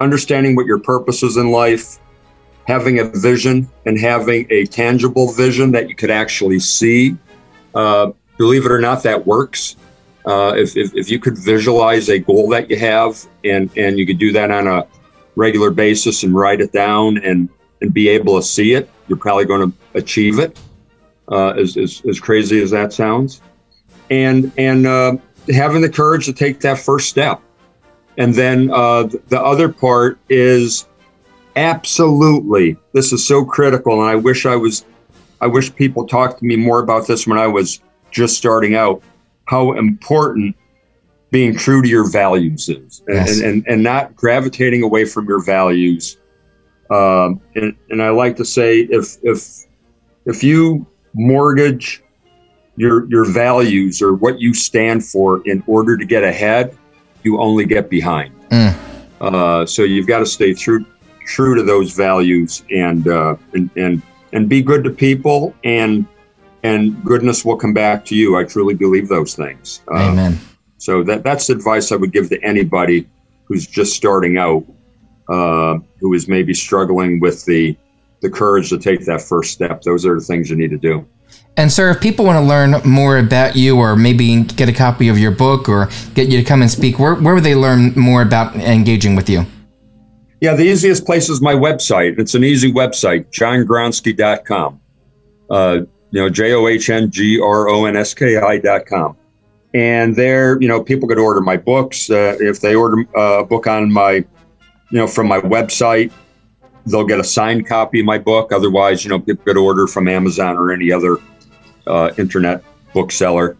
understanding 0.00 0.54
what 0.54 0.66
your 0.66 0.78
purpose 0.78 1.22
is 1.22 1.36
in 1.36 1.50
life, 1.50 1.98
having 2.68 2.98
a 2.98 3.04
vision 3.04 3.66
and 3.86 3.98
having 3.98 4.46
a 4.50 4.66
tangible 4.66 5.32
vision 5.32 5.72
that 5.72 5.88
you 5.88 5.94
could 5.94 6.10
actually 6.10 6.60
see. 6.60 7.16
Uh, 7.74 8.12
believe 8.36 8.66
it 8.66 8.70
or 8.70 8.78
not, 8.78 9.02
that 9.02 9.26
works. 9.26 9.76
Uh, 10.26 10.52
if, 10.54 10.76
if, 10.76 10.94
if, 10.94 11.10
you 11.10 11.18
could 11.18 11.38
visualize 11.38 12.10
a 12.10 12.18
goal 12.18 12.46
that 12.50 12.68
you 12.68 12.78
have 12.78 13.26
and, 13.42 13.70
and 13.78 13.98
you 13.98 14.06
could 14.06 14.18
do 14.18 14.32
that 14.32 14.50
on 14.50 14.66
a 14.66 14.86
regular 15.34 15.70
basis 15.70 16.22
and 16.22 16.34
write 16.34 16.60
it 16.60 16.70
down 16.70 17.16
and, 17.24 17.48
and 17.80 17.94
be 17.94 18.06
able 18.08 18.36
to 18.36 18.42
see 18.42 18.74
it, 18.74 18.90
you're 19.08 19.16
probably 19.16 19.46
going 19.46 19.72
to 19.72 19.78
achieve 19.94 20.38
it, 20.38 20.60
uh, 21.32 21.50
as, 21.50 21.78
as, 21.78 22.02
as, 22.06 22.20
crazy 22.20 22.60
as 22.60 22.70
that 22.70 22.92
sounds. 22.92 23.40
And, 24.10 24.52
and 24.58 24.86
uh, 24.86 25.16
having 25.50 25.80
the 25.80 25.88
courage 25.88 26.26
to 26.26 26.34
take 26.34 26.60
that 26.60 26.78
first 26.78 27.08
step. 27.08 27.40
And 28.18 28.34
then 28.34 28.70
uh, 28.70 29.04
the 29.28 29.40
other 29.40 29.70
part 29.70 30.18
is 30.28 30.87
Absolutely. 31.56 32.76
This 32.92 33.12
is 33.12 33.26
so 33.26 33.44
critical. 33.44 34.00
And 34.00 34.10
I 34.10 34.14
wish 34.14 34.46
I 34.46 34.56
was, 34.56 34.84
I 35.40 35.46
wish 35.46 35.74
people 35.74 36.06
talked 36.06 36.38
to 36.40 36.44
me 36.44 36.56
more 36.56 36.80
about 36.80 37.06
this 37.06 37.26
when 37.26 37.38
I 37.38 37.46
was 37.46 37.80
just 38.10 38.36
starting 38.36 38.74
out, 38.74 39.02
how 39.46 39.72
important 39.72 40.56
being 41.30 41.54
true 41.56 41.82
to 41.82 41.88
your 41.88 42.08
values 42.10 42.68
is 42.68 43.02
yes. 43.08 43.36
and, 43.36 43.46
and, 43.46 43.68
and 43.68 43.82
not 43.82 44.16
gravitating 44.16 44.82
away 44.82 45.04
from 45.04 45.26
your 45.26 45.42
values. 45.42 46.16
Um, 46.90 47.40
and, 47.54 47.76
and 47.90 48.02
I 48.02 48.10
like 48.10 48.36
to 48.36 48.44
say 48.44 48.80
if, 48.80 49.16
if, 49.22 49.66
if 50.24 50.42
you 50.42 50.86
mortgage 51.14 52.02
your, 52.76 53.06
your 53.10 53.24
values 53.30 54.00
or 54.00 54.14
what 54.14 54.40
you 54.40 54.54
stand 54.54 55.04
for 55.04 55.42
in 55.44 55.62
order 55.66 55.96
to 55.96 56.04
get 56.04 56.22
ahead, 56.22 56.76
you 57.24 57.40
only 57.40 57.66
get 57.66 57.90
behind. 57.90 58.32
Mm. 58.50 58.74
Uh, 59.20 59.66
so 59.66 59.82
you've 59.82 60.06
got 60.06 60.20
to 60.20 60.26
stay 60.26 60.54
true 60.54 60.86
true 61.28 61.54
to 61.54 61.62
those 61.62 61.92
values 61.92 62.64
and 62.70 63.06
uh, 63.06 63.36
and 63.52 63.70
and 63.76 64.02
and 64.32 64.48
be 64.48 64.62
good 64.62 64.82
to 64.84 64.90
people 64.90 65.54
and 65.62 66.06
and 66.64 67.02
goodness 67.04 67.44
will 67.44 67.56
come 67.56 67.72
back 67.72 68.04
to 68.06 68.16
you. 68.16 68.36
I 68.36 68.44
truly 68.44 68.74
believe 68.74 69.08
those 69.08 69.34
things. 69.34 69.82
Uh, 69.88 70.10
Amen. 70.10 70.38
So 70.78 71.04
that 71.04 71.22
that's 71.22 71.50
advice 71.50 71.92
I 71.92 71.96
would 71.96 72.12
give 72.12 72.28
to 72.30 72.42
anybody 72.42 73.06
who's 73.44 73.66
just 73.66 73.94
starting 73.94 74.38
out, 74.38 74.64
uh, 75.28 75.78
who 76.00 76.14
is 76.14 76.28
maybe 76.28 76.54
struggling 76.54 77.20
with 77.20 77.44
the 77.44 77.76
the 78.20 78.30
courage 78.30 78.70
to 78.70 78.78
take 78.78 79.04
that 79.04 79.22
first 79.22 79.52
step. 79.52 79.82
Those 79.82 80.04
are 80.04 80.14
the 80.14 80.24
things 80.24 80.50
you 80.50 80.56
need 80.56 80.70
to 80.70 80.78
do. 80.78 81.06
And 81.56 81.70
sir, 81.70 81.90
if 81.90 82.00
people 82.00 82.24
want 82.24 82.42
to 82.42 82.48
learn 82.48 82.80
more 82.84 83.18
about 83.18 83.54
you, 83.54 83.76
or 83.78 83.96
maybe 83.96 84.44
get 84.44 84.68
a 84.68 84.72
copy 84.72 85.08
of 85.08 85.18
your 85.18 85.30
book, 85.30 85.68
or 85.68 85.88
get 86.14 86.28
you 86.28 86.38
to 86.38 86.44
come 86.44 86.62
and 86.62 86.70
speak, 86.70 86.98
where 86.98 87.14
where 87.14 87.34
would 87.34 87.44
they 87.44 87.54
learn 87.54 87.92
more 87.96 88.22
about 88.22 88.56
engaging 88.56 89.14
with 89.14 89.28
you? 89.28 89.44
Yeah, 90.40 90.54
the 90.54 90.64
easiest 90.64 91.04
place 91.04 91.28
is 91.28 91.40
my 91.40 91.54
website. 91.54 92.18
It's 92.18 92.34
an 92.34 92.44
easy 92.44 92.72
website, 92.72 93.26
johngronski.com. 93.30 94.80
Uh, 95.50 95.80
you 96.10 96.20
know, 96.22 96.28
J 96.28 96.52
O 96.52 96.68
H 96.68 96.90
N 96.90 97.10
G 97.10 97.40
R 97.40 97.68
O 97.68 97.86
N 97.86 97.96
S 97.96 98.14
K 98.14 98.36
I.com. 98.36 99.16
And 99.74 100.16
there, 100.16 100.60
you 100.60 100.68
know, 100.68 100.82
people 100.82 101.08
could 101.08 101.18
order 101.18 101.40
my 101.40 101.56
books. 101.56 102.08
Uh, 102.08 102.36
if 102.40 102.60
they 102.60 102.74
order 102.74 103.04
uh, 103.16 103.40
a 103.40 103.44
book 103.44 103.66
on 103.66 103.92
my, 103.92 104.12
you 104.12 104.26
know, 104.92 105.06
from 105.06 105.26
my 105.26 105.40
website, 105.40 106.12
they'll 106.86 107.04
get 107.04 107.20
a 107.20 107.24
signed 107.24 107.66
copy 107.66 108.00
of 108.00 108.06
my 108.06 108.18
book. 108.18 108.52
Otherwise, 108.52 109.04
you 109.04 109.10
know, 109.10 109.18
people 109.18 109.44
could 109.44 109.58
order 109.58 109.86
from 109.86 110.08
Amazon 110.08 110.56
or 110.56 110.72
any 110.72 110.90
other 110.90 111.18
uh, 111.86 112.10
internet 112.16 112.62
bookseller. 112.94 113.56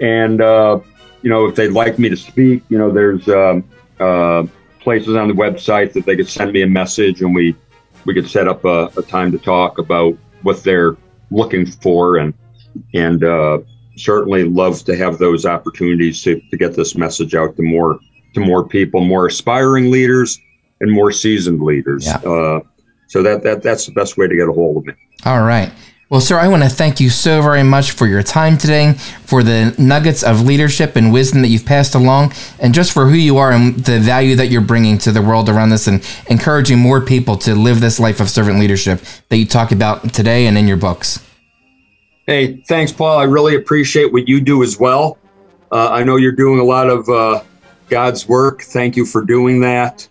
And, 0.00 0.40
uh, 0.40 0.80
you 1.22 1.30
know, 1.30 1.46
if 1.46 1.54
they'd 1.54 1.68
like 1.68 1.98
me 1.98 2.08
to 2.08 2.16
speak, 2.16 2.62
you 2.68 2.78
know, 2.78 2.90
there's, 2.90 3.28
um, 3.28 3.64
uh, 4.00 4.44
places 4.84 5.16
on 5.16 5.26
the 5.26 5.34
website 5.34 5.92
that 5.94 6.06
they 6.06 6.14
could 6.14 6.28
send 6.28 6.52
me 6.52 6.62
a 6.62 6.66
message 6.66 7.22
and 7.22 7.34
we 7.34 7.56
we 8.04 8.14
could 8.14 8.28
set 8.28 8.46
up 8.46 8.64
a, 8.64 8.90
a 8.96 9.02
time 9.02 9.32
to 9.32 9.38
talk 9.38 9.78
about 9.78 10.16
what 10.42 10.62
they're 10.62 10.96
looking 11.30 11.66
for 11.66 12.18
and 12.18 12.34
and 12.92 13.24
uh, 13.24 13.58
certainly 13.96 14.44
love 14.44 14.84
to 14.84 14.96
have 14.96 15.18
those 15.18 15.46
opportunities 15.46 16.22
to, 16.22 16.40
to 16.50 16.56
get 16.56 16.74
this 16.74 16.96
message 16.96 17.34
out 17.34 17.56
to 17.56 17.62
more 17.62 17.98
to 18.34 18.40
more 18.40 18.66
people, 18.66 19.00
more 19.00 19.26
aspiring 19.26 19.90
leaders 19.90 20.38
and 20.80 20.90
more 20.92 21.12
seasoned 21.12 21.62
leaders. 21.62 22.06
Yeah. 22.06 22.16
Uh, 22.16 22.60
so 23.08 23.22
that 23.22 23.42
that 23.42 23.62
that's 23.62 23.86
the 23.86 23.92
best 23.92 24.16
way 24.16 24.28
to 24.28 24.36
get 24.36 24.48
a 24.48 24.52
hold 24.52 24.78
of 24.78 24.86
me. 24.86 24.94
All 25.24 25.42
right. 25.42 25.72
Well, 26.14 26.20
sir, 26.20 26.38
I 26.38 26.46
want 26.46 26.62
to 26.62 26.68
thank 26.68 27.00
you 27.00 27.10
so 27.10 27.42
very 27.42 27.64
much 27.64 27.90
for 27.90 28.06
your 28.06 28.22
time 28.22 28.56
today, 28.56 28.92
for 28.92 29.42
the 29.42 29.74
nuggets 29.78 30.22
of 30.22 30.42
leadership 30.42 30.94
and 30.94 31.12
wisdom 31.12 31.42
that 31.42 31.48
you've 31.48 31.66
passed 31.66 31.96
along, 31.96 32.32
and 32.60 32.72
just 32.72 32.92
for 32.92 33.06
who 33.06 33.16
you 33.16 33.36
are 33.38 33.50
and 33.50 33.74
the 33.80 33.98
value 33.98 34.36
that 34.36 34.46
you're 34.46 34.60
bringing 34.60 34.96
to 34.98 35.10
the 35.10 35.20
world 35.20 35.48
around 35.48 35.72
us 35.72 35.88
and 35.88 36.08
encouraging 36.30 36.78
more 36.78 37.00
people 37.00 37.36
to 37.38 37.56
live 37.56 37.80
this 37.80 37.98
life 37.98 38.20
of 38.20 38.30
servant 38.30 38.60
leadership 38.60 39.00
that 39.28 39.38
you 39.38 39.44
talk 39.44 39.72
about 39.72 40.14
today 40.14 40.46
and 40.46 40.56
in 40.56 40.68
your 40.68 40.76
books. 40.76 41.18
Hey, 42.28 42.58
thanks, 42.58 42.92
Paul. 42.92 43.18
I 43.18 43.24
really 43.24 43.56
appreciate 43.56 44.12
what 44.12 44.28
you 44.28 44.40
do 44.40 44.62
as 44.62 44.78
well. 44.78 45.18
Uh, 45.72 45.88
I 45.90 46.04
know 46.04 46.14
you're 46.14 46.30
doing 46.30 46.60
a 46.60 46.64
lot 46.64 46.88
of 46.88 47.08
uh, 47.08 47.42
God's 47.88 48.28
work. 48.28 48.62
Thank 48.62 48.94
you 48.94 49.04
for 49.04 49.24
doing 49.24 49.62
that 49.62 50.08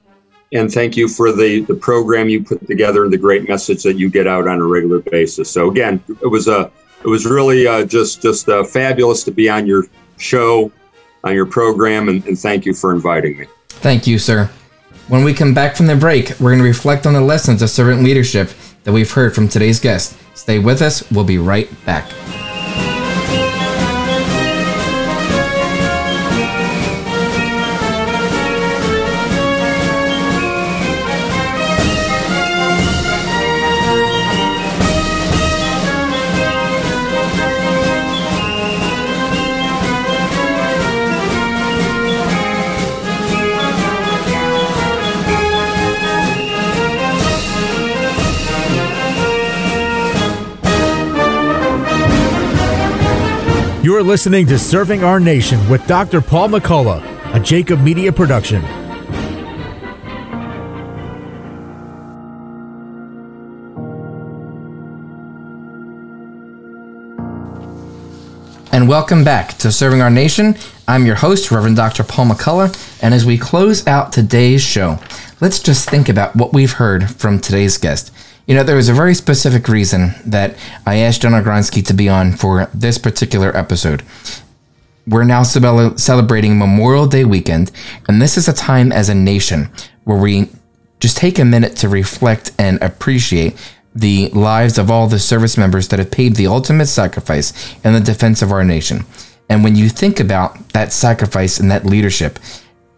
and 0.53 0.71
thank 0.71 0.95
you 0.95 1.07
for 1.07 1.31
the 1.31 1.61
the 1.61 1.75
program 1.75 2.29
you 2.29 2.43
put 2.43 2.65
together 2.67 3.03
and 3.03 3.11
the 3.11 3.17
great 3.17 3.47
message 3.47 3.83
that 3.83 3.97
you 3.97 4.09
get 4.09 4.27
out 4.27 4.47
on 4.47 4.59
a 4.59 4.65
regular 4.65 4.99
basis. 4.99 5.51
So 5.51 5.69
again, 5.69 6.03
it 6.21 6.27
was 6.27 6.47
a 6.47 6.71
it 7.03 7.07
was 7.07 7.25
really 7.25 7.67
uh, 7.67 7.85
just 7.85 8.21
just 8.21 8.47
uh, 8.47 8.63
fabulous 8.63 9.23
to 9.23 9.31
be 9.31 9.49
on 9.49 9.67
your 9.67 9.85
show, 10.17 10.71
on 11.23 11.33
your 11.33 11.45
program, 11.45 12.09
and, 12.09 12.25
and 12.25 12.39
thank 12.39 12.65
you 12.65 12.73
for 12.73 12.93
inviting 12.93 13.37
me. 13.37 13.47
Thank 13.67 14.07
you, 14.07 14.19
sir. 14.19 14.49
When 15.09 15.23
we 15.23 15.33
come 15.33 15.53
back 15.53 15.75
from 15.75 15.87
the 15.87 15.97
break, 15.97 16.29
we're 16.39 16.51
going 16.51 16.59
to 16.59 16.63
reflect 16.63 17.05
on 17.05 17.13
the 17.13 17.21
lessons 17.21 17.61
of 17.61 17.69
servant 17.69 18.03
leadership 18.03 18.49
that 18.85 18.93
we've 18.93 19.11
heard 19.11 19.35
from 19.35 19.49
today's 19.49 19.79
guest. 19.79 20.17
Stay 20.33 20.59
with 20.59 20.81
us. 20.81 21.09
We'll 21.11 21.25
be 21.25 21.37
right 21.37 21.69
back. 21.85 22.09
You're 53.93 54.01
listening 54.01 54.47
to 54.47 54.57
Serving 54.57 55.03
Our 55.03 55.19
Nation 55.19 55.69
with 55.69 55.85
Dr. 55.85 56.19
Paul 56.19 56.49
McCullough, 56.49 57.35
a 57.35 57.39
Jacob 57.39 57.79
Media 57.79 58.11
production. 58.11 58.63
And 68.71 68.89
welcome 68.89 69.23
back 69.23 69.59
to 69.59 69.71
Serving 69.71 70.01
Our 70.01 70.09
Nation. 70.09 70.55
I'm 70.87 71.05
your 71.05 71.13
host, 71.13 71.51
Reverend 71.51 71.75
Dr. 71.75 72.03
Paul 72.03 72.25
McCullough. 72.25 73.03
And 73.03 73.13
as 73.13 73.27
we 73.27 73.37
close 73.37 73.85
out 73.85 74.11
today's 74.11 74.63
show, 74.63 74.97
let's 75.39 75.59
just 75.59 75.87
think 75.87 76.09
about 76.09 76.35
what 76.35 76.51
we've 76.51 76.73
heard 76.73 77.11
from 77.11 77.39
today's 77.39 77.77
guest. 77.77 78.11
You 78.45 78.55
know, 78.55 78.63
there 78.63 78.75
was 78.75 78.89
a 78.89 78.93
very 78.93 79.15
specific 79.15 79.69
reason 79.69 80.15
that 80.25 80.57
I 80.85 80.97
asked 80.97 81.21
John 81.21 81.31
Gronski 81.31 81.85
to 81.87 81.93
be 81.93 82.09
on 82.09 82.33
for 82.33 82.69
this 82.73 82.97
particular 82.97 83.55
episode. 83.55 84.03
We're 85.07 85.23
now 85.23 85.43
celebrating 85.43 86.59
Memorial 86.59 87.07
Day 87.07 87.23
weekend, 87.23 87.71
and 88.07 88.21
this 88.21 88.37
is 88.37 88.49
a 88.49 88.53
time 88.53 88.91
as 88.91 89.07
a 89.07 89.15
nation 89.15 89.69
where 90.03 90.17
we 90.17 90.49
just 90.99 91.15
take 91.15 91.39
a 91.39 91.45
minute 91.45 91.77
to 91.77 91.89
reflect 91.89 92.51
and 92.59 92.81
appreciate 92.81 93.55
the 93.95 94.27
lives 94.29 94.77
of 94.77 94.91
all 94.91 95.07
the 95.07 95.19
service 95.19 95.57
members 95.57 95.87
that 95.87 95.99
have 95.99 96.11
paid 96.11 96.35
the 96.35 96.47
ultimate 96.47 96.87
sacrifice 96.87 97.73
in 97.85 97.93
the 97.93 97.99
defense 98.01 98.41
of 98.41 98.51
our 98.51 98.65
nation. 98.65 99.05
And 99.49 99.63
when 99.63 99.77
you 99.77 99.87
think 99.87 100.19
about 100.19 100.69
that 100.69 100.91
sacrifice 100.91 101.61
and 101.61 101.71
that 101.71 101.85
leadership, 101.85 102.39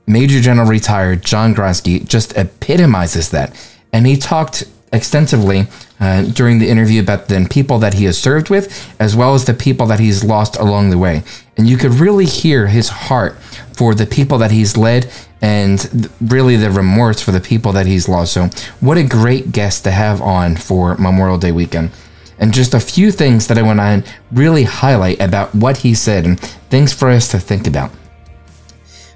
Major 0.08 0.40
General 0.42 0.68
retired 0.68 1.24
John 1.24 1.54
Gronski 1.54 2.08
just 2.08 2.36
epitomizes 2.36 3.30
that. 3.30 3.56
And 3.92 4.08
he 4.08 4.18
talked 4.18 4.64
extensively 4.96 5.68
uh, 6.00 6.24
during 6.24 6.60
the 6.60 6.70
interview 6.70 7.02
about 7.02 7.28
the 7.28 7.48
people 7.50 7.78
that 7.80 7.94
he 7.94 8.06
has 8.06 8.18
served 8.18 8.50
with, 8.50 8.96
as 9.00 9.16
well 9.16 9.34
as 9.34 9.46
the 9.46 9.54
people 9.54 9.86
that 9.88 10.00
he's 10.00 10.24
lost 10.24 10.56
along 10.58 10.90
the 10.90 10.98
way. 10.98 11.24
And 11.58 11.68
you 11.68 11.78
could 11.78 11.94
really 11.94 12.26
hear 12.26 12.68
his 12.68 12.90
heart 12.90 13.38
for 13.74 13.94
the 13.94 14.06
people 14.06 14.38
that 14.40 14.52
he's 14.52 14.78
led 14.78 15.12
and 15.42 16.10
really 16.22 16.56
the 16.56 16.72
remorse 16.72 17.22
for 17.22 17.32
the 17.32 17.40
people 17.40 17.72
that 17.74 17.86
he's 17.86 18.10
lost. 18.10 18.34
So, 18.34 18.50
what 18.80 18.98
a 18.98 19.04
great 19.04 19.52
guest 19.52 19.84
to 19.84 19.92
have 19.92 20.22
on 20.22 20.56
for 20.56 20.96
Memorial 20.98 21.38
Day 21.38 21.52
weekend. 21.52 21.92
And 22.38 22.54
just 22.54 22.74
a 22.74 22.80
few 22.80 23.12
things 23.12 23.48
that 23.48 23.58
I 23.58 23.62
want 23.62 23.80
to 23.80 24.04
really 24.32 24.64
highlight 24.64 25.22
about 25.22 25.56
what 25.56 25.78
he 25.78 25.94
said 25.94 26.26
and 26.26 26.40
things 26.40 26.92
for 26.92 27.10
us 27.10 27.30
to 27.32 27.40
think 27.40 27.68
about. 27.68 27.92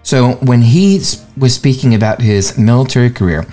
So, 0.03 0.33
when 0.35 0.61
he 0.61 1.01
was 1.37 1.55
speaking 1.55 1.93
about 1.93 2.21
his 2.21 2.57
military 2.57 3.09
career, 3.09 3.45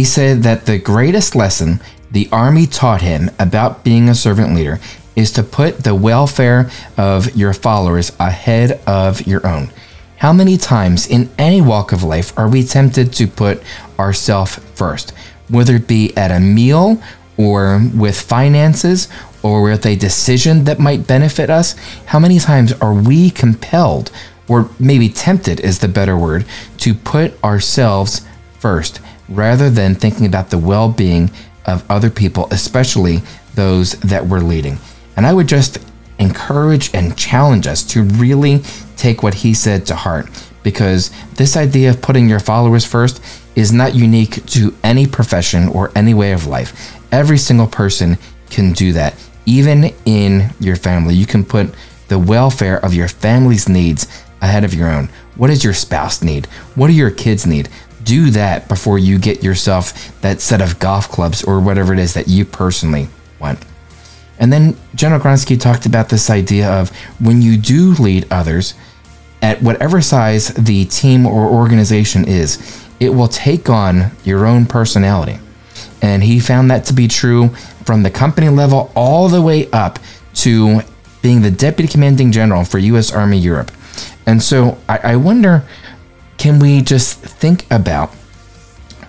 he 0.00 0.04
said 0.04 0.42
that 0.44 0.64
the 0.64 0.78
greatest 0.78 1.36
lesson 1.36 1.78
the 2.10 2.26
Army 2.32 2.66
taught 2.66 3.02
him 3.02 3.30
about 3.38 3.84
being 3.84 4.08
a 4.08 4.14
servant 4.14 4.54
leader 4.54 4.80
is 5.14 5.30
to 5.30 5.42
put 5.42 5.84
the 5.84 5.94
welfare 5.94 6.70
of 6.96 7.36
your 7.36 7.52
followers 7.52 8.10
ahead 8.18 8.80
of 8.86 9.26
your 9.26 9.46
own. 9.46 9.68
How 10.16 10.32
many 10.32 10.56
times 10.56 11.06
in 11.06 11.28
any 11.36 11.60
walk 11.60 11.92
of 11.92 12.02
life 12.02 12.32
are 12.38 12.48
we 12.48 12.62
tempted 12.62 13.12
to 13.12 13.26
put 13.26 13.62
ourselves 13.98 14.56
first, 14.74 15.10
whether 15.50 15.74
it 15.74 15.86
be 15.86 16.16
at 16.16 16.30
a 16.30 16.40
meal 16.40 17.02
or 17.36 17.82
with 17.94 18.18
finances 18.18 19.06
or 19.42 19.60
with 19.60 19.84
a 19.84 19.96
decision 19.96 20.64
that 20.64 20.78
might 20.78 21.06
benefit 21.06 21.50
us? 21.50 21.74
How 22.06 22.18
many 22.18 22.38
times 22.38 22.72
are 22.80 22.94
we 22.94 23.28
compelled, 23.28 24.10
or 24.48 24.70
maybe 24.78 25.10
tempted 25.10 25.60
is 25.60 25.80
the 25.80 25.88
better 25.88 26.16
word, 26.16 26.46
to 26.78 26.94
put 26.94 27.34
ourselves 27.44 28.22
first 28.58 28.98
rather 29.30 29.70
than 29.70 29.94
thinking 29.94 30.26
about 30.26 30.50
the 30.50 30.58
well 30.58 30.90
being 30.90 31.30
of 31.66 31.88
other 31.90 32.10
people, 32.10 32.48
especially 32.50 33.22
those 33.54 33.92
that 34.00 34.26
we're 34.26 34.40
leading? 34.40 34.78
And 35.16 35.26
I 35.26 35.32
would 35.32 35.48
just 35.48 35.78
encourage 36.18 36.94
and 36.94 37.16
challenge 37.16 37.66
us 37.66 37.82
to 37.82 38.02
really 38.02 38.60
take 38.96 39.22
what 39.22 39.34
he 39.34 39.54
said 39.54 39.86
to 39.86 39.94
heart 39.94 40.28
because 40.62 41.10
this 41.34 41.56
idea 41.56 41.90
of 41.90 42.02
putting 42.02 42.28
your 42.28 42.40
followers 42.40 42.84
first 42.84 43.22
is 43.56 43.72
not 43.72 43.94
unique 43.94 44.44
to 44.46 44.76
any 44.84 45.06
profession 45.06 45.68
or 45.68 45.90
any 45.96 46.14
way 46.14 46.32
of 46.32 46.46
life. 46.46 46.98
Every 47.12 47.38
single 47.38 47.66
person 47.66 48.18
can 48.50 48.72
do 48.72 48.92
that. 48.92 49.14
Even 49.46 49.92
in 50.04 50.50
your 50.60 50.76
family, 50.76 51.14
you 51.14 51.26
can 51.26 51.44
put 51.44 51.74
the 52.08 52.18
welfare 52.18 52.84
of 52.84 52.94
your 52.94 53.08
family's 53.08 53.68
needs 53.68 54.06
ahead 54.42 54.64
of 54.64 54.74
your 54.74 54.88
own. 54.88 55.08
What 55.36 55.48
does 55.48 55.64
your 55.64 55.74
spouse 55.74 56.22
need? 56.22 56.46
What 56.74 56.88
do 56.88 56.92
your 56.92 57.10
kids 57.10 57.46
need? 57.46 57.68
Do 58.04 58.30
that 58.30 58.68
before 58.68 58.98
you 58.98 59.18
get 59.18 59.42
yourself 59.42 60.20
that 60.20 60.40
set 60.40 60.60
of 60.60 60.78
golf 60.78 61.08
clubs 61.08 61.42
or 61.44 61.60
whatever 61.60 61.92
it 61.92 61.98
is 61.98 62.14
that 62.14 62.28
you 62.28 62.44
personally 62.44 63.08
want. 63.38 63.64
And 64.38 64.52
then 64.52 64.76
General 64.94 65.20
Gronski 65.20 65.60
talked 65.60 65.84
about 65.84 66.08
this 66.08 66.30
idea 66.30 66.70
of 66.70 66.90
when 67.18 67.42
you 67.42 67.58
do 67.58 67.94
lead 67.94 68.26
others, 68.30 68.74
at 69.42 69.62
whatever 69.62 70.00
size 70.00 70.48
the 70.48 70.84
team 70.86 71.26
or 71.26 71.46
organization 71.46 72.26
is, 72.26 72.86
it 73.00 73.10
will 73.10 73.28
take 73.28 73.68
on 73.70 74.10
your 74.24 74.46
own 74.46 74.66
personality. 74.66 75.38
And 76.02 76.22
he 76.22 76.40
found 76.40 76.70
that 76.70 76.84
to 76.86 76.92
be 76.92 77.08
true 77.08 77.48
from 77.84 78.02
the 78.02 78.10
company 78.10 78.48
level 78.48 78.90
all 78.94 79.28
the 79.28 79.42
way 79.42 79.70
up 79.70 79.98
to 80.36 80.80
being 81.22 81.42
the 81.42 81.50
deputy 81.50 81.90
commanding 81.90 82.32
general 82.32 82.64
for 82.64 82.78
U.S. 82.78 83.12
Army 83.12 83.38
Europe. 83.38 83.70
And 84.26 84.42
so 84.42 84.78
I, 84.88 84.98
I 84.98 85.16
wonder 85.16 85.64
can 86.40 86.58
we 86.58 86.80
just 86.80 87.18
think 87.18 87.70
about 87.70 88.08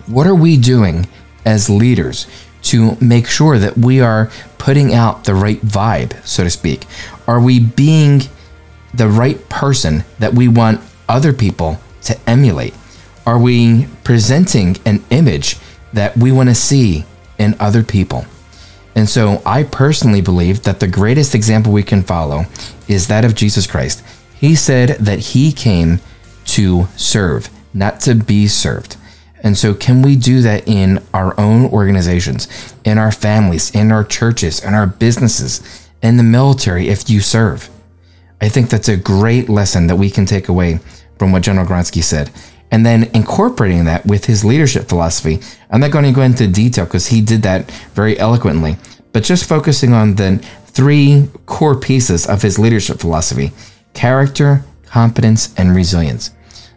what 0.05 0.27
are 0.27 0.35
we 0.35 0.57
doing 0.57 1.07
as 1.45 1.69
leaders 1.69 2.27
to 2.61 2.97
make 2.99 3.25
sure 3.25 3.57
that 3.57 3.77
we 3.77 4.01
are 4.01 4.29
putting 4.57 4.93
out 4.93 5.23
the 5.23 5.33
right 5.33 5.61
vibe, 5.61 6.13
so 6.25 6.43
to 6.43 6.49
speak? 6.49 6.85
Are 7.27 7.39
we 7.39 7.57
being 7.57 8.23
the 8.93 9.07
right 9.07 9.47
person 9.47 10.03
that 10.19 10.33
we 10.33 10.49
want 10.49 10.81
other 11.07 11.31
people 11.31 11.79
to 12.01 12.19
emulate? 12.29 12.73
Are 13.25 13.39
we 13.39 13.87
presenting 14.03 14.75
an 14.85 15.01
image 15.09 15.55
that 15.93 16.17
we 16.17 16.33
want 16.33 16.49
to 16.49 16.55
see 16.55 17.05
in 17.37 17.55
other 17.61 17.81
people? 17.81 18.25
And 18.93 19.07
so 19.07 19.41
I 19.45 19.63
personally 19.63 20.19
believe 20.19 20.63
that 20.63 20.81
the 20.81 20.87
greatest 20.87 21.33
example 21.33 21.71
we 21.71 21.83
can 21.83 22.03
follow 22.03 22.43
is 22.89 23.07
that 23.07 23.23
of 23.23 23.35
Jesus 23.35 23.65
Christ. 23.67 24.03
He 24.35 24.53
said 24.53 24.97
that 24.99 25.19
he 25.19 25.53
came 25.53 26.01
to 26.51 26.87
serve, 26.95 27.49
not 27.73 27.99
to 28.01 28.15
be 28.15 28.47
served. 28.47 28.97
And 29.43 29.57
so, 29.57 29.73
can 29.73 30.01
we 30.01 30.15
do 30.15 30.41
that 30.41 30.67
in 30.67 31.03
our 31.13 31.37
own 31.39 31.65
organizations, 31.65 32.47
in 32.83 32.97
our 32.97 33.11
families, 33.11 33.73
in 33.73 33.91
our 33.91 34.03
churches, 34.03 34.63
in 34.63 34.73
our 34.73 34.85
businesses, 34.85 35.89
in 36.01 36.17
the 36.17 36.23
military 36.23 36.89
if 36.89 37.09
you 37.09 37.21
serve? 37.21 37.69
I 38.39 38.49
think 38.49 38.69
that's 38.69 38.89
a 38.89 38.97
great 38.97 39.49
lesson 39.49 39.87
that 39.87 39.95
we 39.95 40.09
can 40.09 40.25
take 40.25 40.47
away 40.47 40.79
from 41.17 41.31
what 41.31 41.43
General 41.43 41.65
Gronski 41.65 42.03
said. 42.03 42.31
And 42.71 42.85
then 42.85 43.09
incorporating 43.13 43.85
that 43.85 44.05
with 44.05 44.25
his 44.25 44.45
leadership 44.45 44.87
philosophy. 44.87 45.39
I'm 45.69 45.81
not 45.81 45.91
going 45.91 46.05
to 46.05 46.11
go 46.11 46.21
into 46.21 46.47
detail 46.47 46.85
because 46.85 47.07
he 47.07 47.21
did 47.21 47.41
that 47.41 47.69
very 47.93 48.17
eloquently, 48.17 48.77
but 49.11 49.23
just 49.23 49.47
focusing 49.47 49.93
on 49.93 50.15
the 50.15 50.37
three 50.65 51.29
core 51.45 51.79
pieces 51.79 52.25
of 52.25 52.41
his 52.41 52.57
leadership 52.57 52.99
philosophy 52.99 53.51
character, 53.93 54.63
competence, 54.85 55.53
and 55.57 55.75
resilience. 55.75 56.31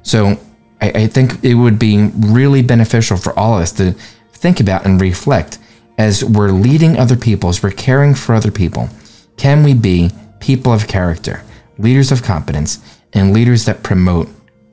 So 0.05 0.38
I, 0.80 0.90
I 0.90 1.07
think 1.09 1.42
it 1.44 1.55
would 1.55 1.78
be 1.78 2.11
really 2.14 2.62
beneficial 2.62 3.16
for 3.16 3.36
all 3.36 3.57
of 3.57 3.62
us 3.62 3.72
to 3.72 3.92
think 4.32 4.61
about 4.61 4.86
and 4.86 5.00
reflect 5.00 5.59
as 5.98 6.24
we're 6.24 6.50
leading 6.50 6.96
other 6.96 7.16
people, 7.16 7.50
as 7.50 7.62
we're 7.62 7.72
caring 7.72 8.14
for 8.14 8.34
other 8.36 8.52
people. 8.52 8.88
Can 9.36 9.64
we 9.64 9.74
be 9.74 10.11
people 10.38 10.72
of 10.72 10.86
character? 10.86 11.42
leaders 11.78 12.12
of 12.12 12.22
competence, 12.22 12.78
and 13.12 13.32
leaders 13.32 13.64
that 13.64 13.82
promote 13.82 14.28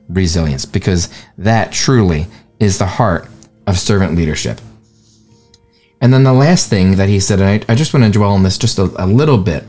resilience, 0.08 0.64
because 0.64 1.08
that 1.38 1.72
truly 1.72 2.26
is 2.58 2.78
the 2.78 2.86
heart 2.86 3.28
of 3.66 3.78
servant 3.78 4.14
leadership. 4.14 4.60
And 6.00 6.12
then 6.12 6.24
the 6.24 6.32
last 6.32 6.68
thing 6.68 6.96
that 6.96 7.08
he 7.08 7.20
said, 7.20 7.40
and 7.40 7.64
I, 7.64 7.72
I 7.72 7.74
just 7.76 7.94
want 7.94 8.04
to 8.04 8.10
dwell 8.10 8.32
on 8.32 8.42
this 8.42 8.58
just 8.58 8.78
a, 8.78 8.90
a 9.02 9.06
little 9.06 9.38
bit, 9.38 9.64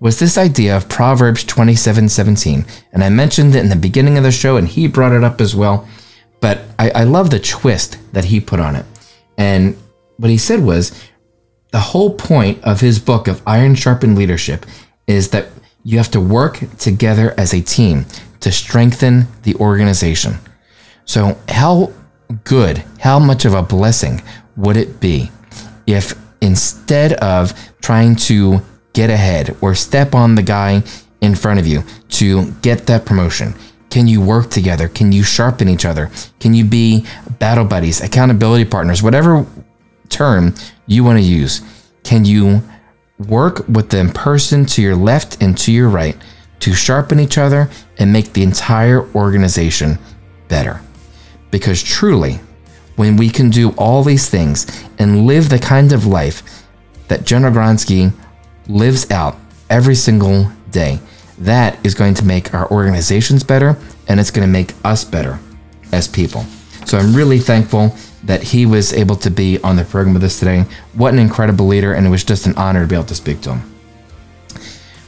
was 0.00 0.18
this 0.18 0.38
idea 0.38 0.76
of 0.76 0.88
Proverbs 0.88 1.44
27 1.44 2.08
17. 2.08 2.64
And 2.92 3.02
I 3.02 3.08
mentioned 3.08 3.54
it 3.54 3.60
in 3.60 3.68
the 3.68 3.76
beginning 3.76 4.16
of 4.16 4.24
the 4.24 4.30
show, 4.30 4.56
and 4.56 4.68
he 4.68 4.86
brought 4.86 5.12
it 5.12 5.24
up 5.24 5.40
as 5.40 5.54
well. 5.54 5.88
But 6.40 6.60
I, 6.78 6.90
I 6.90 7.04
love 7.04 7.30
the 7.30 7.40
twist 7.40 7.98
that 8.12 8.26
he 8.26 8.40
put 8.40 8.60
on 8.60 8.76
it. 8.76 8.86
And 9.36 9.76
what 10.16 10.30
he 10.30 10.38
said 10.38 10.62
was 10.62 11.08
the 11.72 11.80
whole 11.80 12.14
point 12.14 12.62
of 12.64 12.80
his 12.80 12.98
book 12.98 13.28
of 13.28 13.42
Iron 13.46 13.74
Sharpened 13.74 14.16
Leadership 14.16 14.66
is 15.06 15.30
that 15.30 15.48
you 15.84 15.98
have 15.98 16.10
to 16.12 16.20
work 16.20 16.60
together 16.78 17.34
as 17.36 17.52
a 17.52 17.60
team 17.60 18.06
to 18.40 18.52
strengthen 18.52 19.26
the 19.42 19.54
organization. 19.56 20.34
So, 21.04 21.38
how 21.48 21.92
good, 22.44 22.84
how 23.00 23.18
much 23.18 23.44
of 23.44 23.54
a 23.54 23.62
blessing 23.62 24.22
would 24.56 24.76
it 24.76 25.00
be 25.00 25.30
if 25.86 26.14
instead 26.40 27.14
of 27.14 27.54
trying 27.80 28.16
to 28.16 28.60
get 29.00 29.10
ahead 29.10 29.56
or 29.60 29.74
step 29.74 30.14
on 30.14 30.34
the 30.34 30.42
guy 30.42 30.82
in 31.20 31.34
front 31.34 31.58
of 31.60 31.66
you 31.66 31.82
to 32.08 32.50
get 32.62 32.86
that 32.86 33.06
promotion, 33.06 33.54
can 33.90 34.06
you 34.06 34.20
work 34.20 34.50
together? 34.50 34.88
Can 34.88 35.12
you 35.12 35.22
sharpen 35.22 35.68
each 35.68 35.84
other? 35.84 36.10
Can 36.40 36.52
you 36.54 36.64
be 36.64 37.06
battle 37.38 37.64
buddies, 37.64 38.00
accountability 38.00 38.64
partners, 38.64 39.02
whatever 39.02 39.46
term 40.08 40.54
you 40.86 41.04
want 41.04 41.18
to 41.18 41.24
use? 41.24 41.62
Can 42.04 42.24
you 42.24 42.62
Work 43.26 43.66
with 43.66 43.90
the 43.90 44.08
person 44.14 44.64
to 44.66 44.82
your 44.82 44.94
left 44.94 45.42
and 45.42 45.58
to 45.58 45.72
your 45.72 45.88
right 45.88 46.16
to 46.60 46.72
sharpen 46.72 47.18
each 47.18 47.36
other 47.36 47.68
and 47.98 48.12
make 48.12 48.32
the 48.32 48.44
entire 48.44 49.12
organization 49.12 49.98
better. 50.46 50.80
Because 51.50 51.82
truly, 51.82 52.38
when 52.94 53.16
we 53.16 53.28
can 53.28 53.50
do 53.50 53.70
all 53.70 54.04
these 54.04 54.30
things 54.30 54.66
and 55.00 55.26
live 55.26 55.48
the 55.48 55.58
kind 55.58 55.92
of 55.92 56.06
life 56.06 56.64
that 57.08 57.24
General 57.24 57.52
Gronski 57.52 58.12
lives 58.68 59.10
out 59.10 59.36
every 59.70 59.94
single 59.94 60.50
day, 60.70 61.00
that 61.38 61.84
is 61.84 61.94
going 61.94 62.14
to 62.14 62.24
make 62.24 62.54
our 62.54 62.70
organizations 62.70 63.42
better 63.42 63.76
and 64.08 64.18
it's 64.18 64.30
going 64.30 64.46
to 64.46 64.52
make 64.52 64.74
us 64.84 65.04
better 65.04 65.38
as 65.92 66.08
people. 66.08 66.44
So 66.86 66.98
I'm 66.98 67.14
really 67.14 67.38
thankful 67.38 67.94
that 68.24 68.42
he 68.42 68.66
was 68.66 68.92
able 68.92 69.16
to 69.16 69.30
be 69.30 69.58
on 69.62 69.76
the 69.76 69.84
program 69.84 70.14
with 70.14 70.24
us 70.24 70.38
today. 70.38 70.64
What 70.94 71.12
an 71.12 71.18
incredible 71.18 71.66
leader, 71.66 71.92
and 71.92 72.06
it 72.06 72.10
was 72.10 72.24
just 72.24 72.46
an 72.46 72.54
honor 72.56 72.82
to 72.82 72.88
be 72.88 72.94
able 72.94 73.04
to 73.06 73.14
speak 73.14 73.40
to 73.42 73.54
him. 73.54 73.74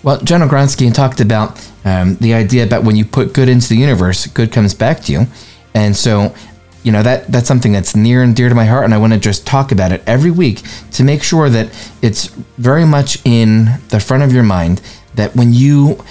Well, 0.02 0.20
General 0.20 0.48
Gronski 0.48 0.92
talked 0.92 1.20
about 1.20 1.66
um, 1.84 2.16
the 2.16 2.34
idea 2.34 2.64
about 2.64 2.84
when 2.84 2.96
you 2.96 3.04
put 3.04 3.32
good 3.32 3.48
into 3.48 3.68
the 3.68 3.76
universe, 3.76 4.26
good 4.26 4.52
comes 4.52 4.74
back 4.74 5.00
to 5.04 5.12
you. 5.12 5.26
And 5.74 5.96
so, 5.96 6.34
you 6.82 6.92
know, 6.92 7.02
that 7.02 7.26
that's 7.28 7.46
something 7.46 7.72
that's 7.72 7.94
near 7.94 8.22
and 8.22 8.34
dear 8.34 8.48
to 8.48 8.54
my 8.54 8.64
heart, 8.64 8.84
and 8.84 8.94
I 8.94 8.98
want 8.98 9.12
to 9.12 9.18
just 9.18 9.46
talk 9.46 9.72
about 9.72 9.92
it 9.92 10.02
every 10.06 10.30
week 10.30 10.62
to 10.92 11.04
make 11.04 11.22
sure 11.22 11.50
that 11.50 11.68
it's 12.00 12.26
very 12.56 12.84
much 12.84 13.18
in 13.24 13.80
the 13.88 14.00
front 14.00 14.22
of 14.22 14.32
your 14.32 14.42
mind 14.42 14.80
that 15.14 15.36
when 15.36 15.52
you 15.52 16.02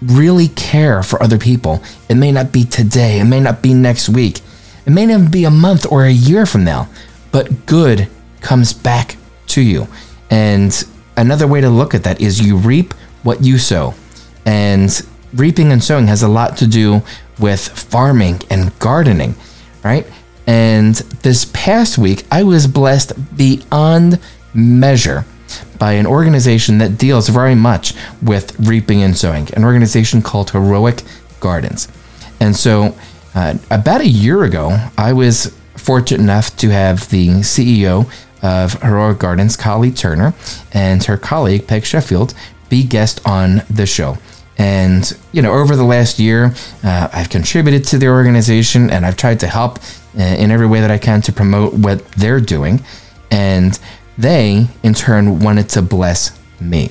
really 0.00 0.48
care 0.48 1.02
for 1.02 1.22
other 1.22 1.38
people, 1.38 1.82
it 2.08 2.16
may 2.16 2.32
not 2.32 2.52
be 2.52 2.64
today, 2.64 3.20
it 3.20 3.24
may 3.24 3.40
not 3.40 3.62
be 3.62 3.72
next 3.72 4.08
week, 4.08 4.40
it 4.86 4.90
may 4.90 5.06
not 5.06 5.30
be 5.30 5.44
a 5.44 5.50
month 5.50 5.86
or 5.90 6.04
a 6.04 6.10
year 6.10 6.46
from 6.46 6.64
now, 6.64 6.88
but 7.30 7.66
good 7.66 8.08
comes 8.40 8.72
back 8.72 9.16
to 9.46 9.60
you. 9.60 9.86
And 10.30 10.84
another 11.16 11.46
way 11.46 11.60
to 11.60 11.70
look 11.70 11.94
at 11.94 12.02
that 12.04 12.20
is 12.20 12.40
you 12.40 12.56
reap 12.56 12.94
what 13.22 13.42
you 13.42 13.58
sow. 13.58 13.94
And 14.44 14.90
reaping 15.32 15.70
and 15.70 15.82
sowing 15.82 16.08
has 16.08 16.22
a 16.22 16.28
lot 16.28 16.56
to 16.58 16.66
do 16.66 17.02
with 17.38 17.68
farming 17.68 18.40
and 18.50 18.76
gardening, 18.78 19.34
right? 19.84 20.06
And 20.46 20.94
this 21.22 21.46
past 21.52 21.98
week, 21.98 22.24
I 22.30 22.42
was 22.42 22.66
blessed 22.66 23.36
beyond 23.36 24.18
measure 24.54 25.24
by 25.78 25.92
an 25.92 26.06
organization 26.06 26.78
that 26.78 26.98
deals 26.98 27.28
very 27.28 27.54
much 27.54 27.94
with 28.22 28.58
reaping 28.58 29.02
and 29.02 29.16
sowing, 29.16 29.52
an 29.54 29.64
organization 29.64 30.22
called 30.22 30.50
Heroic 30.50 31.02
Gardens. 31.40 31.88
And 32.40 32.56
so, 32.56 32.96
uh, 33.34 33.54
about 33.70 34.00
a 34.00 34.08
year 34.08 34.44
ago, 34.44 34.88
I 34.98 35.12
was 35.12 35.56
fortunate 35.76 36.20
enough 36.20 36.56
to 36.58 36.70
have 36.70 37.08
the 37.10 37.28
CEO 37.40 38.10
of 38.42 38.80
Heroic 38.82 39.18
Gardens, 39.18 39.56
Kali 39.56 39.90
Turner, 39.90 40.34
and 40.72 41.02
her 41.04 41.16
colleague, 41.16 41.66
Peg 41.66 41.84
Sheffield, 41.84 42.34
be 42.68 42.82
guest 42.82 43.20
on 43.24 43.62
the 43.70 43.86
show. 43.86 44.18
And, 44.58 45.10
you 45.32 45.42
know, 45.42 45.52
over 45.52 45.76
the 45.76 45.84
last 45.84 46.18
year, 46.18 46.54
uh, 46.84 47.08
I've 47.12 47.30
contributed 47.30 47.84
to 47.84 47.98
the 47.98 48.08
organization 48.08 48.90
and 48.90 49.04
I've 49.06 49.16
tried 49.16 49.40
to 49.40 49.46
help 49.46 49.78
uh, 50.18 50.22
in 50.22 50.50
every 50.50 50.66
way 50.66 50.80
that 50.80 50.90
I 50.90 50.98
can 50.98 51.22
to 51.22 51.32
promote 51.32 51.74
what 51.74 52.06
they're 52.12 52.40
doing. 52.40 52.84
And 53.30 53.78
they, 54.18 54.66
in 54.82 54.94
turn, 54.94 55.40
wanted 55.40 55.68
to 55.70 55.82
bless 55.82 56.38
me. 56.60 56.90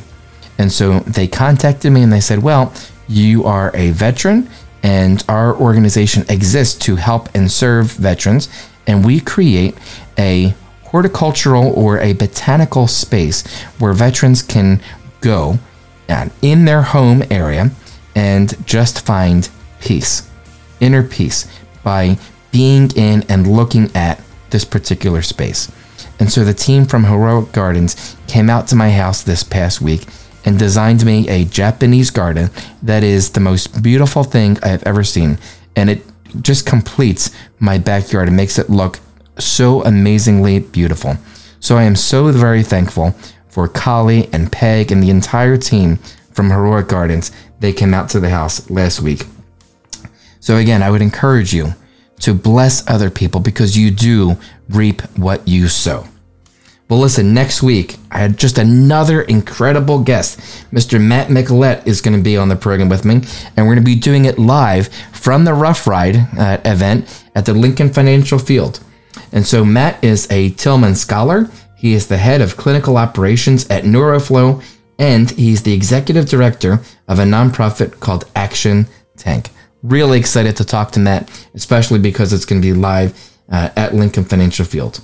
And 0.58 0.72
so 0.72 1.00
they 1.02 1.28
contacted 1.28 1.92
me 1.92 2.04
and 2.04 2.12
they 2.12 2.20
said, 2.20 2.44
Well, 2.44 2.74
you 3.08 3.44
are 3.46 3.72
a 3.76 3.92
veteran, 3.92 4.50
and 4.84 5.24
our 5.28 5.56
organization 5.56 6.26
exists 6.30 6.78
to 6.86 6.96
help 6.96 7.30
and 7.36 7.52
serve 7.52 7.92
veterans. 7.94 8.50
And 8.88 9.06
we 9.06 9.20
create 9.20 9.78
a 10.18 10.56
horticultural 10.84 11.72
or 11.74 12.00
a 12.00 12.14
botanical 12.14 12.88
space 12.88 13.48
where 13.80 13.94
veterans 13.94 14.42
can 14.42 14.82
go 15.22 15.60
in 16.42 16.66
their 16.66 16.82
home 16.82 17.24
area 17.30 17.72
and 18.16 18.66
just 18.68 19.06
find 19.06 19.50
peace, 19.80 20.30
inner 20.80 21.04
peace, 21.04 21.48
by 21.84 22.18
being 22.52 22.92
in 22.96 23.24
and 23.30 23.48
looking 23.48 23.90
at 23.96 24.22
this 24.50 24.66
particular 24.66 25.22
space. 25.22 25.72
And 26.20 26.32
so 26.32 26.44
the 26.44 26.54
team 26.54 26.86
from 26.86 27.06
Heroic 27.06 27.52
Gardens 27.52 28.16
came 28.28 28.50
out 28.50 28.68
to 28.68 28.76
my 28.76 28.92
house 28.92 29.24
this 29.24 29.44
past 29.44 29.82
week 29.82 30.06
and 30.46 30.58
designed 30.58 31.06
me 31.06 31.28
a 31.30 31.46
Japanese 31.46 32.10
garden 32.10 32.50
that 32.84 33.04
is 33.04 33.32
the 33.32 33.40
most 33.40 33.82
beautiful 33.82 34.24
thing 34.24 34.58
I 34.64 34.70
have 34.70 34.84
ever 34.84 35.04
seen. 35.04 35.38
And 35.76 35.90
it 35.90 36.04
just 36.42 36.66
completes 36.66 37.32
my 37.60 37.78
backyard 37.78 38.28
and 38.28 38.38
makes 38.38 38.60
it 38.60 38.70
look 38.70 39.00
so 39.38 39.84
amazingly 39.84 40.60
beautiful. 40.60 41.18
So 41.60 41.78
I 41.78 41.84
am 41.84 41.96
so 41.96 42.32
very 42.32 42.64
thankful 42.64 43.16
for 43.52 43.68
Kali 43.68 44.28
and 44.34 44.52
Peg 44.52 44.92
and 44.92 45.04
the 45.04 45.10
entire 45.10 45.58
team 45.58 45.98
from 46.32 46.50
Heroic 46.50 46.88
Gardens. 46.88 47.32
They 47.60 47.74
came 47.74 47.94
out 47.94 48.10
to 48.10 48.20
the 48.20 48.30
house 48.30 48.70
last 48.70 49.02
week. 49.02 49.26
So 50.40 50.58
again, 50.58 50.82
I 50.82 50.90
would 50.90 51.02
encourage 51.02 51.54
you 51.54 51.76
to 52.22 52.34
bless 52.34 52.88
other 52.90 53.10
people 53.10 53.42
because 53.42 53.78
you 53.78 53.92
do 53.92 54.38
reap 54.70 55.02
what 55.18 55.48
you 55.48 55.68
sow. 55.68 56.08
Well, 56.90 57.00
listen, 57.00 57.34
next 57.34 57.64
week, 57.64 57.96
I 58.12 58.18
had 58.18 58.38
just 58.38 58.58
another 58.58 59.22
incredible 59.22 60.00
guest. 60.00 60.40
Mr. 60.74 61.00
Matt 61.00 61.30
Miquelette 61.30 61.88
is 61.88 62.02
going 62.02 62.18
to 62.18 62.24
be 62.24 62.36
on 62.36 62.50
the 62.50 62.58
program 62.58 62.90
with 62.90 63.06
me, 63.06 63.22
and 63.56 63.66
we're 63.66 63.76
going 63.76 63.78
to 63.78 63.82
be 63.82 63.96
doing 63.96 64.26
it 64.26 64.38
live 64.38 64.90
from 65.14 65.46
the 65.46 65.54
Rough 65.54 65.88
Ride 65.88 66.18
uh, 66.38 66.60
event 66.66 67.24
at 67.34 67.46
the 67.46 67.54
Lincoln 67.54 67.94
Financial 67.94 68.38
Field. 68.38 68.82
And 69.32 69.48
so 69.48 69.64
Matt 69.64 70.04
is 70.04 70.30
a 70.30 70.50
Tillman 70.50 70.96
Scholar. 70.96 71.50
He 71.82 71.96
is 71.96 72.06
the 72.06 72.18
head 72.18 72.42
of 72.42 72.58
clinical 72.58 72.96
operations 72.96 73.68
at 73.72 73.86
Neuroflow, 73.86 74.64
and 75.00 75.32
he's 75.32 75.64
the 75.64 75.74
executive 75.74 76.30
director 76.30 76.80
of 77.08 77.18
a 77.18 77.24
nonprofit 77.24 78.00
called 78.00 78.26
Action 78.36 78.86
Tank. 79.18 79.50
Really 79.82 80.20
excited 80.20 80.56
to 80.58 80.64
talk 80.64 80.92
to 80.92 81.00
Matt, 81.00 81.48
especially 81.56 81.98
because 81.98 82.34
it's 82.34 82.46
going 82.46 82.62
to 82.62 82.68
be 82.68 82.80
live 82.80 83.20
uh, 83.50 83.70
at 83.76 83.96
Lincoln 83.96 84.26
Financial 84.26 84.64
Field. 84.64 85.02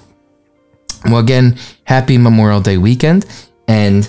Well, 1.05 1.17
again, 1.17 1.57
happy 1.85 2.19
Memorial 2.19 2.61
Day 2.61 2.77
weekend, 2.77 3.25
and 3.67 4.07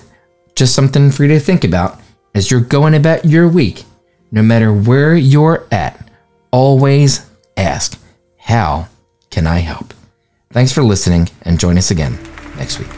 just 0.55 0.75
something 0.75 1.11
for 1.11 1.23
you 1.23 1.31
to 1.31 1.41
think 1.41 1.64
about 1.64 1.99
as 2.35 2.51
you're 2.51 2.61
going 2.61 2.95
about 2.95 3.25
your 3.25 3.49
week. 3.49 3.85
No 4.31 4.43
matter 4.43 4.75
where 4.75 5.16
you're 5.16 5.66
at, 5.73 6.11
always 6.51 7.25
ask, 7.57 7.99
How 8.37 8.89
can 9.31 9.47
I 9.47 9.61
help? 9.61 9.95
Thanks 10.51 10.73
for 10.73 10.83
listening 10.83 11.31
and 11.41 11.59
join 11.59 11.79
us 11.79 11.91
again 11.91 12.19
next 12.59 12.81
week. 12.81 12.93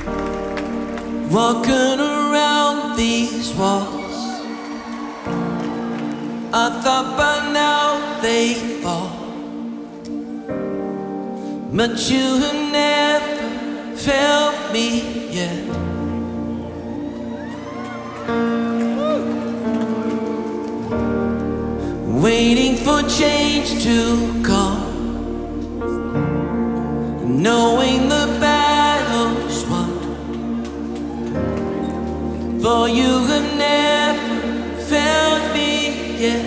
Walking 1.30 2.00
around 2.00 2.96
these 2.96 3.52
walls, 3.54 4.16
I 6.52 6.80
thought 6.82 7.16
by 7.16 7.52
now 7.52 8.20
they 8.22 8.54
fall. 8.82 9.10
But 11.72 12.10
you 12.10 12.26
have 12.42 12.72
never 12.72 13.96
felt 13.96 14.72
me 14.72 14.86
yet. 15.30 15.66
Waiting 22.22 22.76
for 22.76 23.02
change 23.08 23.82
to 23.84 24.42
come 24.42 24.90
knowing 27.42 28.08
the 28.08 28.19
For 32.62 32.90
you 32.90 33.24
have 33.30 33.56
never 33.56 34.82
felt 34.82 35.54
me 35.54 35.72
yet. 36.20 36.44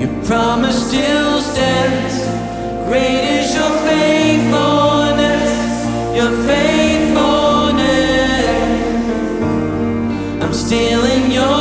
Your 0.00 0.14
promise 0.24 0.78
still 0.88 1.40
stands. 1.40 2.14
Great 2.86 3.24
is 3.40 3.54
your 3.56 3.72
faithfulness. 3.88 5.52
Your 6.16 6.32
faithfulness. 6.46 7.12
I'm 10.44 10.54
still 10.54 11.04
in 11.06 11.32
your 11.32 11.51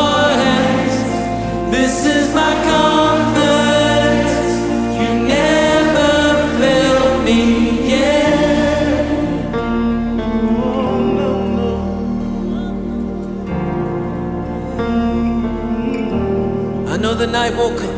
know 17.51 17.90